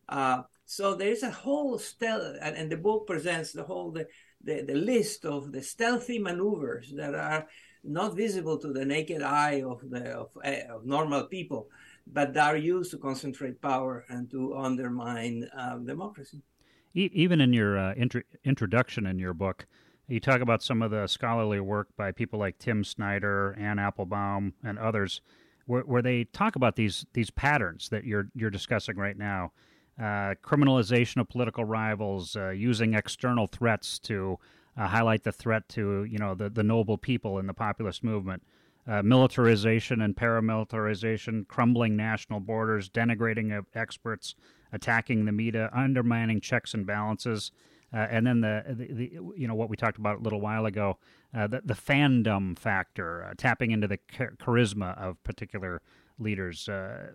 Uh, 0.07 0.43
so 0.63 0.95
there's 0.95 1.23
a 1.23 1.29
whole 1.29 1.77
stealth, 1.77 2.37
and, 2.41 2.55
and, 2.55 2.71
the 2.71 2.77
book 2.77 3.05
presents 3.05 3.51
the 3.51 3.63
whole 3.63 3.91
the, 3.91 4.07
the, 4.41 4.61
the 4.61 4.75
list 4.75 5.25
of 5.25 5.51
the 5.51 5.61
stealthy 5.61 6.19
maneuvers 6.19 6.93
that 6.95 7.15
are 7.15 7.47
not 7.83 8.15
visible 8.15 8.57
to 8.59 8.71
the 8.71 8.85
naked 8.85 9.21
eye 9.21 9.61
of 9.61 9.81
the 9.89 10.03
of, 10.11 10.29
eh, 10.45 10.63
of 10.73 10.85
normal 10.85 11.23
people, 11.25 11.67
but 12.11 12.33
they 12.33 12.39
are 12.39 12.57
used 12.57 12.91
to 12.91 12.97
concentrate 12.97 13.61
power 13.61 14.05
and 14.09 14.29
to 14.31 14.55
undermine 14.57 15.49
um, 15.55 15.85
democracy. 15.85 16.41
Even 16.93 17.39
in 17.39 17.53
your 17.53 17.77
uh, 17.77 17.93
intro- 17.93 18.23
introduction 18.43 19.05
in 19.05 19.19
your 19.19 19.33
book, 19.33 19.67
you 20.07 20.19
talk 20.19 20.41
about 20.41 20.63
some 20.63 20.81
of 20.81 20.89
the 20.89 21.05
scholarly 21.05 21.59
work 21.59 21.87
by 21.95 22.11
people 22.11 22.39
like 22.39 22.57
Tim 22.57 22.83
Snyder, 22.83 23.55
Anne 23.59 23.77
Applebaum, 23.77 24.53
and 24.63 24.79
others, 24.79 25.21
where, 25.67 25.83
where 25.83 26.01
they 26.01 26.23
talk 26.23 26.55
about 26.55 26.75
these 26.75 27.05
these 27.13 27.29
patterns 27.29 27.89
that 27.89 28.05
you're 28.05 28.29
you're 28.33 28.49
discussing 28.49 28.97
right 28.97 29.17
now 29.17 29.51
uh, 29.99 30.33
criminalization 30.41 31.17
of 31.17 31.27
political 31.27 31.65
rivals, 31.65 32.35
uh, 32.35 32.49
using 32.49 32.93
external 32.93 33.47
threats 33.47 33.99
to 33.99 34.39
uh, 34.77 34.87
highlight 34.87 35.23
the 35.23 35.31
threat 35.31 35.67
to 35.69 36.05
you 36.05 36.17
know 36.17 36.33
the, 36.33 36.49
the 36.49 36.63
noble 36.63 36.97
people 36.97 37.37
in 37.37 37.47
the 37.47 37.53
populist 37.53 38.03
movement, 38.03 38.41
uh, 38.89 39.03
militarization 39.03 40.01
and 40.01 40.15
paramilitarization, 40.15 41.47
crumbling 41.47 41.95
national 41.95 42.39
borders, 42.39 42.89
denigrating 42.89 43.55
of 43.55 43.65
experts, 43.75 44.35
attacking 44.73 45.25
the 45.25 45.31
media, 45.31 45.69
undermining 45.73 46.41
checks 46.41 46.73
and 46.73 46.85
balances. 46.85 47.51
Uh, 47.93 48.07
and 48.09 48.25
then 48.25 48.41
the, 48.41 48.63
the, 48.67 48.93
the, 48.93 49.09
you 49.35 49.47
know 49.47 49.55
what 49.55 49.69
we 49.69 49.75
talked 49.75 49.97
about 49.97 50.19
a 50.19 50.21
little 50.21 50.41
while 50.41 50.65
ago, 50.65 50.97
uh, 51.35 51.47
the, 51.47 51.61
the 51.63 51.73
fandom 51.73 52.57
factor, 52.57 53.31
tapping 53.37 53.71
into 53.71 53.87
the 53.87 53.99
charisma 54.39 54.97
of 54.97 55.21
particular 55.23 55.81
leaders. 56.17 56.67
Uh, 56.67 57.11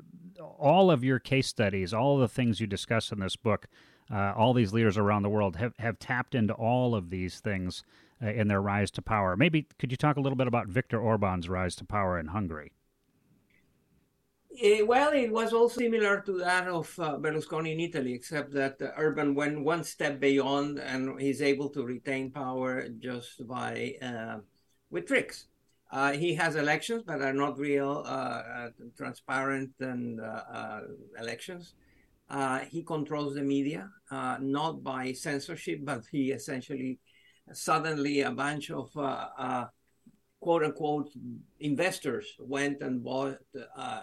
all 0.58 0.90
of 0.90 1.04
your 1.04 1.18
case 1.18 1.46
studies, 1.46 1.92
all 1.92 2.18
the 2.18 2.28
things 2.28 2.60
you 2.60 2.66
discuss 2.66 3.12
in 3.12 3.20
this 3.20 3.36
book, 3.36 3.66
uh, 4.12 4.32
all 4.36 4.52
these 4.52 4.72
leaders 4.72 4.98
around 4.98 5.22
the 5.22 5.28
world 5.28 5.56
have, 5.56 5.74
have 5.78 5.98
tapped 5.98 6.34
into 6.34 6.52
all 6.54 6.94
of 6.94 7.10
these 7.10 7.40
things 7.40 7.82
uh, 8.22 8.28
in 8.28 8.48
their 8.48 8.60
rise 8.60 8.90
to 8.92 9.02
power. 9.02 9.36
Maybe 9.36 9.66
could 9.78 9.90
you 9.90 9.96
talk 9.96 10.16
a 10.16 10.20
little 10.20 10.36
bit 10.36 10.46
about 10.46 10.68
Viktor 10.68 11.00
Orban's 11.00 11.48
rise 11.48 11.74
to 11.76 11.84
power 11.84 12.18
in 12.18 12.28
Hungary? 12.28 12.72
Eh, 14.62 14.82
well, 14.82 15.12
it 15.12 15.32
was 15.32 15.52
also 15.52 15.80
similar 15.80 16.20
to 16.20 16.38
that 16.38 16.68
of 16.68 16.96
uh, 17.00 17.18
Berlusconi 17.18 17.72
in 17.72 17.80
Italy, 17.80 18.12
except 18.12 18.52
that 18.52 18.80
uh, 18.80 18.90
Orban 18.96 19.34
went 19.34 19.64
one 19.64 19.82
step 19.82 20.20
beyond 20.20 20.78
and 20.78 21.20
he's 21.20 21.42
able 21.42 21.68
to 21.70 21.84
retain 21.84 22.30
power 22.30 22.88
just 22.88 23.44
by 23.48 23.96
uh, 24.00 24.38
with 24.90 25.06
tricks. 25.06 25.46
Uh, 25.90 26.12
he 26.12 26.34
has 26.34 26.54
elections, 26.54 27.02
but 27.04 27.20
are 27.20 27.32
not 27.32 27.58
real 27.58 28.04
uh, 28.06 28.08
uh 28.08 28.68
transparent 28.96 29.70
and 29.80 30.20
elections. 31.20 31.74
he 32.68 32.82
controls 32.84 33.34
the 33.34 33.42
media, 33.42 33.90
not 34.40 34.84
by 34.84 35.12
censorship, 35.12 35.80
but 35.82 36.04
he 36.10 36.30
essentially 36.30 36.98
suddenly 37.53 38.20
a 38.22 38.30
bunch 38.30 38.70
of 38.70 38.92
quote 40.40 40.64
unquote 40.64 41.11
investors 41.61 42.36
went 42.38 42.82
and 42.82 43.03
bought 43.03 43.38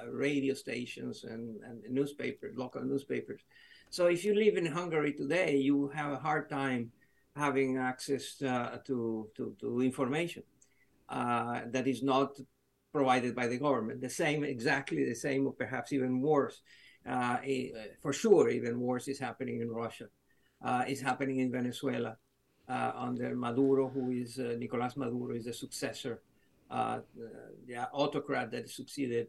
radio 0.09 0.53
stations 0.53 1.23
and, 1.23 1.61
and 1.63 1.83
newspapers, 1.89 2.55
local 2.57 2.83
newspapers. 2.83 3.41
So 3.89 4.07
if 4.07 4.23
you 4.23 4.33
live 4.33 4.55
in 4.55 4.65
Hungary 4.65 5.13
today, 5.13 5.57
you 5.57 5.89
have 5.89 6.13
a 6.13 6.17
hard 6.17 6.49
time 6.49 6.91
having 7.35 7.77
access 7.77 8.35
to, 8.37 8.79
to, 8.85 9.29
to 9.59 9.81
information 9.81 10.43
uh, 11.09 11.61
that 11.67 11.87
is 11.87 12.01
not 12.01 12.39
provided 12.93 13.35
by 13.35 13.47
the 13.47 13.57
government. 13.57 14.01
The 14.01 14.09
same, 14.09 14.43
exactly 14.43 15.03
the 15.05 15.15
same, 15.15 15.45
or 15.45 15.53
perhaps 15.53 15.93
even 15.93 16.21
worse. 16.21 16.61
Uh, 17.07 17.37
for 18.01 18.13
sure, 18.13 18.49
even 18.49 18.79
worse 18.79 19.07
is 19.07 19.19
happening 19.19 19.61
in 19.61 19.69
Russia. 19.69 20.07
Uh, 20.63 20.83
is 20.87 21.01
happening 21.01 21.39
in 21.39 21.51
Venezuela 21.51 22.09
uh, 22.09 22.15
under 22.71 23.35
Maduro, 23.35 23.89
who 23.89 24.11
is 24.11 24.39
uh, 24.39 24.55
Nicolas 24.57 24.95
Maduro, 24.95 25.35
is 25.35 25.45
the 25.45 25.53
successor, 25.53 26.21
uh, 26.69 26.99
the 27.67 27.77
autocrat 27.91 28.51
that 28.51 28.69
succeeded 28.69 29.27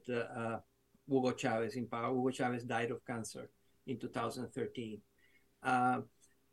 Hugo 1.09 1.33
Chavez 1.33 1.75
in 1.77 1.87
power. 1.87 2.15
Hugo 2.15 2.31
Chavez 2.31 2.65
died 2.65 2.91
of 2.91 3.05
cancer 3.05 3.51
in 3.87 3.99
2013. 3.99 5.01
Uh, 5.63 6.01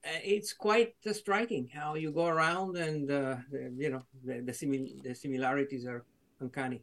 it's 0.03 0.53
quite 0.53 0.95
uh, 1.05 1.13
striking 1.13 1.69
how 1.73 1.95
you 1.95 2.11
go 2.11 2.25
around 2.25 2.77
and 2.77 3.11
uh, 3.11 3.35
you 3.51 3.89
know 3.89 4.03
the 4.23 4.41
the, 4.41 4.51
simil- 4.51 5.01
the, 5.03 5.13
similarities 5.13 5.85
are 5.85 6.05
uncanny. 6.39 6.81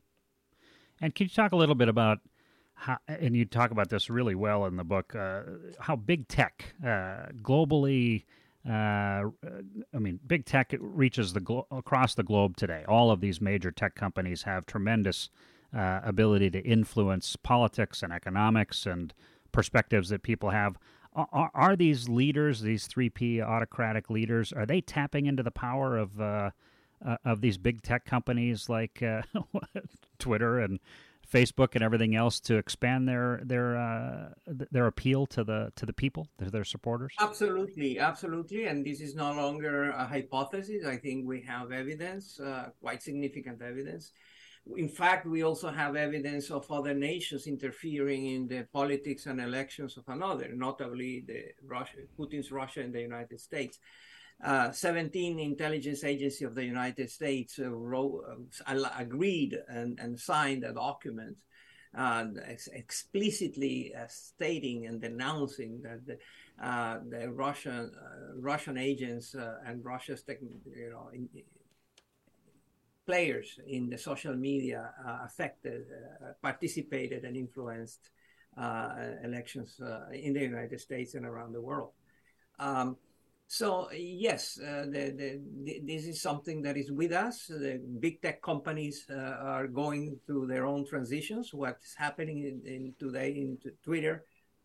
And 1.01 1.15
can 1.15 1.25
you 1.25 1.31
talk 1.31 1.53
a 1.53 1.57
little 1.57 1.75
bit 1.75 1.89
about 1.89 2.19
how, 2.75 2.99
and 3.09 3.35
you 3.35 3.45
talk 3.47 3.71
about 3.71 3.89
this 3.89 4.11
really 4.11 4.35
well 4.35 4.67
in 4.67 4.77
the 4.77 4.85
book, 4.85 5.15
uh, 5.15 5.43
how 5.81 5.97
big 5.97 6.29
tech 6.29 6.75
uh, 6.83 7.29
globally, 7.43 8.25
uh, 8.69 9.23
I 9.95 9.99
mean, 9.99 10.19
big 10.27 10.45
tech 10.45 10.75
reaches 10.79 11.33
the 11.33 11.41
glo- 11.41 11.67
across 11.71 12.15
the 12.15 12.23
globe 12.23 12.57
today. 12.57 12.85
All 12.89 13.11
of 13.11 13.21
these 13.21 13.41
major 13.41 13.71
tech 13.71 13.95
companies 13.95 14.43
have 14.43 14.67
tremendous 14.67 15.31
uh, 15.77 16.01
ability 16.03 16.51
to 16.51 16.61
influence 16.61 17.37
politics 17.37 18.03
and 18.03 18.13
economics 18.13 18.87
and 18.87 19.15
perspectives 19.53 20.09
that 20.09 20.23
people 20.23 20.51
have. 20.51 20.79
Are, 21.15 21.51
are 21.55 21.77
these 21.77 22.09
leaders, 22.09 22.61
these 22.61 22.89
3P 22.89 23.41
autocratic 23.41 24.11
leaders, 24.11 24.53
are 24.53 24.67
they 24.67 24.81
tapping 24.81 25.27
into 25.27 25.43
the 25.43 25.51
power 25.51 25.97
of 25.97 26.21
uh, 26.21 26.51
uh, 27.05 27.17
of 27.25 27.43
these 27.43 27.59
big 27.59 27.83
tech 27.83 28.05
companies 28.07 28.69
like 28.69 29.03
Twitter 30.19 30.61
and 30.61 30.81
Facebook 31.31 31.75
and 31.75 31.83
everything 31.83 32.15
else 32.15 32.41
to 32.41 32.57
expand 32.57 33.09
their 33.09 33.41
their 33.45 33.77
uh, 33.77 34.29
their 34.47 34.87
appeal 34.87 35.27
to 35.27 35.45
the 35.45 35.73
to 35.77 35.87
the 35.87 35.93
people, 35.93 36.29
to 36.39 36.51
their 36.51 36.65
supporters? 36.65 37.13
Absolutely, 37.21 37.99
absolutely, 37.99 38.67
and 38.67 38.85
this 38.85 39.01
is 39.01 39.15
no 39.15 39.33
longer 39.33 39.91
a 39.91 40.07
hypothesis. 40.07 40.85
I 40.85 40.97
think 40.97 41.27
we 41.27 41.41
have 41.43 41.73
evidence, 41.73 42.41
uh, 42.41 42.71
quite 42.81 43.03
significant 43.03 43.63
evidence. 43.63 44.13
In 44.77 44.89
fact, 44.89 45.27
we 45.27 45.45
also 45.45 45.71
have 45.71 45.95
evidence 45.95 46.51
of 46.51 46.69
other 46.73 46.93
nations 46.93 47.47
interfering 47.47 48.27
in 48.27 48.49
the 48.49 48.67
politics 48.73 49.27
and 49.27 49.41
elections 49.41 49.97
of 49.97 50.03
another, 50.09 50.51
notably 50.53 51.23
the 51.25 51.45
Russia, 51.65 51.99
Putin's 52.19 52.51
Russia 52.51 52.81
and 52.81 52.93
the 52.93 53.01
United 53.01 53.39
States. 53.39 53.79
Uh, 54.45 54.71
17 54.71 55.39
intelligence 55.39 56.05
agency 56.05 56.45
of 56.45 56.55
the 56.55 56.65
United 56.65 57.11
States 57.11 57.59
uh, 57.59 57.71
wrote, 57.71 58.23
uh, 58.67 58.89
agreed 58.99 59.59
and, 59.67 59.99
and, 59.99 60.21
signed 60.21 60.63
a 60.63 60.75
document 60.75 61.39
uh, 61.97 62.27
ex- 62.47 62.69
explicitly 62.75 63.95
uh, 63.95 64.05
stating 64.09 64.85
and 64.85 65.01
denouncing 65.01 65.81
that 65.83 66.05
the, 66.07 66.19
uh, 66.63 66.99
the 67.09 67.31
Russian 67.31 67.91
Russian 68.39 68.77
agents 68.77 69.35
and 69.65 69.83
Russia's 69.83 70.23
tech, 70.23 70.39
you 70.43 70.91
know 70.91 71.09
in, 71.15 71.31
players 73.07 73.59
in 73.67 73.89
the 73.89 73.97
social 73.97 74.35
media 74.35 74.91
affected, 75.25 75.87
participated, 76.43 77.25
and 77.25 77.37
influenced 77.37 78.11
elections 79.25 79.81
in 80.13 80.35
the 80.35 80.41
United 80.41 80.79
States 80.79 81.15
and 81.15 81.25
around 81.25 81.53
the 81.53 81.61
world. 81.61 81.93
Um, 82.59 82.97
so 83.49 83.89
yes, 83.93 84.59
uh, 84.59 84.87
the, 84.87 85.15
the, 85.17 85.41
the, 85.63 85.81
this 85.85 86.07
is 86.07 86.21
something 86.21 86.63
that 86.63 86.77
is 86.77 86.91
with 86.91 87.13
us. 87.13 87.47
The 87.47 87.81
big 88.01 88.21
tech 88.21 88.43
companies 88.43 89.07
uh, 89.09 89.15
are 89.15 89.69
going 89.69 90.19
through 90.27 90.49
their 90.49 90.67
own 90.67 90.85
transitions. 90.85 91.55
What's 91.55 91.95
happening 91.95 92.39
in, 92.39 92.61
in 92.67 92.95
today 92.99 93.31
in 93.31 93.59
Twitter? 93.85 94.25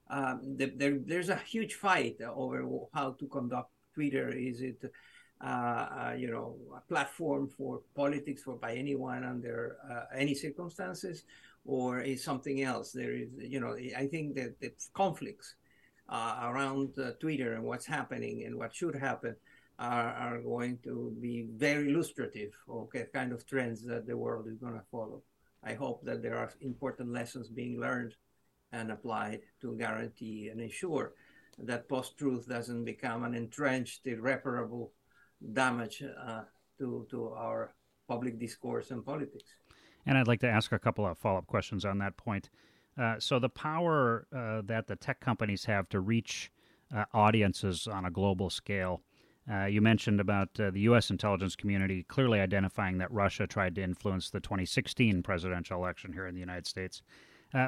Um, 0.10 0.56
the, 0.58 0.74
there, 0.76 0.98
there's 1.06 1.30
a 1.30 1.36
huge 1.36 1.76
fight 1.76 2.18
over 2.22 2.68
how 2.94 3.12
to 3.20 3.28
conduct 3.28 3.70
Twitter. 3.94 4.30
Is 4.30 4.62
it, 4.62 4.84
uh, 5.44 5.48
uh 5.48 6.16
you 6.18 6.32
know, 6.32 6.58
a 6.76 6.82
platform 6.82 7.50
for 7.50 7.82
politics 7.96 8.42
for 8.44 8.56
by 8.56 8.74
anyone 8.74 9.24
under 9.24 9.78
uh, 9.90 10.06
any 10.18 10.34
circumstances, 10.34 11.24
or 11.66 12.02
is 12.02 12.24
something 12.24 12.64
else? 12.64 12.92
There 12.92 13.14
is, 13.14 13.30
you 13.38 13.60
know, 13.60 13.76
I 13.96 14.08
think 14.08 14.36
that 14.36 14.60
the 14.60 14.74
conflicts 14.94 15.56
around 16.10 16.98
uh, 17.00 17.12
Twitter 17.20 17.54
and 17.54 17.64
what's 17.64 17.86
happening 17.86 18.44
and 18.46 18.56
what 18.56 18.76
should 18.76 18.96
happen 18.96 19.36
are, 19.80 20.14
are 20.14 20.42
going 20.42 20.78
to 20.84 21.16
be 21.22 21.48
very 21.56 21.90
illustrative 21.90 22.52
of 22.70 22.90
the 22.94 23.06
kind 23.14 23.32
of 23.32 23.46
trends 23.48 23.84
that 23.84 24.06
the 24.06 24.16
world 24.16 24.48
is 24.48 24.58
going 24.58 24.74
to 24.74 24.86
follow. 24.92 25.22
I 25.64 25.74
hope 25.74 26.04
that 26.06 26.22
there 26.22 26.38
are 26.38 26.52
important 26.62 27.14
lessons 27.14 27.48
being 27.50 27.80
learned 27.80 28.16
and 28.72 28.92
applied 28.92 29.42
to 29.62 29.76
guarantee 29.78 30.50
and 30.50 30.62
ensure 30.62 31.14
that 31.58 31.90
post 31.90 32.18
truth 32.18 32.48
doesn't 32.48 32.86
become 32.86 33.24
an 33.24 33.36
entrenched, 33.36 34.06
irreparable 34.06 34.92
damage 35.54 36.04
uh, 36.04 36.42
to, 36.80 37.06
to 37.10 37.30
our 37.30 37.74
public 38.08 38.40
discourse 38.40 38.92
and 38.92 39.06
politics. 39.06 39.56
And 40.06 40.18
I'd 40.18 40.28
like 40.28 40.40
to 40.42 40.50
ask 40.50 40.72
a 40.72 40.80
couple 40.80 41.06
of 41.06 41.18
follow 41.18 41.40
up 41.40 41.48
questions 41.48 41.86
on 41.86 42.00
that 42.00 42.18
point. 42.18 42.50
Uh, 42.98 43.16
so 43.20 43.40
the 43.40 43.50
power 43.50 44.28
uh, 44.36 44.62
that 44.66 44.88
the 44.88 44.96
tech 44.96 45.20
companies 45.20 45.66
have 45.66 45.88
to 45.90 46.00
reach 46.00 46.52
uh, 46.96 47.06
audiences 47.14 47.88
on 47.88 48.06
a 48.06 48.12
global 48.12 48.50
scale. 48.50 49.02
Uh, 49.52 49.66
you 49.66 49.82
mentioned 49.82 50.20
about 50.20 50.50
uh, 50.60 50.70
the 50.70 50.82
U.S. 50.82 51.10
intelligence 51.10 51.56
community 51.56 52.04
clearly 52.04 52.40
identifying 52.40 52.98
that 53.00 53.12
Russia 53.12 53.48
tried 53.48 53.76
to 53.76 53.84
influence 53.84 54.30
the 54.30 54.40
2016 54.40 55.24
presidential 55.24 55.78
election 55.78 56.14
here 56.14 56.28
in 56.28 56.36
the 56.36 56.40
United 56.40 56.68
States. 56.68 57.02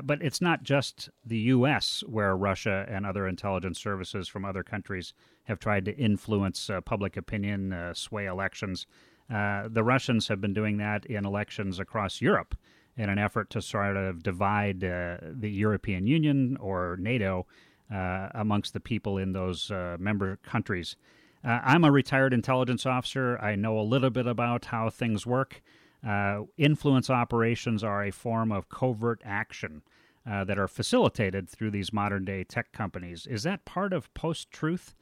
but 0.03 0.21
it's 0.21 0.39
not 0.39 0.63
just 0.63 1.09
the 1.25 1.39
U.S. 1.55 2.03
where 2.07 2.37
Russia 2.37 2.85
and 2.87 3.05
other 3.05 3.27
intelligence 3.27 3.79
services 3.79 4.27
from 4.27 4.45
other 4.45 4.63
countries 4.63 5.13
have 5.43 5.59
tried 5.59 5.85
to 5.85 5.97
influence 5.97 6.69
public 6.85 7.17
opinion, 7.17 7.91
sway 7.93 8.27
elections. 8.27 8.85
the 9.29 9.83
Russians 9.83 10.27
have 10.27 10.39
been 10.39 10.53
doing 10.53 10.77
that 10.77 11.05
in 11.05 11.25
elections 11.25 11.79
across 11.79 12.21
Europe 12.21 12.55
in 12.97 13.09
an 13.09 13.17
effort 13.17 13.49
to 13.51 13.61
sort 13.61 13.97
of 13.97 14.23
divide 14.23 14.83
uh, 14.83 15.17
the 15.21 15.49
European 15.49 16.05
Union 16.05 16.57
or 16.59 16.97
NATO 16.99 17.45
uh, 17.93 18.29
amongst 18.33 18.73
the 18.73 18.79
people 18.79 19.17
in 19.17 19.33
those 19.33 19.71
uh, 19.71 19.97
member 19.99 20.37
countries. 20.37 20.95
Uh, 21.43 21.59
I'm 21.63 21.83
a 21.83 21.91
retired 21.91 22.33
intelligence 22.33 22.85
officer. 22.85 23.37
I 23.39 23.55
know 23.55 23.79
a 23.79 23.81
little 23.81 24.09
bit 24.09 24.27
about 24.27 24.65
how 24.65 24.89
things 24.89 25.25
work. 25.25 25.61
Uh, 26.07 26.41
influence 26.57 27.09
operations 27.09 27.83
are 27.83 28.03
a 28.03 28.11
form 28.11 28.51
of 28.51 28.69
covert 28.69 29.21
action 29.25 29.81
uh, 30.29 30.43
that 30.45 30.57
are 30.57 30.67
facilitated 30.67 31.49
through 31.49 31.71
these 31.71 31.91
modern 31.91 32.25
day 32.25 32.43
tech 32.43 32.71
companies. 32.71 33.27
Is 33.27 33.43
that 33.43 33.65
part 33.65 33.91
of 33.93 34.13
post 34.13 34.51
truth, 34.51 34.95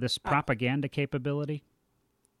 this 0.00 0.18
propaganda 0.18 0.88
capability? 0.88 1.62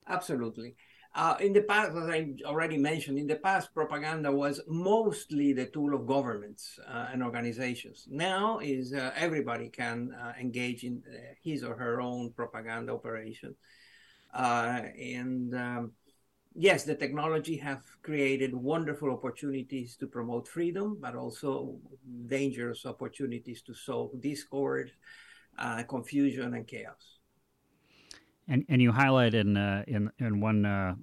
Absolutely. 0.06 0.74
Uh, 1.18 1.36
in 1.40 1.52
the 1.52 1.62
past, 1.62 1.90
as 1.96 2.08
I 2.08 2.28
already 2.44 2.78
mentioned, 2.78 3.18
in 3.18 3.26
the 3.26 3.34
past, 3.34 3.74
propaganda 3.74 4.30
was 4.30 4.60
mostly 4.68 5.52
the 5.52 5.66
tool 5.66 5.92
of 5.92 6.06
governments 6.06 6.78
uh, 6.86 7.08
and 7.12 7.24
organizations. 7.24 8.06
Now 8.08 8.60
is 8.60 8.92
uh, 8.92 9.10
everybody 9.16 9.68
can 9.68 10.14
uh, 10.14 10.34
engage 10.40 10.84
in 10.84 11.02
uh, 11.08 11.34
his 11.42 11.64
or 11.64 11.74
her 11.74 12.00
own 12.00 12.30
propaganda 12.36 12.92
operation. 12.92 13.56
Uh, 14.32 14.82
and 14.96 15.52
um, 15.56 15.90
yes, 16.54 16.84
the 16.84 16.94
technology 16.94 17.56
have 17.56 17.82
created 18.02 18.54
wonderful 18.54 19.10
opportunities 19.10 19.96
to 19.96 20.06
promote 20.06 20.46
freedom, 20.46 20.98
but 21.00 21.16
also 21.16 21.80
dangerous 22.28 22.86
opportunities 22.86 23.60
to 23.62 23.74
sow 23.74 24.12
discord, 24.20 24.92
confusion, 25.88 26.54
and 26.54 26.68
chaos. 26.68 27.17
And 28.48 28.64
and 28.68 28.80
you 28.80 28.92
highlight 28.92 29.34
in 29.34 29.56
uh, 29.56 29.84
in 29.86 30.10
in 30.18 30.40
one 30.40 30.64
uh, 30.64 30.94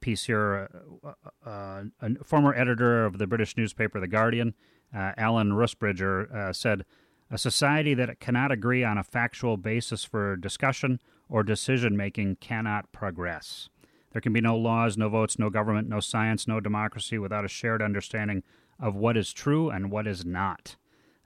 piece 0.00 0.24
here, 0.24 0.68
uh, 1.02 1.48
uh 1.48 1.84
a 2.02 2.24
former 2.24 2.54
editor 2.54 3.06
of 3.06 3.16
the 3.18 3.26
British 3.26 3.56
newspaper 3.56 3.98
The 3.98 4.06
Guardian, 4.06 4.54
uh, 4.94 5.12
Alan 5.16 5.52
Rusbridger, 5.52 6.30
uh, 6.30 6.52
said, 6.52 6.84
"A 7.30 7.38
society 7.38 7.94
that 7.94 8.20
cannot 8.20 8.52
agree 8.52 8.84
on 8.84 8.98
a 8.98 9.04
factual 9.04 9.56
basis 9.56 10.04
for 10.04 10.36
discussion 10.36 11.00
or 11.30 11.42
decision 11.42 11.96
making 11.96 12.36
cannot 12.36 12.92
progress. 12.92 13.70
There 14.10 14.20
can 14.20 14.34
be 14.34 14.42
no 14.42 14.54
laws, 14.54 14.98
no 14.98 15.08
votes, 15.08 15.38
no 15.38 15.48
government, 15.48 15.88
no 15.88 16.00
science, 16.00 16.46
no 16.46 16.60
democracy 16.60 17.16
without 17.16 17.46
a 17.46 17.48
shared 17.48 17.80
understanding 17.80 18.42
of 18.78 18.94
what 18.94 19.16
is 19.16 19.32
true 19.32 19.70
and 19.70 19.90
what 19.90 20.06
is 20.06 20.26
not." 20.26 20.76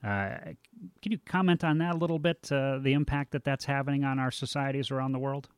can 0.02 1.10
you 1.10 1.18
comment 1.26 1.64
on 1.64 1.78
that 1.78 1.96
a 1.96 1.98
little 1.98 2.20
bit? 2.20 2.42
the 2.42 2.92
impact 2.92 3.32
that 3.32 3.42
that's 3.42 3.64
having 3.64 4.04
on 4.04 4.20
our 4.20 4.30
societies 4.30 4.92
around 4.92 5.10
the 5.10 5.18
world 5.18 5.48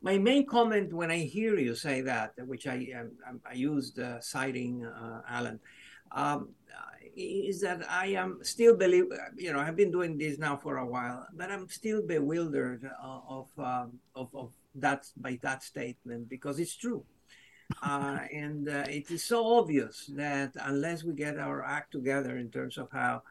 my 0.00 0.18
main 0.18 0.46
comment 0.46 0.92
when 0.92 1.10
I 1.10 1.18
hear 1.18 1.58
you 1.58 1.74
say 1.74 2.00
that, 2.02 2.34
which 2.46 2.66
I 2.66 2.86
um, 2.98 3.40
I 3.44 3.54
used 3.54 3.98
uh, 3.98 4.20
citing 4.20 4.84
uh, 4.84 5.22
Alan, 5.28 5.58
um, 6.12 6.50
is 7.16 7.60
that 7.62 7.82
I 7.90 8.06
am 8.08 8.38
still 8.42 8.76
believe 8.76 9.06
you 9.36 9.52
know 9.52 9.58
I've 9.58 9.76
been 9.76 9.90
doing 9.90 10.16
this 10.16 10.38
now 10.38 10.56
for 10.56 10.78
a 10.78 10.86
while, 10.86 11.26
but 11.34 11.50
I'm 11.50 11.68
still 11.68 12.02
bewildered 12.02 12.84
uh, 12.84 13.20
of, 13.28 13.48
um, 13.58 13.98
of 14.14 14.28
of 14.34 14.52
that 14.76 15.06
by 15.16 15.38
that 15.42 15.62
statement 15.62 16.28
because 16.28 16.58
it's 16.58 16.76
true. 16.76 17.04
Uh, 17.82 18.20
and 18.32 18.66
uh, 18.66 18.86
it 18.88 19.10
is 19.10 19.22
so 19.22 19.44
obvious 19.58 20.10
that 20.16 20.50
unless 20.64 21.04
we 21.04 21.12
get 21.12 21.38
our 21.38 21.62
act 21.62 21.92
together 21.92 22.38
in 22.38 22.50
terms 22.50 22.78
of 22.78 22.88
how 22.90 23.22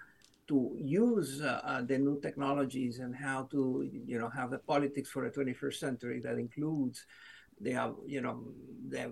to 0.48 0.76
use 0.80 1.42
uh, 1.42 1.62
uh, 1.64 1.82
the 1.82 1.98
new 1.98 2.20
technologies 2.22 3.00
and 3.00 3.16
how 3.16 3.44
to 3.52 3.90
you 4.06 4.18
know 4.20 4.30
have 4.30 4.52
the 4.52 4.60
politics 4.60 5.10
for 5.10 5.24
the 5.24 5.32
21st 5.32 5.74
century 5.76 6.20
that 6.20 6.38
includes 6.38 7.06
the 7.60 7.94
you 8.06 8.22
know 8.22 8.44
the 8.90 9.12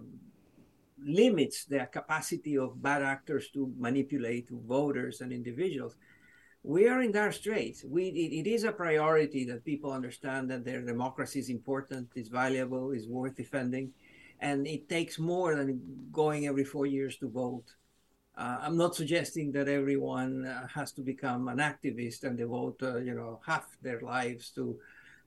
limits 1.04 1.66
the 1.66 1.88
capacity 1.92 2.58
of 2.58 2.82
bad 2.82 3.02
actors 3.02 3.50
to 3.50 3.72
manipulate 3.78 4.50
voters 4.50 5.22
and 5.22 5.32
individuals. 5.32 5.96
We 6.64 6.88
are 6.88 7.02
in 7.02 7.12
dire 7.12 7.32
straits. 7.32 7.84
We 7.84 8.08
it, 8.08 8.48
it 8.48 8.50
is 8.50 8.64
a 8.64 8.72
priority 8.72 9.46
that 9.46 9.66
people 9.66 9.92
understand 9.92 10.50
that 10.50 10.66
their 10.66 10.82
democracy 10.82 11.40
is 11.40 11.50
important 11.50 12.10
is 12.16 12.30
valuable 12.30 12.92
is 12.92 13.08
worth 13.08 13.36
defending 13.36 13.92
and 14.40 14.68
it 14.68 14.90
takes 14.90 15.18
more 15.20 15.56
than 15.56 15.80
going 16.12 16.48
every 16.48 16.64
four 16.64 16.86
years 16.86 17.18
to 17.18 17.30
vote 17.30 17.66
Uh, 18.38 18.58
I'm 18.62 18.78
not 18.78 18.96
suggesting 18.96 19.52
that 19.54 19.68
everyone 19.70 20.46
uh, 20.46 20.68
has 20.68 20.92
to 20.94 21.02
become 21.02 21.48
an 21.48 21.60
activist 21.60 22.24
and 22.24 22.38
devote, 22.38 22.82
uh, 22.84 22.98
you 22.98 23.14
know, 23.14 23.40
half 23.46 23.66
their 23.82 24.02
lives 24.02 24.50
to 24.52 24.78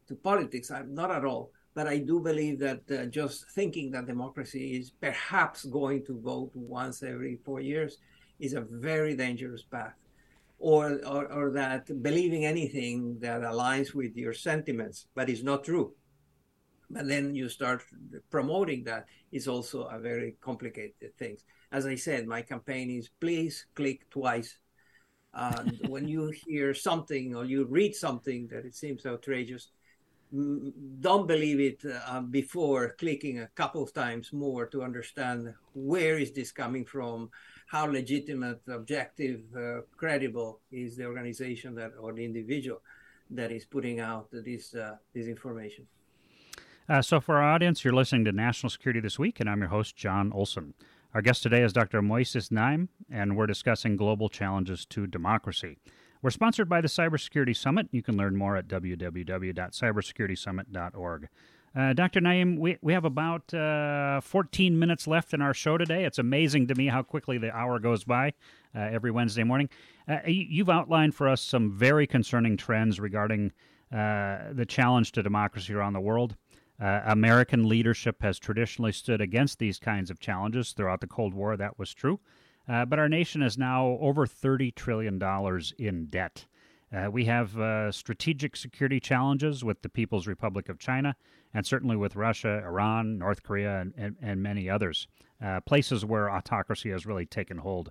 to 0.09 0.14
politics. 0.14 0.70
I'm 0.70 0.94
not 0.94 1.11
at 1.11 1.24
all. 1.24 1.50
But 1.74 1.86
I 1.86 1.98
do 1.98 2.18
believe 2.18 2.59
that 2.59 2.80
uh, 2.90 3.06
just 3.06 3.50
thinking 3.50 3.90
that 3.92 4.06
democracy 4.06 4.76
is 4.76 4.90
perhaps 4.90 5.64
going 5.64 6.04
to 6.06 6.18
vote 6.18 6.50
once 6.54 7.02
every 7.02 7.38
four 7.44 7.61
years 7.61 7.98
is 8.40 8.54
a 8.54 8.61
very 8.61 9.14
dangerous 9.14 9.62
path. 9.62 9.94
Or, 10.59 10.98
or, 11.06 11.32
or 11.32 11.50
that 11.52 12.02
believing 12.02 12.44
anything 12.44 13.20
that 13.20 13.42
aligns 13.42 13.94
with 13.94 14.16
your 14.16 14.32
sentiments, 14.32 15.06
but 15.14 15.30
is 15.30 15.44
not 15.44 15.62
true. 15.62 15.92
But 16.91 17.07
then 17.07 17.34
you 17.34 17.49
start 17.49 17.82
promoting 18.30 18.84
that 18.84 19.07
is 19.30 19.47
also 19.47 19.84
a 19.84 19.99
very 19.99 20.36
complicated 20.41 21.16
thing. 21.18 21.36
As 21.70 21.86
I 21.86 21.97
said, 21.97 22.26
my 22.26 22.43
campaign 22.43 22.91
is 22.91 23.11
please 23.20 23.66
click 23.74 24.09
twice. 24.11 24.59
And 25.34 25.78
when 25.89 26.09
you 26.09 26.30
hear 26.30 26.72
something 26.72 27.34
or 27.34 27.45
you 27.45 27.66
read 27.66 27.95
something 27.95 28.49
that 28.49 28.64
it 28.64 28.74
seems 28.74 29.05
outrageous, 29.05 29.68
don't 30.30 31.26
believe 31.26 31.61
it 31.61 31.82
uh, 32.07 32.20
before 32.20 32.95
clicking 32.99 33.41
a 33.41 33.47
couple 33.55 33.82
of 33.82 33.95
times 33.95 34.32
more 34.32 34.66
to 34.66 34.82
understand 34.82 35.55
where 35.72 36.18
is 36.18 36.32
this 36.32 36.53
coming 36.53 36.84
from 36.84 37.30
how 37.66 37.86
legitimate 37.86 38.61
objective 38.68 39.41
uh, 39.57 39.80
credible 39.97 40.61
is 40.70 40.97
the 40.97 41.05
organization 41.05 41.74
that 41.74 41.93
or 41.99 42.12
the 42.12 42.24
individual 42.24 42.82
that 43.30 43.51
is 43.51 43.64
putting 43.64 44.01
out 44.01 44.28
this 44.30 44.74
uh, 44.74 44.97
this 45.14 45.28
information 45.28 45.86
uh, 46.89 47.03
so 47.03 47.20
for 47.20 47.36
our 47.36 47.55
audience 47.55 47.84
you're 47.84 47.95
listening 47.95 48.24
to 48.24 48.32
national 48.32 48.70
security 48.70 49.01
this 49.01 49.18
week 49.18 49.41
and 49.41 49.49
i'm 49.49 49.61
your 49.61 49.68
host 49.68 49.97
john 49.97 50.32
olson 50.32 50.74
our 51.14 51.22
guest 51.22 51.43
today 51.43 51.62
is 51.62 51.72
dr 51.72 52.01
moises 52.03 52.51
naim 52.51 52.89
and 53.11 53.36
we're 53.36 53.47
discussing 53.47 53.97
global 53.97 54.28
challenges 54.28 54.84
to 54.86 55.07
democracy 55.07 55.76
we're 56.20 56.30
sponsored 56.30 56.68
by 56.68 56.80
the 56.80 56.89
Cybersecurity 56.89 57.57
Summit. 57.57 57.86
You 57.93 58.03
can 58.03 58.16
learn 58.16 58.36
more 58.36 58.57
at 58.57 58.66
www.cybersecuritysummit.org. 58.66 61.28
Uh, 61.76 61.93
Dr. 61.93 62.20
Naim, 62.20 62.57
we, 62.57 62.76
we 62.80 62.93
have 62.93 63.05
about 63.05 63.55
uh, 63.55 64.20
14 64.22 64.78
minutes 64.78 65.07
left 65.07 65.34
in 65.34 65.41
our 65.41 65.55
show 65.55 65.78
today. 65.78 66.05
It's 66.05 66.18
amazing 66.18 66.66
to 66.68 66.74
me 66.74 66.89
how 66.89 67.03
quickly 67.03 67.39
the 67.39 67.55
hour 67.55 67.78
goes 67.78 68.03
by 68.03 68.32
uh, 68.74 68.80
every 68.80 69.12
Wednesday 69.12 69.45
morning. 69.45 69.68
Uh, 70.09 70.18
you've 70.26 70.70
outlined 70.70 71.14
for 71.14 71.28
us 71.28 71.41
some 71.41 71.70
very 71.70 72.07
concerning 72.07 72.57
trends 72.57 72.99
regarding 72.99 73.53
uh, 73.93 74.53
the 74.53 74.66
challenge 74.66 75.12
to 75.12 75.22
democracy 75.22 75.72
around 75.72 75.93
the 75.93 76.01
world. 76.01 76.34
Uh, 76.81 77.01
American 77.07 77.68
leadership 77.68 78.22
has 78.22 78.39
traditionally 78.39 78.93
stood 78.93 79.20
against 79.20 79.59
these 79.59 79.79
kinds 79.79 80.11
of 80.11 80.20
challenges 80.20 80.72
throughout 80.72 81.01
the 81.01 81.07
Cold 81.07 81.35
War. 81.35 81.57
That 81.57 81.79
was 81.79 81.93
true. 81.93 82.20
Uh, 82.68 82.85
but 82.85 82.99
our 82.99 83.09
nation 83.09 83.43
is 83.43 83.59
now 83.59 83.99
over 84.01 84.26
$30 84.26 84.74
trillion 84.74 85.20
in 85.79 86.07
debt. 86.07 86.45
Uh, 86.95 87.11
we 87.11 87.24
have 87.24 87.59
uh, 87.59 87.93
strategic 87.93 88.57
security 88.57 89.01
challenges 89.01 89.64
with 89.64 89.83
the 89.83 89.89
People's 89.89 90.26
Republic 90.26 90.68
of 90.68 90.79
China, 90.79 91.16
and 91.53 91.66
certainly 91.66 91.97
with 91.97 92.16
Russia, 92.16 92.62
Iran, 92.64 93.18
North 93.18 93.43
Korea, 93.43 93.81
and, 93.81 93.93
and, 93.97 94.16
and 94.22 94.43
many 94.43 94.70
others, 94.70 95.07
uh, 95.43 95.61
places 95.61 96.05
where 96.05 96.31
autocracy 96.31 96.91
has 96.91 97.07
really 97.07 97.26
taken 97.26 97.59
hold. 97.59 97.91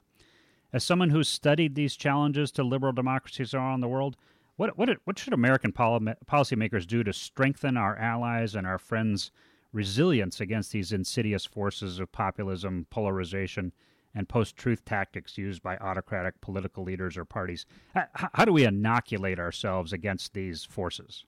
As 0.73 0.83
someone 0.83 1.11
who's 1.11 1.29
studied 1.29 1.75
these 1.75 1.95
challenges 1.95 2.51
to 2.51 2.63
liberal 2.63 2.93
democracies 2.93 3.53
around 3.53 3.81
the 3.81 3.87
world, 3.87 4.17
what, 4.57 4.77
what, 4.77 4.89
what 5.05 5.17
should 5.17 5.33
American 5.33 5.71
policymakers 5.71 6.85
do 6.85 7.03
to 7.03 7.13
strengthen 7.13 7.77
our 7.77 7.95
allies 7.97 8.55
and 8.55 8.67
our 8.67 8.77
friends' 8.77 9.31
resilience 9.71 10.41
against 10.41 10.71
these 10.71 10.91
insidious 10.91 11.45
forces 11.45 11.99
of 11.99 12.11
populism, 12.11 12.87
polarization, 12.89 13.71
and 14.15 14.27
post 14.27 14.57
truth 14.57 14.83
tactics 14.83 15.37
used 15.37 15.61
by 15.61 15.77
autocratic 15.77 16.41
political 16.41 16.83
leaders 16.83 17.17
or 17.17 17.25
parties. 17.25 17.65
How, 17.93 18.29
how 18.33 18.45
do 18.45 18.51
we 18.51 18.65
inoculate 18.65 19.39
ourselves 19.39 19.93
against 19.93 20.33
these 20.33 20.65
forces? 20.65 21.25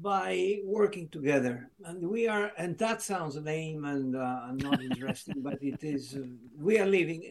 by 0.00 0.58
working 0.64 1.06
together 1.10 1.68
and 1.84 2.08
we 2.08 2.26
are 2.26 2.50
and 2.56 2.78
that 2.78 3.02
sounds 3.02 3.36
lame 3.36 3.84
and 3.84 4.16
uh, 4.16 4.50
not 4.52 4.80
interesting 4.80 5.34
but 5.42 5.62
it 5.62 5.84
is 5.84 6.14
uh, 6.14 6.20
we 6.58 6.78
are 6.78 6.86
living 6.86 7.22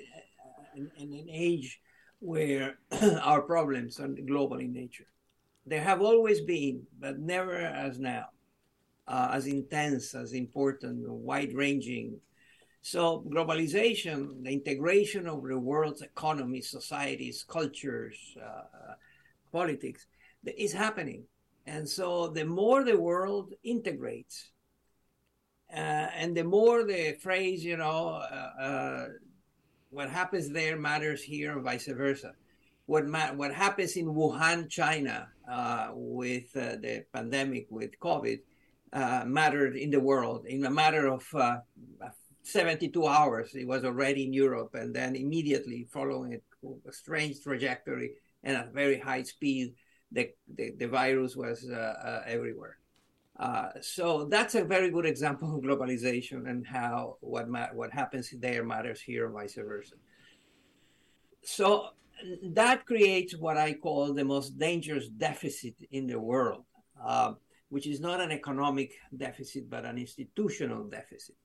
in, 0.75 0.91
in, 0.97 1.11
an 1.11 1.27
age 1.27 1.81
where 2.21 2.77
our 3.21 3.41
problems 3.41 3.99
are 3.99 4.07
global 4.07 4.57
in 4.57 4.71
nature 4.71 5.07
they 5.65 5.79
have 5.79 6.01
always 6.01 6.41
been 6.41 6.81
but 6.99 7.19
never 7.19 7.55
as 7.57 7.99
now 7.99 8.25
uh, 9.07 9.29
as 9.33 9.47
intense 9.47 10.15
as 10.15 10.33
important 10.33 11.07
wide 11.09 11.53
ranging 11.53 12.19
so 12.81 13.23
globalization, 13.29 14.43
the 14.43 14.51
integration 14.51 15.27
of 15.27 15.43
the 15.43 15.57
world's 15.57 16.01
economies, 16.01 16.69
societies, 16.69 17.45
cultures, 17.47 18.35
uh, 18.43 18.95
politics, 19.51 20.07
is 20.57 20.73
happening. 20.73 21.25
And 21.67 21.87
so 21.87 22.27
the 22.27 22.45
more 22.45 22.83
the 22.83 22.99
world 22.99 23.53
integrates, 23.63 24.49
uh, 25.71 26.09
and 26.15 26.35
the 26.35 26.43
more 26.43 26.83
the 26.83 27.17
phrase, 27.21 27.63
you 27.63 27.77
know, 27.77 28.15
uh, 28.15 28.61
uh 28.61 29.05
what 29.91 30.09
happens 30.09 30.49
there 30.49 30.77
matters 30.77 31.21
here, 31.21 31.51
and 31.51 31.63
vice 31.63 31.87
versa. 31.87 32.33
What 32.87 33.05
ma- 33.07 33.33
what 33.33 33.53
happens 33.53 33.95
in 33.95 34.07
Wuhan, 34.07 34.69
China, 34.69 35.29
uh, 35.49 35.89
with 35.93 36.55
uh, 36.55 36.77
the 36.81 37.05
pandemic 37.13 37.67
with 37.69 37.99
COVID, 37.99 38.39
mattered 39.25 39.75
in 39.75 39.91
the 39.91 39.99
world 39.99 40.45
in 40.45 40.65
a 40.65 40.69
matter 40.69 41.07
of 41.07 41.23
72 42.43 43.05
hours, 43.05 43.53
it 43.53 43.67
was 43.67 43.85
already 43.85 44.25
in 44.25 44.33
Europe, 44.33 44.73
and 44.73 44.95
then 44.95 45.15
immediately 45.15 45.87
following 45.91 46.39
a 46.87 46.91
strange 46.91 47.41
trajectory 47.41 48.11
and 48.43 48.57
at 48.57 48.73
very 48.73 48.99
high 48.99 49.23
speed, 49.23 49.75
the, 50.11 50.29
the, 50.55 50.71
the 50.77 50.87
virus 50.87 51.35
was 51.35 51.69
uh, 51.69 51.75
uh, 51.75 52.23
everywhere. 52.25 52.77
Uh, 53.41 53.69
so 53.81 54.25
that's 54.25 54.53
a 54.55 54.63
very 54.63 54.89
good 54.91 55.05
example 55.05 55.55
of 55.55 55.63
globalization 55.63 56.47
and 56.47 56.65
how 56.65 57.17
what 57.21 57.49
ma- 57.49 57.73
what 57.73 57.91
happens 57.91 58.29
there 58.37 58.63
matters 58.63 59.01
here, 59.01 59.25
and 59.25 59.33
vice 59.33 59.55
versa. 59.55 59.95
So 61.43 61.89
that 62.43 62.85
creates 62.85 63.35
what 63.35 63.57
I 63.57 63.73
call 63.73 64.13
the 64.13 64.23
most 64.23 64.59
dangerous 64.59 65.07
deficit 65.09 65.75
in 65.89 66.05
the 66.05 66.19
world, 66.19 66.65
uh, 67.03 67.33
which 67.69 67.87
is 67.87 67.99
not 67.99 68.21
an 68.21 68.31
economic 68.31 68.91
deficit 69.25 69.69
but 69.69 69.85
an 69.85 69.97
institutional 69.97 70.83
deficit 70.83 71.35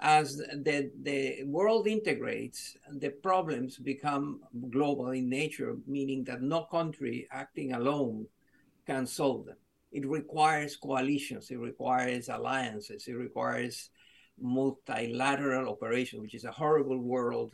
as 0.00 0.36
the, 0.36 0.90
the 1.02 1.42
world 1.44 1.86
integrates, 1.86 2.76
the 2.90 3.10
problems 3.10 3.78
become 3.78 4.40
global 4.70 5.10
in 5.10 5.28
nature, 5.28 5.76
meaning 5.86 6.24
that 6.24 6.42
no 6.42 6.64
country 6.64 7.26
acting 7.30 7.72
alone 7.72 8.26
can 8.86 9.06
solve 9.06 9.46
them. 9.46 9.56
It 9.92 10.06
requires 10.06 10.76
coalitions, 10.76 11.50
it 11.50 11.58
requires 11.58 12.28
alliances, 12.28 13.06
it 13.06 13.14
requires 13.14 13.90
multilateral 14.40 15.70
operation, 15.70 16.20
which 16.20 16.34
is 16.34 16.44
a 16.44 16.52
horrible 16.52 16.98
world 16.98 17.52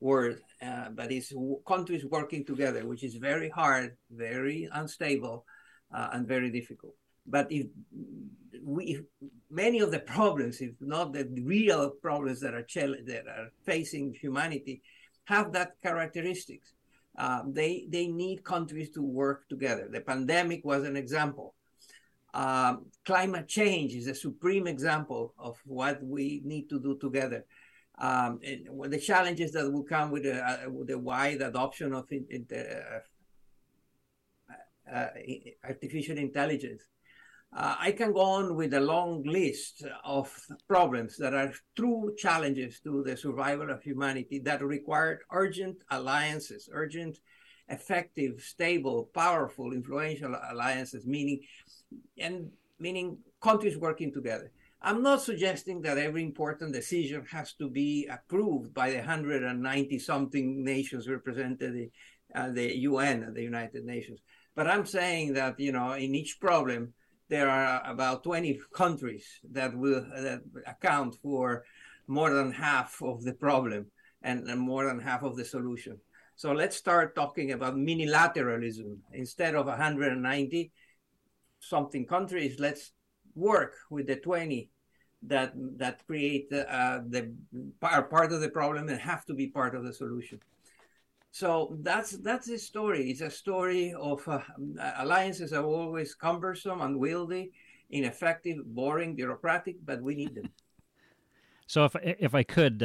word, 0.00 0.40
uh, 0.62 0.90
but 0.90 1.10
it's 1.10 1.32
countries 1.66 2.04
working 2.04 2.44
together, 2.44 2.86
which 2.86 3.02
is 3.02 3.14
very 3.14 3.48
hard, 3.48 3.96
very 4.10 4.68
unstable, 4.72 5.44
uh, 5.94 6.08
and 6.12 6.26
very 6.26 6.50
difficult. 6.50 6.94
But 7.26 7.50
if 7.50 7.66
we, 8.62 9.02
many 9.50 9.80
of 9.80 9.90
the 9.90 10.00
problems, 10.00 10.60
if 10.60 10.72
not 10.80 11.12
the 11.12 11.28
real 11.42 11.90
problems 11.90 12.40
that 12.40 12.54
are 12.54 12.66
that 13.06 13.24
are 13.26 13.50
facing 13.64 14.14
humanity, 14.14 14.82
have 15.24 15.52
that 15.52 15.72
characteristics. 15.82 16.72
Uh, 17.18 17.42
they 17.48 17.86
they 17.88 18.06
need 18.06 18.44
countries 18.44 18.90
to 18.90 19.02
work 19.02 19.48
together. 19.48 19.88
The 19.90 20.00
pandemic 20.00 20.64
was 20.64 20.84
an 20.84 20.96
example. 20.96 21.54
Um, 22.34 22.86
climate 23.04 23.48
change 23.48 23.94
is 23.94 24.06
a 24.06 24.14
supreme 24.14 24.66
example 24.66 25.34
of 25.38 25.58
what 25.64 26.02
we 26.02 26.42
need 26.44 26.68
to 26.68 26.78
do 26.78 26.96
together. 26.98 27.44
Um, 27.98 28.38
the 28.40 28.98
challenges 28.98 29.52
that 29.52 29.70
will 29.70 29.82
come 29.82 30.10
with 30.10 30.22
the, 30.24 30.36
uh, 30.36 30.70
with 30.70 30.88
the 30.88 30.98
wide 30.98 31.40
adoption 31.40 31.94
of 31.94 32.06
in, 32.10 32.26
in 32.30 32.46
the, 32.48 32.78
uh, 32.78 33.00
uh 34.90 35.08
artificial 35.64 36.16
intelligence 36.16 36.82
uh, 37.56 37.76
I 37.78 37.92
can 37.92 38.12
go 38.12 38.20
on 38.20 38.56
with 38.56 38.74
a 38.74 38.80
long 38.80 39.22
list 39.22 39.82
of 40.04 40.34
problems 40.68 41.16
that 41.16 41.32
are 41.32 41.52
true 41.76 42.14
challenges 42.18 42.80
to 42.80 43.02
the 43.02 43.16
survival 43.16 43.70
of 43.70 43.82
humanity 43.82 44.38
that 44.40 44.62
require 44.62 45.22
urgent 45.32 45.78
alliances, 45.90 46.68
urgent, 46.70 47.18
effective, 47.68 48.40
stable, 48.40 49.10
powerful, 49.14 49.72
influential 49.72 50.34
alliances, 50.50 51.06
meaning 51.06 51.40
and 52.18 52.50
meaning 52.78 53.18
countries 53.40 53.76
working 53.76 54.12
together. 54.12 54.50
I'm 54.80 55.02
not 55.02 55.22
suggesting 55.22 55.82
that 55.82 55.98
every 55.98 56.22
important 56.22 56.72
decision 56.72 57.24
has 57.30 57.52
to 57.54 57.68
be 57.68 58.06
approved 58.06 58.72
by 58.72 58.90
the 58.90 58.98
190 58.98 59.98
something 59.98 60.64
nations 60.64 61.08
represented 61.08 61.90
at 62.32 62.54
the 62.54 62.76
UN, 62.78 63.32
the 63.34 63.42
United 63.42 63.84
Nations. 63.84 64.20
But 64.54 64.68
I'm 64.68 64.86
saying 64.86 65.34
that, 65.34 65.58
you 65.58 65.72
know, 65.72 65.92
in 65.92 66.14
each 66.14 66.38
problem, 66.40 66.94
there 67.28 67.48
are 67.48 67.82
about 67.84 68.22
20 68.22 68.60
countries 68.72 69.26
that 69.52 69.76
will 69.76 70.00
that 70.00 70.42
account 70.66 71.16
for 71.22 71.64
more 72.06 72.32
than 72.32 72.52
half 72.52 73.02
of 73.02 73.22
the 73.22 73.34
problem 73.34 73.86
and, 74.22 74.48
and 74.48 74.60
more 74.60 74.86
than 74.86 75.00
half 75.00 75.22
of 75.22 75.36
the 75.36 75.44
solution. 75.44 75.98
So 76.38 76.52
let's 76.52 76.76
start 76.76 77.16
talking 77.16 77.50
about 77.50 77.74
minilateralism 77.74 78.98
instead 79.12 79.56
of 79.56 79.66
190 79.66 80.70
something 81.58 82.06
countries. 82.06 82.60
Let's 82.60 82.92
work 83.34 83.74
with 83.90 84.06
the 84.06 84.14
20 84.14 84.70
that 85.26 85.52
that 85.78 86.06
create 86.06 86.48
the, 86.48 86.62
uh, 86.72 87.00
the 87.08 87.34
are 87.82 88.04
part 88.04 88.30
of 88.30 88.40
the 88.40 88.50
problem 88.50 88.88
and 88.88 89.00
have 89.00 89.24
to 89.24 89.34
be 89.34 89.48
part 89.48 89.74
of 89.74 89.82
the 89.82 89.92
solution. 89.92 90.38
So 91.32 91.76
that's 91.80 92.12
that's 92.18 92.46
the 92.46 92.58
story. 92.58 93.10
It's 93.10 93.20
a 93.20 93.30
story 93.30 93.92
of 93.98 94.22
uh, 94.28 94.38
alliances 94.96 95.52
are 95.52 95.64
always 95.64 96.14
cumbersome, 96.14 96.80
unwieldy, 96.80 97.50
ineffective, 97.90 98.58
boring, 98.64 99.16
bureaucratic, 99.16 99.84
but 99.84 100.00
we 100.00 100.14
need 100.14 100.36
them. 100.36 100.50
So 101.66 101.84
if 101.84 101.94
if 102.02 102.34
I 102.34 102.44
could, 102.44 102.82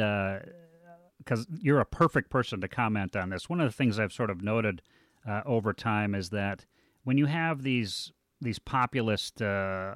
because 1.24 1.46
you're 1.60 1.80
a 1.80 1.86
perfect 1.86 2.30
person 2.30 2.60
to 2.60 2.68
comment 2.68 3.16
on 3.16 3.30
this. 3.30 3.48
One 3.48 3.60
of 3.60 3.68
the 3.68 3.76
things 3.76 3.98
I've 3.98 4.12
sort 4.12 4.30
of 4.30 4.42
noted 4.42 4.82
uh, 5.26 5.42
over 5.46 5.72
time 5.72 6.14
is 6.14 6.30
that 6.30 6.64
when 7.04 7.18
you 7.18 7.26
have 7.26 7.62
these 7.62 8.12
these 8.40 8.58
populist 8.58 9.40
uh, 9.40 9.94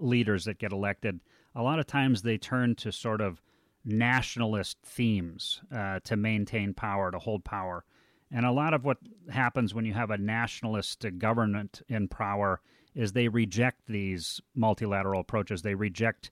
leaders 0.00 0.44
that 0.44 0.58
get 0.58 0.72
elected, 0.72 1.20
a 1.54 1.62
lot 1.62 1.78
of 1.78 1.86
times 1.86 2.22
they 2.22 2.36
turn 2.36 2.74
to 2.74 2.92
sort 2.92 3.20
of 3.20 3.40
nationalist 3.84 4.76
themes 4.84 5.62
uh, 5.74 6.00
to 6.04 6.16
maintain 6.16 6.74
power, 6.74 7.10
to 7.10 7.18
hold 7.18 7.44
power. 7.44 7.84
And 8.30 8.44
a 8.44 8.50
lot 8.50 8.74
of 8.74 8.84
what 8.84 8.98
happens 9.30 9.72
when 9.72 9.84
you 9.84 9.94
have 9.94 10.10
a 10.10 10.18
nationalist 10.18 11.06
government 11.18 11.80
in 11.88 12.08
power 12.08 12.60
is 12.94 13.12
they 13.12 13.28
reject 13.28 13.86
these 13.86 14.40
multilateral 14.54 15.20
approaches. 15.20 15.62
They 15.62 15.74
reject 15.74 16.30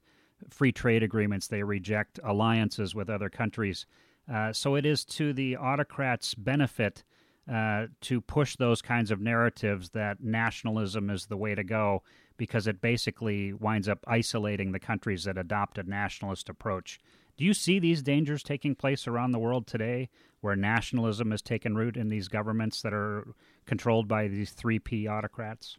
free 0.50 0.72
trade 0.72 1.02
agreements. 1.02 1.46
They 1.46 1.62
reject 1.62 2.18
alliances 2.24 2.94
with 2.94 3.08
other 3.08 3.28
countries. 3.28 3.86
Uh, 4.32 4.52
so 4.52 4.74
it 4.74 4.86
is 4.86 5.04
to 5.04 5.32
the 5.32 5.56
autocrats' 5.56 6.34
benefit 6.34 7.04
uh, 7.52 7.86
to 8.00 8.20
push 8.20 8.56
those 8.56 8.80
kinds 8.80 9.10
of 9.10 9.20
narratives 9.20 9.90
that 9.90 10.22
nationalism 10.22 11.10
is 11.10 11.26
the 11.26 11.36
way 11.36 11.54
to 11.54 11.62
go 11.62 12.02
because 12.36 12.66
it 12.66 12.80
basically 12.80 13.52
winds 13.52 13.88
up 13.88 14.02
isolating 14.06 14.72
the 14.72 14.78
countries 14.78 15.24
that 15.24 15.38
adopt 15.38 15.78
a 15.78 15.82
nationalist 15.82 16.48
approach. 16.48 16.98
Do 17.36 17.44
you 17.44 17.52
see 17.52 17.78
these 17.78 18.02
dangers 18.02 18.42
taking 18.42 18.74
place 18.74 19.06
around 19.06 19.32
the 19.32 19.38
world 19.38 19.66
today 19.66 20.08
where 20.40 20.56
nationalism 20.56 21.32
has 21.32 21.42
taken 21.42 21.76
root 21.76 21.96
in 21.96 22.08
these 22.08 22.28
governments 22.28 22.80
that 22.82 22.94
are 22.94 23.26
controlled 23.66 24.08
by 24.08 24.28
these 24.28 24.54
3P 24.54 25.08
autocrats? 25.08 25.76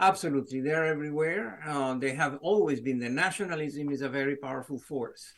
Absolutely. 0.00 0.60
They're 0.60 0.84
everywhere. 0.84 1.60
Uh, 1.66 1.94
they 1.94 2.14
have 2.14 2.38
always 2.40 2.80
been 2.80 3.00
there. 3.00 3.10
Nationalism 3.10 3.90
is 3.90 4.02
a 4.02 4.08
very 4.08 4.36
powerful 4.36 4.78
force, 4.78 5.32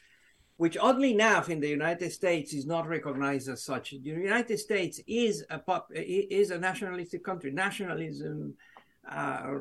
which 0.60 0.76
oddly 0.76 1.12
enough 1.12 1.48
in 1.48 1.58
the 1.58 1.72
United 1.80 2.12
States 2.12 2.52
is 2.52 2.66
not 2.66 2.86
recognized 2.86 3.48
as 3.48 3.64
such. 3.64 3.92
The 3.92 4.10
United 4.30 4.58
States 4.58 5.00
is 5.06 5.42
a 5.48 5.58
pop, 5.58 5.88
is 5.94 6.50
a 6.50 6.58
nationalistic 6.58 7.24
country. 7.24 7.50
Nationalism 7.50 8.52
uh, 9.10 9.54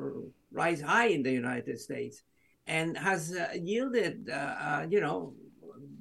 rise 0.52 0.82
high 0.82 1.08
in 1.08 1.24
the 1.24 1.32
United 1.32 1.80
States 1.80 2.24
and 2.68 2.98
has 2.98 3.34
uh, 3.34 3.48
yielded, 3.56 4.30
uh, 4.30 4.56
uh, 4.68 4.88
you 4.90 5.00
know, 5.00 5.36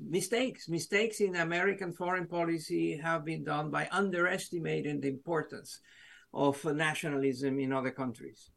mistakes. 0.00 0.68
Mistakes 0.68 1.20
in 1.20 1.36
American 1.36 1.92
foreign 1.92 2.26
policy 2.26 2.96
have 2.96 3.24
been 3.24 3.44
done 3.44 3.70
by 3.70 3.88
underestimating 3.92 5.00
the 5.00 5.10
importance 5.16 5.78
of 6.34 6.64
nationalism 6.64 7.60
in 7.60 7.72
other 7.72 7.92
countries. 7.92 8.50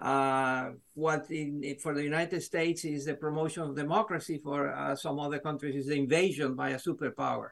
Uh, 0.00 0.70
what 0.94 1.30
in, 1.30 1.76
for 1.80 1.94
the 1.94 2.02
United 2.02 2.42
States 2.42 2.84
is 2.84 3.04
the 3.04 3.14
promotion 3.14 3.62
of 3.62 3.76
democracy, 3.76 4.40
for 4.42 4.74
uh, 4.74 4.94
some 4.96 5.20
other 5.20 5.38
countries 5.38 5.76
is 5.76 5.86
the 5.86 5.96
invasion 5.96 6.54
by 6.54 6.70
a 6.70 6.78
superpower. 6.78 7.50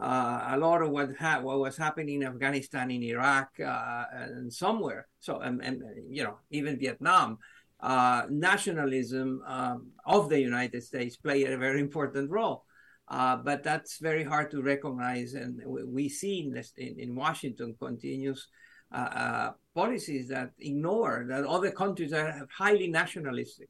Uh, 0.00 0.50
a 0.50 0.58
lot 0.58 0.80
of 0.80 0.90
what, 0.90 1.10
ha- 1.18 1.40
what 1.40 1.58
was 1.58 1.76
happening 1.76 2.22
in 2.22 2.28
Afghanistan, 2.28 2.90
in 2.90 3.02
Iraq, 3.02 3.48
uh, 3.60 4.04
and 4.12 4.52
somewhere, 4.52 5.08
so 5.18 5.40
and, 5.40 5.60
and, 5.60 5.82
you 6.08 6.22
know 6.22 6.38
even 6.50 6.78
Vietnam, 6.78 7.38
uh, 7.80 8.22
nationalism 8.30 9.42
um, 9.46 9.88
of 10.06 10.28
the 10.28 10.40
United 10.40 10.82
States 10.82 11.16
played 11.16 11.50
a 11.50 11.58
very 11.58 11.80
important 11.80 12.30
role. 12.30 12.64
Uh, 13.08 13.36
but 13.36 13.62
that's 13.62 13.98
very 13.98 14.22
hard 14.22 14.50
to 14.50 14.62
recognize, 14.62 15.34
and 15.34 15.60
we 15.66 16.08
see 16.08 16.40
in, 16.40 16.52
this, 16.52 16.72
in, 16.76 16.98
in 16.98 17.14
Washington 17.14 17.74
continues 17.78 18.46
uh, 18.92 18.96
uh, 18.96 19.50
policies 19.74 20.28
that 20.28 20.52
ignore 20.58 21.26
that 21.28 21.44
other 21.44 21.70
countries 21.70 22.12
are 22.12 22.46
highly 22.56 22.88
nationalistic. 22.88 23.68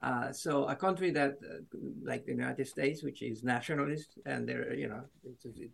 Uh, 0.00 0.32
so 0.32 0.64
a 0.68 0.76
country 0.76 1.10
that, 1.10 1.32
uh, 1.42 1.58
like 2.04 2.24
the 2.24 2.30
United 2.30 2.66
States, 2.66 3.02
which 3.02 3.20
is 3.22 3.42
nationalist, 3.42 4.18
and 4.26 4.48
there, 4.48 4.72
you 4.74 4.88
know, 4.88 5.02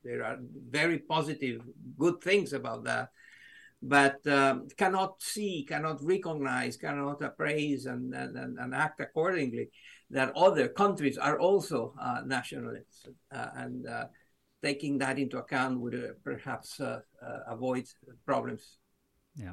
there 0.02 0.24
are 0.24 0.38
very 0.70 0.98
positive, 0.98 1.60
good 1.98 2.20
things 2.22 2.54
about 2.54 2.84
that, 2.84 3.10
but 3.82 4.26
um, 4.26 4.66
cannot 4.78 5.22
see, 5.22 5.64
cannot 5.68 6.02
recognize, 6.02 6.76
cannot 6.78 7.20
appraise, 7.22 7.84
and, 7.84 8.14
and, 8.14 8.58
and 8.58 8.74
act 8.74 9.00
accordingly. 9.00 9.68
That 10.10 10.32
other 10.36 10.68
countries 10.68 11.18
are 11.18 11.38
also 11.38 11.94
uh, 12.00 12.22
nationalists, 12.24 13.06
uh, 13.30 13.48
and 13.56 13.86
taking 14.64 14.98
that 14.98 15.18
into 15.18 15.36
account 15.38 15.78
would 15.80 15.94
uh, 15.94 16.14
perhaps 16.24 16.80
uh, 16.80 17.00
uh, 17.22 17.38
avoid 17.46 17.84
problems. 18.24 18.78
Yeah. 19.36 19.52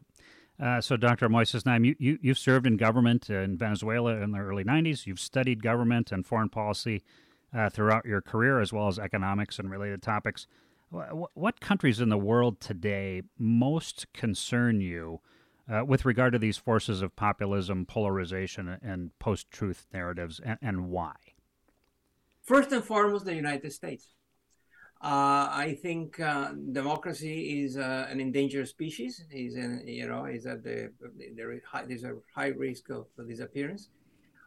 Uh, 0.59 0.79
so, 0.79 0.95
Dr. 0.95 1.27
Moises 1.27 1.65
Naim, 1.65 1.83
you, 1.83 1.95
you, 1.99 2.19
you've 2.21 2.37
served 2.37 2.65
in 2.65 2.77
government 2.77 3.29
in 3.29 3.57
Venezuela 3.57 4.13
in 4.21 4.31
the 4.31 4.39
early 4.39 4.63
90s. 4.63 5.05
You've 5.05 5.19
studied 5.19 5.61
government 5.63 6.11
and 6.11 6.25
foreign 6.25 6.49
policy 6.49 7.03
uh, 7.53 7.69
throughout 7.69 8.05
your 8.05 8.21
career, 8.21 8.61
as 8.61 8.71
well 8.71 8.87
as 8.87 8.99
economics 8.99 9.59
and 9.59 9.69
related 9.69 10.01
topics. 10.01 10.47
What 11.33 11.61
countries 11.61 11.99
in 11.99 12.09
the 12.09 12.17
world 12.17 12.59
today 12.59 13.23
most 13.39 14.11
concern 14.13 14.81
you 14.81 15.21
uh, 15.71 15.85
with 15.85 16.05
regard 16.05 16.33
to 16.33 16.39
these 16.39 16.57
forces 16.57 17.01
of 17.01 17.15
populism, 17.15 17.85
polarization, 17.85 18.77
and 18.83 19.17
post 19.19 19.49
truth 19.51 19.87
narratives, 19.93 20.41
and, 20.43 20.59
and 20.61 20.89
why? 20.89 21.15
First 22.43 22.71
and 22.71 22.83
foremost, 22.83 23.25
the 23.25 23.35
United 23.35 23.71
States. 23.71 24.07
Uh, 25.03 25.49
I 25.51 25.79
think 25.81 26.19
uh, 26.19 26.51
democracy 26.71 27.63
is 27.63 27.75
uh, 27.75 28.07
an 28.07 28.19
endangered 28.19 28.67
species. 28.67 29.25
Is 29.31 29.55
you 29.55 30.07
know 30.07 30.25
is 30.25 30.45
at 30.45 30.63
the 30.63 30.91
there 31.35 31.51
is 31.53 31.63
high, 31.63 31.85
there's 31.85 32.03
a 32.03 32.13
high 32.35 32.49
risk 32.49 32.89
of 32.91 33.07
disappearance. 33.27 33.89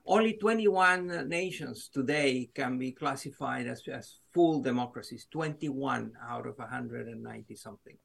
Only 0.06 0.34
21 0.34 1.28
nations 1.28 1.88
today 1.88 2.50
can 2.54 2.78
be 2.78 2.92
classified 2.92 3.66
as, 3.66 3.82
as 3.88 4.20
full 4.32 4.60
democracies. 4.60 5.26
21 5.30 6.12
out 6.28 6.46
of 6.46 6.58
190 6.58 7.56
something. 7.56 7.96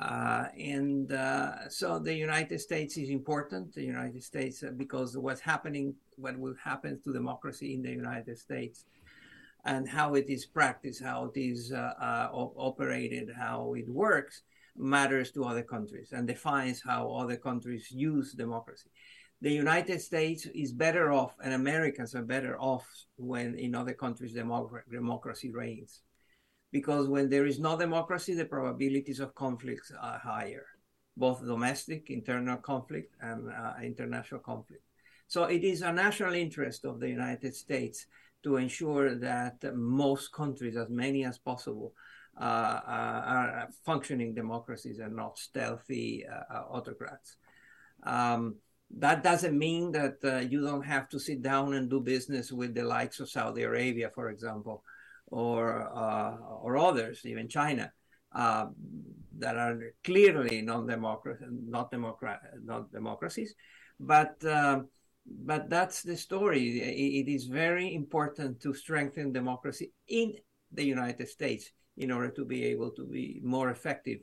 Uh, 0.00 0.46
and 0.56 1.12
uh, 1.12 1.68
so 1.68 1.98
the 1.98 2.14
United 2.14 2.60
States 2.60 2.96
is 2.96 3.10
important. 3.10 3.74
The 3.74 3.82
United 3.82 4.22
States, 4.22 4.62
uh, 4.62 4.70
because 4.76 5.18
what's 5.18 5.40
happening, 5.40 5.96
what 6.16 6.38
will 6.38 6.54
happen 6.62 7.00
to 7.02 7.12
democracy 7.12 7.74
in 7.74 7.82
the 7.82 7.90
United 7.90 8.38
States, 8.38 8.84
and 9.68 9.86
how 9.86 10.14
it 10.14 10.30
is 10.30 10.46
practiced, 10.46 11.02
how 11.02 11.26
it 11.26 11.38
is 11.38 11.72
uh, 11.72 11.92
uh, 12.00 12.28
operated, 12.32 13.28
how 13.38 13.74
it 13.74 13.86
works, 13.86 14.42
matters 14.74 15.30
to 15.32 15.44
other 15.44 15.62
countries 15.62 16.12
and 16.12 16.26
defines 16.26 16.80
how 16.80 17.12
other 17.12 17.36
countries 17.36 17.90
use 17.90 18.32
democracy. 18.32 18.90
The 19.42 19.52
United 19.52 20.00
States 20.00 20.46
is 20.54 20.72
better 20.72 21.12
off, 21.12 21.34
and 21.44 21.52
Americans 21.52 22.14
are 22.14 22.22
better 22.22 22.58
off 22.58 22.86
when 23.16 23.54
in 23.56 23.74
other 23.74 23.92
countries 23.92 24.32
democracy 24.90 25.50
reigns. 25.50 26.00
Because 26.72 27.06
when 27.06 27.28
there 27.28 27.46
is 27.46 27.60
no 27.60 27.78
democracy, 27.78 28.34
the 28.34 28.46
probabilities 28.46 29.20
of 29.20 29.34
conflicts 29.34 29.92
are 30.00 30.18
higher, 30.18 30.66
both 31.16 31.44
domestic, 31.44 32.10
internal 32.10 32.56
conflict, 32.56 33.14
and 33.20 33.48
uh, 33.50 33.74
international 33.82 34.40
conflict. 34.40 34.82
So 35.28 35.44
it 35.44 35.62
is 35.62 35.82
a 35.82 35.92
national 35.92 36.34
interest 36.34 36.84
of 36.84 37.00
the 37.00 37.08
United 37.08 37.54
States 37.54 38.06
to 38.44 38.56
ensure 38.56 39.14
that 39.16 39.56
most 39.74 40.32
countries, 40.32 40.76
as 40.76 40.88
many 40.88 41.24
as 41.24 41.38
possible, 41.38 41.92
uh, 42.40 42.80
uh 42.86 43.22
are 43.26 43.68
functioning 43.84 44.32
democracies 44.34 45.00
and 45.00 45.16
not 45.16 45.38
stealthy 45.38 46.24
uh, 46.24 46.54
uh, 46.54 46.64
autocrats. 46.70 47.36
Um, 48.04 48.56
that 48.96 49.22
doesn't 49.22 49.58
mean 49.58 49.92
that 49.92 50.16
uh, 50.24 50.38
you 50.38 50.62
don't 50.62 50.86
have 50.86 51.08
to 51.10 51.18
sit 51.18 51.42
down 51.42 51.74
and 51.74 51.90
do 51.90 52.00
business 52.00 52.50
with 52.52 52.74
the 52.74 52.84
likes 52.84 53.20
of 53.20 53.28
Saudi 53.28 53.62
Arabia, 53.62 54.10
for 54.14 54.30
example, 54.30 54.82
or 55.26 55.90
uh, 55.94 56.36
or 56.62 56.78
others, 56.78 57.20
even 57.24 57.48
China, 57.48 57.92
uh, 58.32 58.66
that 59.38 59.56
are 59.56 59.92
clearly 60.04 60.62
non-democracy, 60.62 61.44
not, 61.50 61.92
not 62.64 62.92
democracies. 62.92 63.54
But 64.00 64.42
um, 64.44 64.88
but 65.44 65.68
that's 65.68 66.02
the 66.02 66.16
story. 66.16 66.78
It 66.78 67.28
is 67.28 67.44
very 67.44 67.94
important 67.94 68.60
to 68.62 68.74
strengthen 68.74 69.32
democracy 69.32 69.92
in 70.08 70.34
the 70.72 70.84
United 70.84 71.28
States 71.28 71.70
in 71.96 72.10
order 72.10 72.30
to 72.30 72.44
be 72.44 72.64
able 72.64 72.90
to 72.92 73.04
be 73.04 73.40
more 73.42 73.70
effective, 73.70 74.20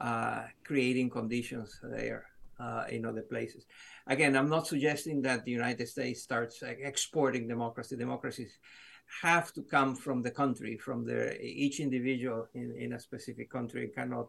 uh, 0.00 0.44
creating 0.64 1.10
conditions 1.10 1.80
there 1.82 2.26
uh, 2.60 2.84
in 2.90 3.04
other 3.04 3.22
places. 3.22 3.66
Again, 4.06 4.36
I'm 4.36 4.50
not 4.50 4.66
suggesting 4.66 5.22
that 5.22 5.44
the 5.44 5.50
United 5.50 5.88
States 5.88 6.22
starts 6.22 6.62
exporting 6.62 7.48
democracy. 7.48 7.96
Democracies 7.96 8.58
have 9.22 9.52
to 9.52 9.62
come 9.62 9.94
from 9.94 10.22
the 10.22 10.30
country, 10.30 10.76
from 10.76 11.04
the 11.04 11.40
each 11.40 11.80
individual 11.80 12.46
in, 12.54 12.74
in 12.78 12.92
a 12.92 13.00
specific 13.00 13.50
country 13.50 13.90
cannot. 13.94 14.28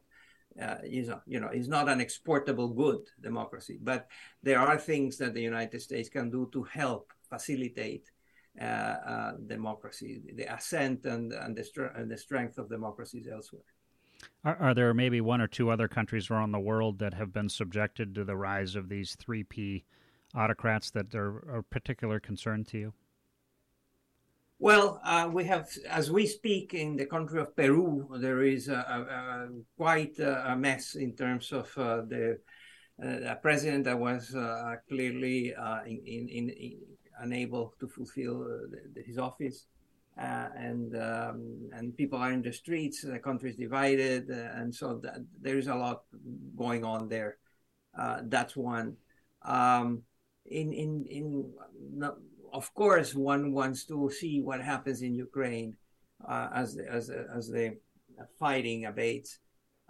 Uh, 0.61 0.77
you 0.85 1.05
know, 1.05 1.21
you 1.25 1.39
know, 1.39 1.49
it's 1.49 1.67
not 1.67 1.89
an 1.89 1.99
exportable 1.99 2.69
good, 2.69 3.01
democracy. 3.21 3.77
But 3.81 4.07
there 4.41 4.59
are 4.59 4.77
things 4.77 5.17
that 5.17 5.33
the 5.33 5.41
United 5.41 5.81
States 5.81 6.07
can 6.07 6.29
do 6.29 6.49
to 6.53 6.63
help 6.63 7.11
facilitate 7.29 8.09
uh, 8.59 8.63
uh, 8.63 9.31
democracy, 9.47 10.21
the 10.33 10.53
ascent 10.53 11.05
and 11.05 11.33
and 11.33 11.57
the, 11.57 11.91
and 11.95 12.09
the 12.09 12.17
strength 12.17 12.57
of 12.57 12.69
democracies 12.69 13.27
elsewhere. 13.27 13.63
Are, 14.45 14.55
are, 14.57 14.73
there 14.73 14.93
maybe 14.93 15.19
one 15.19 15.41
or 15.41 15.47
two 15.47 15.69
other 15.69 15.89
countries 15.89 16.31
around 16.31 16.53
the 16.53 16.59
world 16.59 16.99
that 16.99 17.13
have 17.13 17.33
been 17.33 17.49
subjected 17.49 18.15
to 18.15 18.23
the 18.23 18.37
rise 18.37 18.77
of 18.77 18.87
these 18.87 19.15
three 19.15 19.43
P 19.43 19.83
autocrats 20.33 20.89
that 20.91 21.13
are 21.13 21.39
of 21.57 21.69
particular 21.69 22.21
concern 22.21 22.63
to 22.65 22.77
you? 22.77 22.93
Well, 24.57 25.01
uh, 25.03 25.29
we 25.31 25.43
have, 25.45 25.69
as 25.89 26.09
we 26.09 26.25
speak, 26.25 26.73
in 26.73 26.95
the 26.95 27.05
country 27.05 27.41
of 27.41 27.55
Peru, 27.55 28.07
there 28.19 28.41
is 28.43 28.69
a, 28.69 28.73
a, 28.73 29.01
a 29.01 29.49
quite 29.77 30.17
a 30.19 30.55
mess 30.57 30.95
in 30.95 31.13
terms 31.13 31.51
of 31.51 31.69
uh, 31.77 32.03
the 32.07 32.39
uh, 33.03 33.35
president 33.35 33.83
that 33.83 33.99
was 33.99 34.33
uh, 34.33 34.75
clearly 34.87 35.53
uh, 35.53 35.83
in, 35.83 35.99
in, 36.05 36.49
in, 36.49 36.79
unable 37.19 37.73
to 37.81 37.87
fulfill 37.87 38.43
uh, 38.43 38.77
the, 38.93 39.01
his 39.01 39.17
office. 39.17 39.67
and 40.17 40.95
um, 40.95 41.69
and 41.73 41.97
people 41.97 42.17
are 42.17 42.31
in 42.31 42.41
the 42.41 42.53
streets. 42.53 43.01
The 43.01 43.19
country 43.19 43.49
is 43.49 43.57
divided, 43.57 44.29
and 44.29 44.73
so 44.73 45.01
that, 45.03 45.17
there 45.41 45.57
is 45.57 45.67
a 45.67 45.75
lot 45.75 46.03
going 46.55 46.85
on 46.85 47.09
there. 47.09 47.35
that's 48.31 48.55
one. 48.55 48.95
Um, 49.43 50.03
in 50.45 50.71
in 50.71 51.05
in 51.09 51.51
of 52.55 52.73
course 52.73 53.13
one 53.13 53.51
wants 53.51 53.85
to 53.85 54.09
see 54.09 54.41
what 54.41 54.61
happens 54.61 55.01
in 55.01 55.13
Ukraine 55.13 55.75
uh, 56.27 56.47
as 56.61 56.77
as 56.97 57.09
as 57.09 57.49
the 57.49 57.77
fighting 58.39 58.85
abates. 58.85 59.39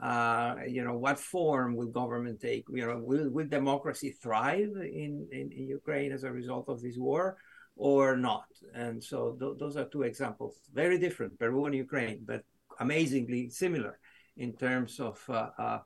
Uh, 0.01 0.55
you 0.67 0.83
know, 0.83 0.97
what 0.97 1.17
form 1.17 1.69
will 1.77 1.91
government 2.01 2.41
take? 2.41 2.65
You 2.69 2.85
know, 2.87 2.97
will 2.97 3.29
will 3.29 3.47
democracy 3.47 4.09
thrive 4.23 4.73
in, 5.03 5.11
in, 5.31 5.45
in 5.57 5.63
Ukraine 5.79 6.11
as 6.11 6.23
a 6.25 6.31
result 6.31 6.65
of 6.67 6.81
this 6.81 6.97
war, 6.97 7.37
or 7.77 8.17
not? 8.17 8.49
And 8.73 9.01
so 9.01 9.37
th- 9.39 9.57
those 9.61 9.77
are 9.77 9.85
two 9.85 10.03
examples, 10.11 10.53
very 10.73 10.97
different, 11.05 11.39
Peru 11.39 11.65
and 11.67 11.75
Ukraine, 11.75 12.19
but 12.31 12.43
amazingly 12.79 13.49
similar 13.49 13.93
in 14.35 14.51
terms 14.65 14.99
of 14.99 15.17
uh, 15.29 15.49
uh 15.65 15.79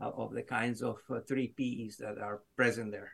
of 0.00 0.32
the 0.38 0.46
kinds 0.58 0.82
of 0.82 0.98
uh, 1.08 1.20
three 1.28 1.48
Ps 1.56 1.96
that 2.02 2.16
are 2.18 2.42
present 2.56 2.90
there. 2.90 3.12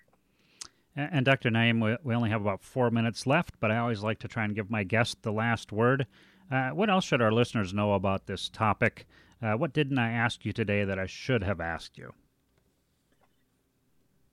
And, 0.96 1.24
Dr. 1.24 1.50
Naim, 1.50 1.80
we, 1.80 2.14
only 2.14 2.30
have 2.30 2.40
about 2.40 2.64
four 2.64 2.90
minutes 2.90 3.26
left, 3.26 3.60
but 3.60 3.70
I 3.70 3.78
always 3.78 4.02
like 4.02 4.18
to 4.20 4.28
try 4.28 4.44
and 4.44 4.54
give 4.54 4.70
my 4.70 4.82
guest 4.82 5.22
the 5.22 5.32
last 5.32 5.70
word. 5.70 6.06
Uh, 6.50 6.70
what 6.70 6.90
else 6.90 7.04
should 7.04 7.22
our 7.22 7.32
listeners 7.32 7.72
know 7.72 7.94
about 7.94 8.26
this 8.26 8.48
topic? 8.48 9.06
Uh, 9.40 9.52
what 9.52 9.72
didn't 9.72 9.98
I 9.98 10.10
ask 10.10 10.44
you 10.44 10.52
today 10.52 10.84
that 10.84 10.98
I 10.98 11.06
should 11.06 11.44
have 11.44 11.60
asked 11.60 11.96
you? 11.96 12.12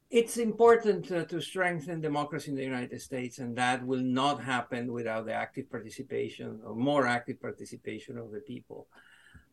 It's 0.09 0.37
important 0.37 1.11
uh, 1.11 1.25
to 1.25 1.41
strengthen 1.41 2.01
democracy 2.01 2.51
in 2.51 2.57
the 2.57 2.63
United 2.63 3.01
States, 3.01 3.39
and 3.39 3.55
that 3.57 3.85
will 3.85 4.01
not 4.01 4.41
happen 4.41 4.91
without 4.91 5.25
the 5.25 5.33
active 5.33 5.69
participation 5.69 6.61
or 6.65 6.75
more 6.75 7.05
active 7.05 7.41
participation 7.41 8.17
of 8.17 8.31
the 8.31 8.39
people. 8.39 8.87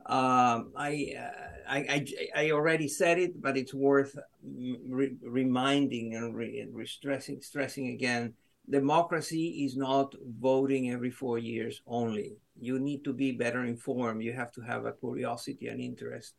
Um, 0.07 0.73
I, 0.77 1.15
uh, 1.19 1.31
I, 1.67 1.79
I, 1.79 2.07
I, 2.37 2.51
already 2.51 2.89
said 2.89 3.19
it, 3.19 3.41
but 3.41 3.57
it's 3.57 3.73
worth 3.73 4.19
re- 4.45 5.17
reminding 5.23 6.15
and, 6.15 6.35
re- 6.35 6.69
stressing, 6.85 7.41
stressing 7.41 7.89
again. 7.89 8.35
Democracy 8.69 9.65
is 9.65 9.77
not 9.77 10.15
voting 10.39 10.91
every 10.91 11.11
four 11.11 11.39
years 11.39 11.81
only. 11.87 12.37
You 12.61 12.79
need 12.79 13.03
to 13.05 13.15
be 13.15 13.33
better 13.33 13.65
informed. 13.65 14.23
You 14.23 14.35
have 14.35 14.53
to 14.53 14.61
have 14.61 14.85
a 14.85 14.93
curiosity 14.93 15.69
and 15.69 15.81
interest 15.81 16.35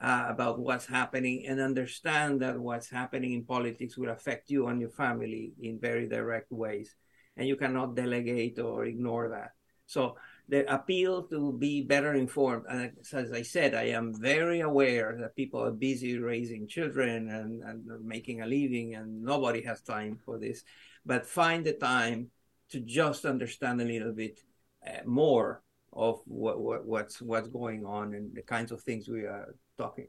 uh, 0.00 0.26
about 0.28 0.58
what's 0.58 0.86
happening 0.86 1.46
and 1.46 1.60
understand 1.60 2.40
that 2.40 2.58
what's 2.58 2.88
happening 2.88 3.32
in 3.32 3.44
politics 3.44 3.96
will 3.96 4.10
affect 4.10 4.50
you 4.50 4.66
and 4.68 4.80
your 4.80 4.90
family 4.90 5.52
in 5.60 5.78
very 5.78 6.08
direct 6.08 6.50
ways. 6.50 6.94
And 7.36 7.48
you 7.48 7.56
cannot 7.56 7.96
delegate 7.96 8.58
or 8.58 8.84
ignore 8.84 9.28
that. 9.28 9.50
So 9.86 10.16
the 10.48 10.72
appeal 10.72 11.22
to 11.24 11.52
be 11.52 11.82
better 11.82 12.14
informed. 12.14 12.64
And 12.68 12.92
as 13.12 13.32
I 13.32 13.42
said, 13.42 13.74
I 13.74 13.84
am 13.84 14.14
very 14.14 14.60
aware 14.60 15.16
that 15.20 15.36
people 15.36 15.62
are 15.64 15.70
busy 15.70 16.18
raising 16.18 16.68
children 16.68 17.30
and, 17.30 17.62
and 17.62 18.04
making 18.04 18.42
a 18.42 18.46
living, 18.46 18.94
and 18.94 19.22
nobody 19.22 19.62
has 19.62 19.80
time 19.80 20.18
for 20.24 20.38
this. 20.38 20.62
But 21.06 21.26
find 21.26 21.64
the 21.64 21.72
time 21.72 22.30
to 22.70 22.80
just 22.80 23.24
understand 23.24 23.80
a 23.80 23.84
little 23.84 24.12
bit 24.12 24.40
uh, 24.86 25.00
more 25.06 25.62
of 25.92 26.20
what, 26.26 26.60
what, 26.60 26.84
what's 26.84 27.22
what's 27.22 27.48
going 27.48 27.86
on 27.86 28.14
and 28.14 28.34
the 28.34 28.42
kinds 28.42 28.72
of 28.72 28.82
things 28.82 29.08
we 29.08 29.20
are 29.20 29.54
talking. 29.78 30.08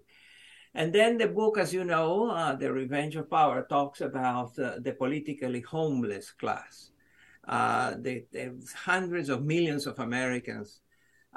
And 0.73 0.91
then 0.91 1.17
the 1.17 1.27
book, 1.27 1.57
as 1.57 1.73
you 1.73 1.85
know, 1.85 2.29
uh, 2.29 2.55
The 2.55 2.73
Revenge 2.73 3.15
of 3.15 3.29
Power, 3.29 3.65
talks 3.69 4.01
about 4.01 4.59
uh, 4.59 4.79
the 4.79 4.91
politically 4.91 5.61
homeless 5.61 6.31
class 6.31 6.91
uh, 7.47 7.93
the, 7.99 8.25
the, 8.31 8.53
hundreds 8.75 9.29
of 9.29 9.43
millions 9.43 9.85
of 9.85 9.99
Americans 9.99 10.81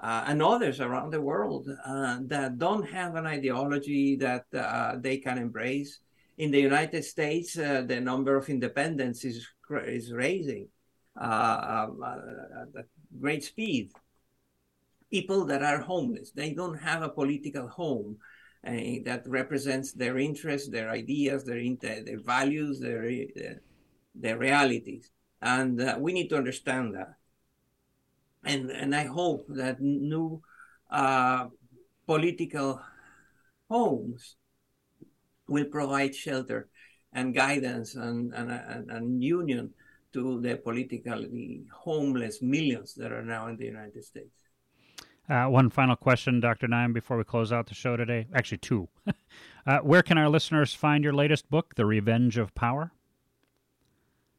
uh, 0.03 0.25
and 0.27 0.43
others 0.43 0.81
around 0.81 1.11
the 1.11 1.21
world 1.21 1.69
uh, 1.85 2.19
that 2.23 2.59
don't 2.59 2.89
have 2.89 3.15
an 3.15 3.27
ideology 3.27 4.17
that 4.17 4.47
uh, 4.55 4.97
they 4.99 5.19
can 5.19 5.39
embrace. 5.39 6.01
In 6.39 6.51
the 6.51 6.61
United 6.61 7.05
States, 7.05 7.59
uh, 7.59 7.83
the 7.87 8.01
number 8.01 8.37
of 8.37 8.49
independents 8.49 9.25
is, 9.25 9.47
is 9.87 10.13
raising 10.13 10.69
uh, 11.21 11.89
um, 11.91 12.03
at 12.77 12.87
great 13.21 13.45
speed. 13.45 13.91
People 15.11 15.45
that 15.47 15.63
are 15.63 15.81
homeless, 15.81 16.31
they 16.31 16.55
don't 16.55 16.79
have 16.79 17.03
a 17.03 17.09
political 17.09 17.67
home 17.67 18.19
that 18.63 19.23
represents 19.27 19.93
their 19.93 20.19
interests, 20.19 20.69
their 20.69 20.91
ideas, 20.91 21.45
their, 21.45 21.63
their 21.81 22.21
values, 22.21 22.79
their, 22.79 23.11
their 24.15 24.37
realities 24.37 25.11
and 25.41 25.81
uh, 25.81 25.97
we 25.99 26.13
need 26.13 26.29
to 26.29 26.37
understand 26.37 26.95
that. 26.95 27.15
And 28.45 28.71
and 28.71 28.95
I 28.95 29.05
hope 29.05 29.47
that 29.49 29.81
new 29.81 30.43
uh, 30.91 31.49
political 32.07 32.81
homes 33.69 34.37
will 35.49 35.67
provide 35.67 36.15
shelter 36.15 36.69
and 37.13 37.35
guidance 37.35 37.95
and, 37.95 38.33
and, 38.35 38.51
and, 38.51 38.91
and 38.91 39.23
union 39.23 39.71
to 40.13 40.41
the 40.41 40.57
politically 40.57 41.63
homeless 41.73 42.41
millions 42.43 42.95
that 42.95 43.13
are 43.13 43.25
now 43.25 43.49
in 43.49 43.57
the 43.57 43.65
United 43.65 44.05
States. 44.05 44.43
Uh, 45.29 45.45
one 45.47 45.69
final 45.69 45.97
question, 45.97 46.41
Dr. 46.41 46.69
Naim, 46.69 46.95
before 46.95 47.19
we 47.19 47.25
close 47.25 47.53
out 47.53 47.67
the 47.67 47.75
show 47.75 47.97
today. 47.97 48.27
Actually, 48.35 48.59
two. 48.59 48.89
uh, 49.67 49.79
where 49.81 50.03
can 50.03 50.17
our 50.17 50.29
listeners 50.29 50.73
find 50.73 51.05
your 51.05 51.13
latest 51.13 51.51
book, 51.51 51.75
The 51.75 51.85
Revenge 51.85 52.39
of 52.39 52.55
Power? 52.55 52.93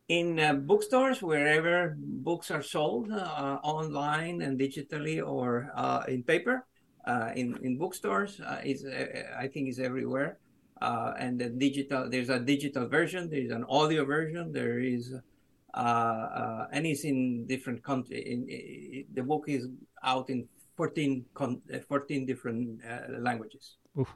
In 0.10 0.40
uh, 0.40 0.54
bookstores 0.54 1.22
wherever 1.22 1.96
books 1.98 2.52
are 2.52 2.64
sold 2.64 3.12
uh, 3.12 3.60
online 3.64 4.42
and 4.42 4.60
digitally 4.60 5.26
or 5.26 5.72
uh, 5.76 6.04
in 6.08 6.24
paper 6.24 6.66
uh, 7.06 7.32
in 7.36 7.58
in 7.64 7.78
bookstores 7.78 8.42
uh, 8.42 8.60
is 8.66 8.84
uh, 8.86 9.06
i 9.38 9.48
think 9.48 9.70
is 9.70 9.80
everywhere 9.80 10.38
and 11.20 11.40
the 11.40 11.50
digital 11.50 12.10
there's 12.10 12.30
a 12.30 12.40
digital 12.40 12.88
version 12.88 13.30
there's 13.30 13.52
an 13.52 13.64
audio 13.70 14.04
version 14.04 14.52
there 14.52 14.80
is 14.80 15.14
and 15.76 16.86
it's 16.86 17.04
in 17.04 17.46
different 17.46 17.84
countries 17.84 19.06
the 19.14 19.22
book 19.22 19.46
is 19.48 19.68
out 20.04 20.30
in 20.30 20.48
14 20.76 21.26
con- 21.34 21.62
14 21.88 22.26
different 22.26 22.82
languages 23.20 23.78
Oof. 24.00 24.16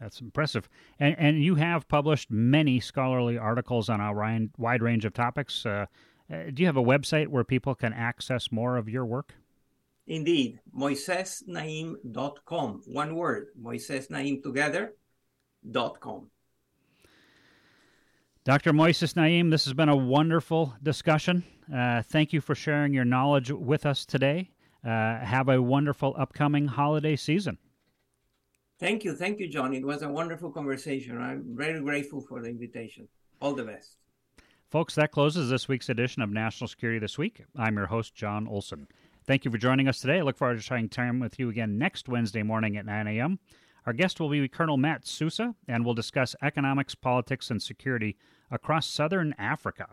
That's 0.00 0.20
impressive. 0.20 0.68
And, 0.98 1.14
and 1.18 1.44
you 1.44 1.56
have 1.56 1.86
published 1.86 2.30
many 2.30 2.80
scholarly 2.80 3.36
articles 3.36 3.88
on 3.88 4.00
a 4.00 4.48
wide 4.56 4.82
range 4.82 5.04
of 5.04 5.12
topics. 5.12 5.66
Uh, 5.66 5.86
uh, 6.32 6.44
do 6.54 6.62
you 6.62 6.66
have 6.66 6.76
a 6.76 6.82
website 6.82 7.28
where 7.28 7.44
people 7.44 7.74
can 7.74 7.92
access 7.92 8.50
more 8.50 8.76
of 8.76 8.88
your 8.88 9.04
work? 9.04 9.34
Indeed, 10.06 10.60
moisesnaim.com. 10.76 12.82
One 12.86 13.14
word, 13.14 13.48
Moises 13.60 14.10
Naim 14.10 14.42
together.com. 14.42 16.30
Dr. 18.42 18.72
Moises 18.72 19.14
Naim, 19.16 19.50
this 19.50 19.66
has 19.66 19.74
been 19.74 19.90
a 19.90 19.96
wonderful 19.96 20.74
discussion. 20.82 21.44
Uh, 21.72 22.02
thank 22.02 22.32
you 22.32 22.40
for 22.40 22.54
sharing 22.54 22.94
your 22.94 23.04
knowledge 23.04 23.52
with 23.52 23.86
us 23.86 24.06
today. 24.06 24.50
Uh, 24.84 25.18
have 25.18 25.50
a 25.50 25.60
wonderful 25.60 26.14
upcoming 26.18 26.66
holiday 26.66 27.14
season. 27.14 27.58
Thank 28.80 29.04
you. 29.04 29.14
Thank 29.14 29.38
you, 29.38 29.46
John. 29.46 29.74
It 29.74 29.84
was 29.84 30.00
a 30.00 30.08
wonderful 30.08 30.50
conversation. 30.50 31.20
I'm 31.20 31.44
very 31.54 31.80
grateful 31.80 32.22
for 32.22 32.40
the 32.40 32.48
invitation. 32.48 33.06
All 33.40 33.52
the 33.52 33.64
best. 33.64 33.96
Folks, 34.70 34.94
that 34.94 35.12
closes 35.12 35.50
this 35.50 35.68
week's 35.68 35.90
edition 35.90 36.22
of 36.22 36.30
National 36.30 36.66
Security 36.66 36.98
This 36.98 37.18
Week. 37.18 37.44
I'm 37.56 37.76
your 37.76 37.86
host, 37.86 38.14
John 38.14 38.48
Olson. 38.48 38.88
Thank 39.26 39.44
you 39.44 39.50
for 39.50 39.58
joining 39.58 39.86
us 39.86 40.00
today. 40.00 40.18
I 40.18 40.22
look 40.22 40.38
forward 40.38 40.56
to 40.56 40.62
sharing 40.62 40.88
time 40.88 41.20
with 41.20 41.38
you 41.38 41.50
again 41.50 41.76
next 41.76 42.08
Wednesday 42.08 42.42
morning 42.42 42.78
at 42.78 42.86
9 42.86 43.06
a.m. 43.06 43.38
Our 43.84 43.92
guest 43.92 44.18
will 44.18 44.30
be 44.30 44.48
Colonel 44.48 44.78
Matt 44.78 45.06
Sousa, 45.06 45.54
and 45.68 45.84
we'll 45.84 45.94
discuss 45.94 46.34
economics, 46.40 46.94
politics, 46.94 47.50
and 47.50 47.62
security 47.62 48.16
across 48.50 48.86
southern 48.86 49.34
Africa. 49.38 49.88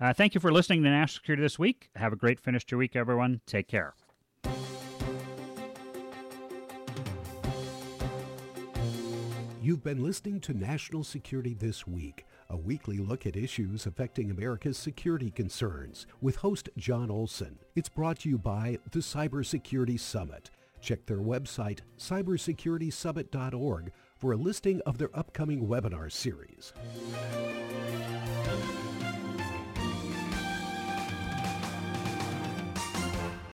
Uh, 0.00 0.12
thank 0.12 0.34
you 0.34 0.40
for 0.40 0.52
listening 0.52 0.84
to 0.84 0.90
National 0.90 1.16
Security 1.16 1.42
This 1.42 1.58
Week. 1.58 1.90
Have 1.96 2.12
a 2.12 2.16
great 2.16 2.38
finish 2.38 2.64
to 2.66 2.72
your 2.72 2.78
week, 2.78 2.94
everyone. 2.94 3.40
Take 3.46 3.66
care. 3.66 3.94
You've 9.62 9.84
been 9.84 10.02
listening 10.02 10.40
to 10.40 10.54
National 10.54 11.04
Security 11.04 11.52
This 11.52 11.86
Week, 11.86 12.24
a 12.48 12.56
weekly 12.56 12.96
look 12.96 13.26
at 13.26 13.36
issues 13.36 13.84
affecting 13.84 14.30
America's 14.30 14.78
security 14.78 15.30
concerns 15.30 16.06
with 16.22 16.36
host 16.36 16.70
John 16.78 17.10
Olson. 17.10 17.58
It's 17.76 17.90
brought 17.90 18.20
to 18.20 18.30
you 18.30 18.38
by 18.38 18.78
the 18.90 19.00
Cybersecurity 19.00 20.00
Summit. 20.00 20.48
Check 20.80 21.04
their 21.04 21.18
website, 21.18 21.80
cybersecuritysummit.org, 21.98 23.92
for 24.16 24.32
a 24.32 24.36
listing 24.36 24.80
of 24.86 24.96
their 24.96 25.10
upcoming 25.14 25.68
webinar 25.68 26.10
series. 26.10 26.72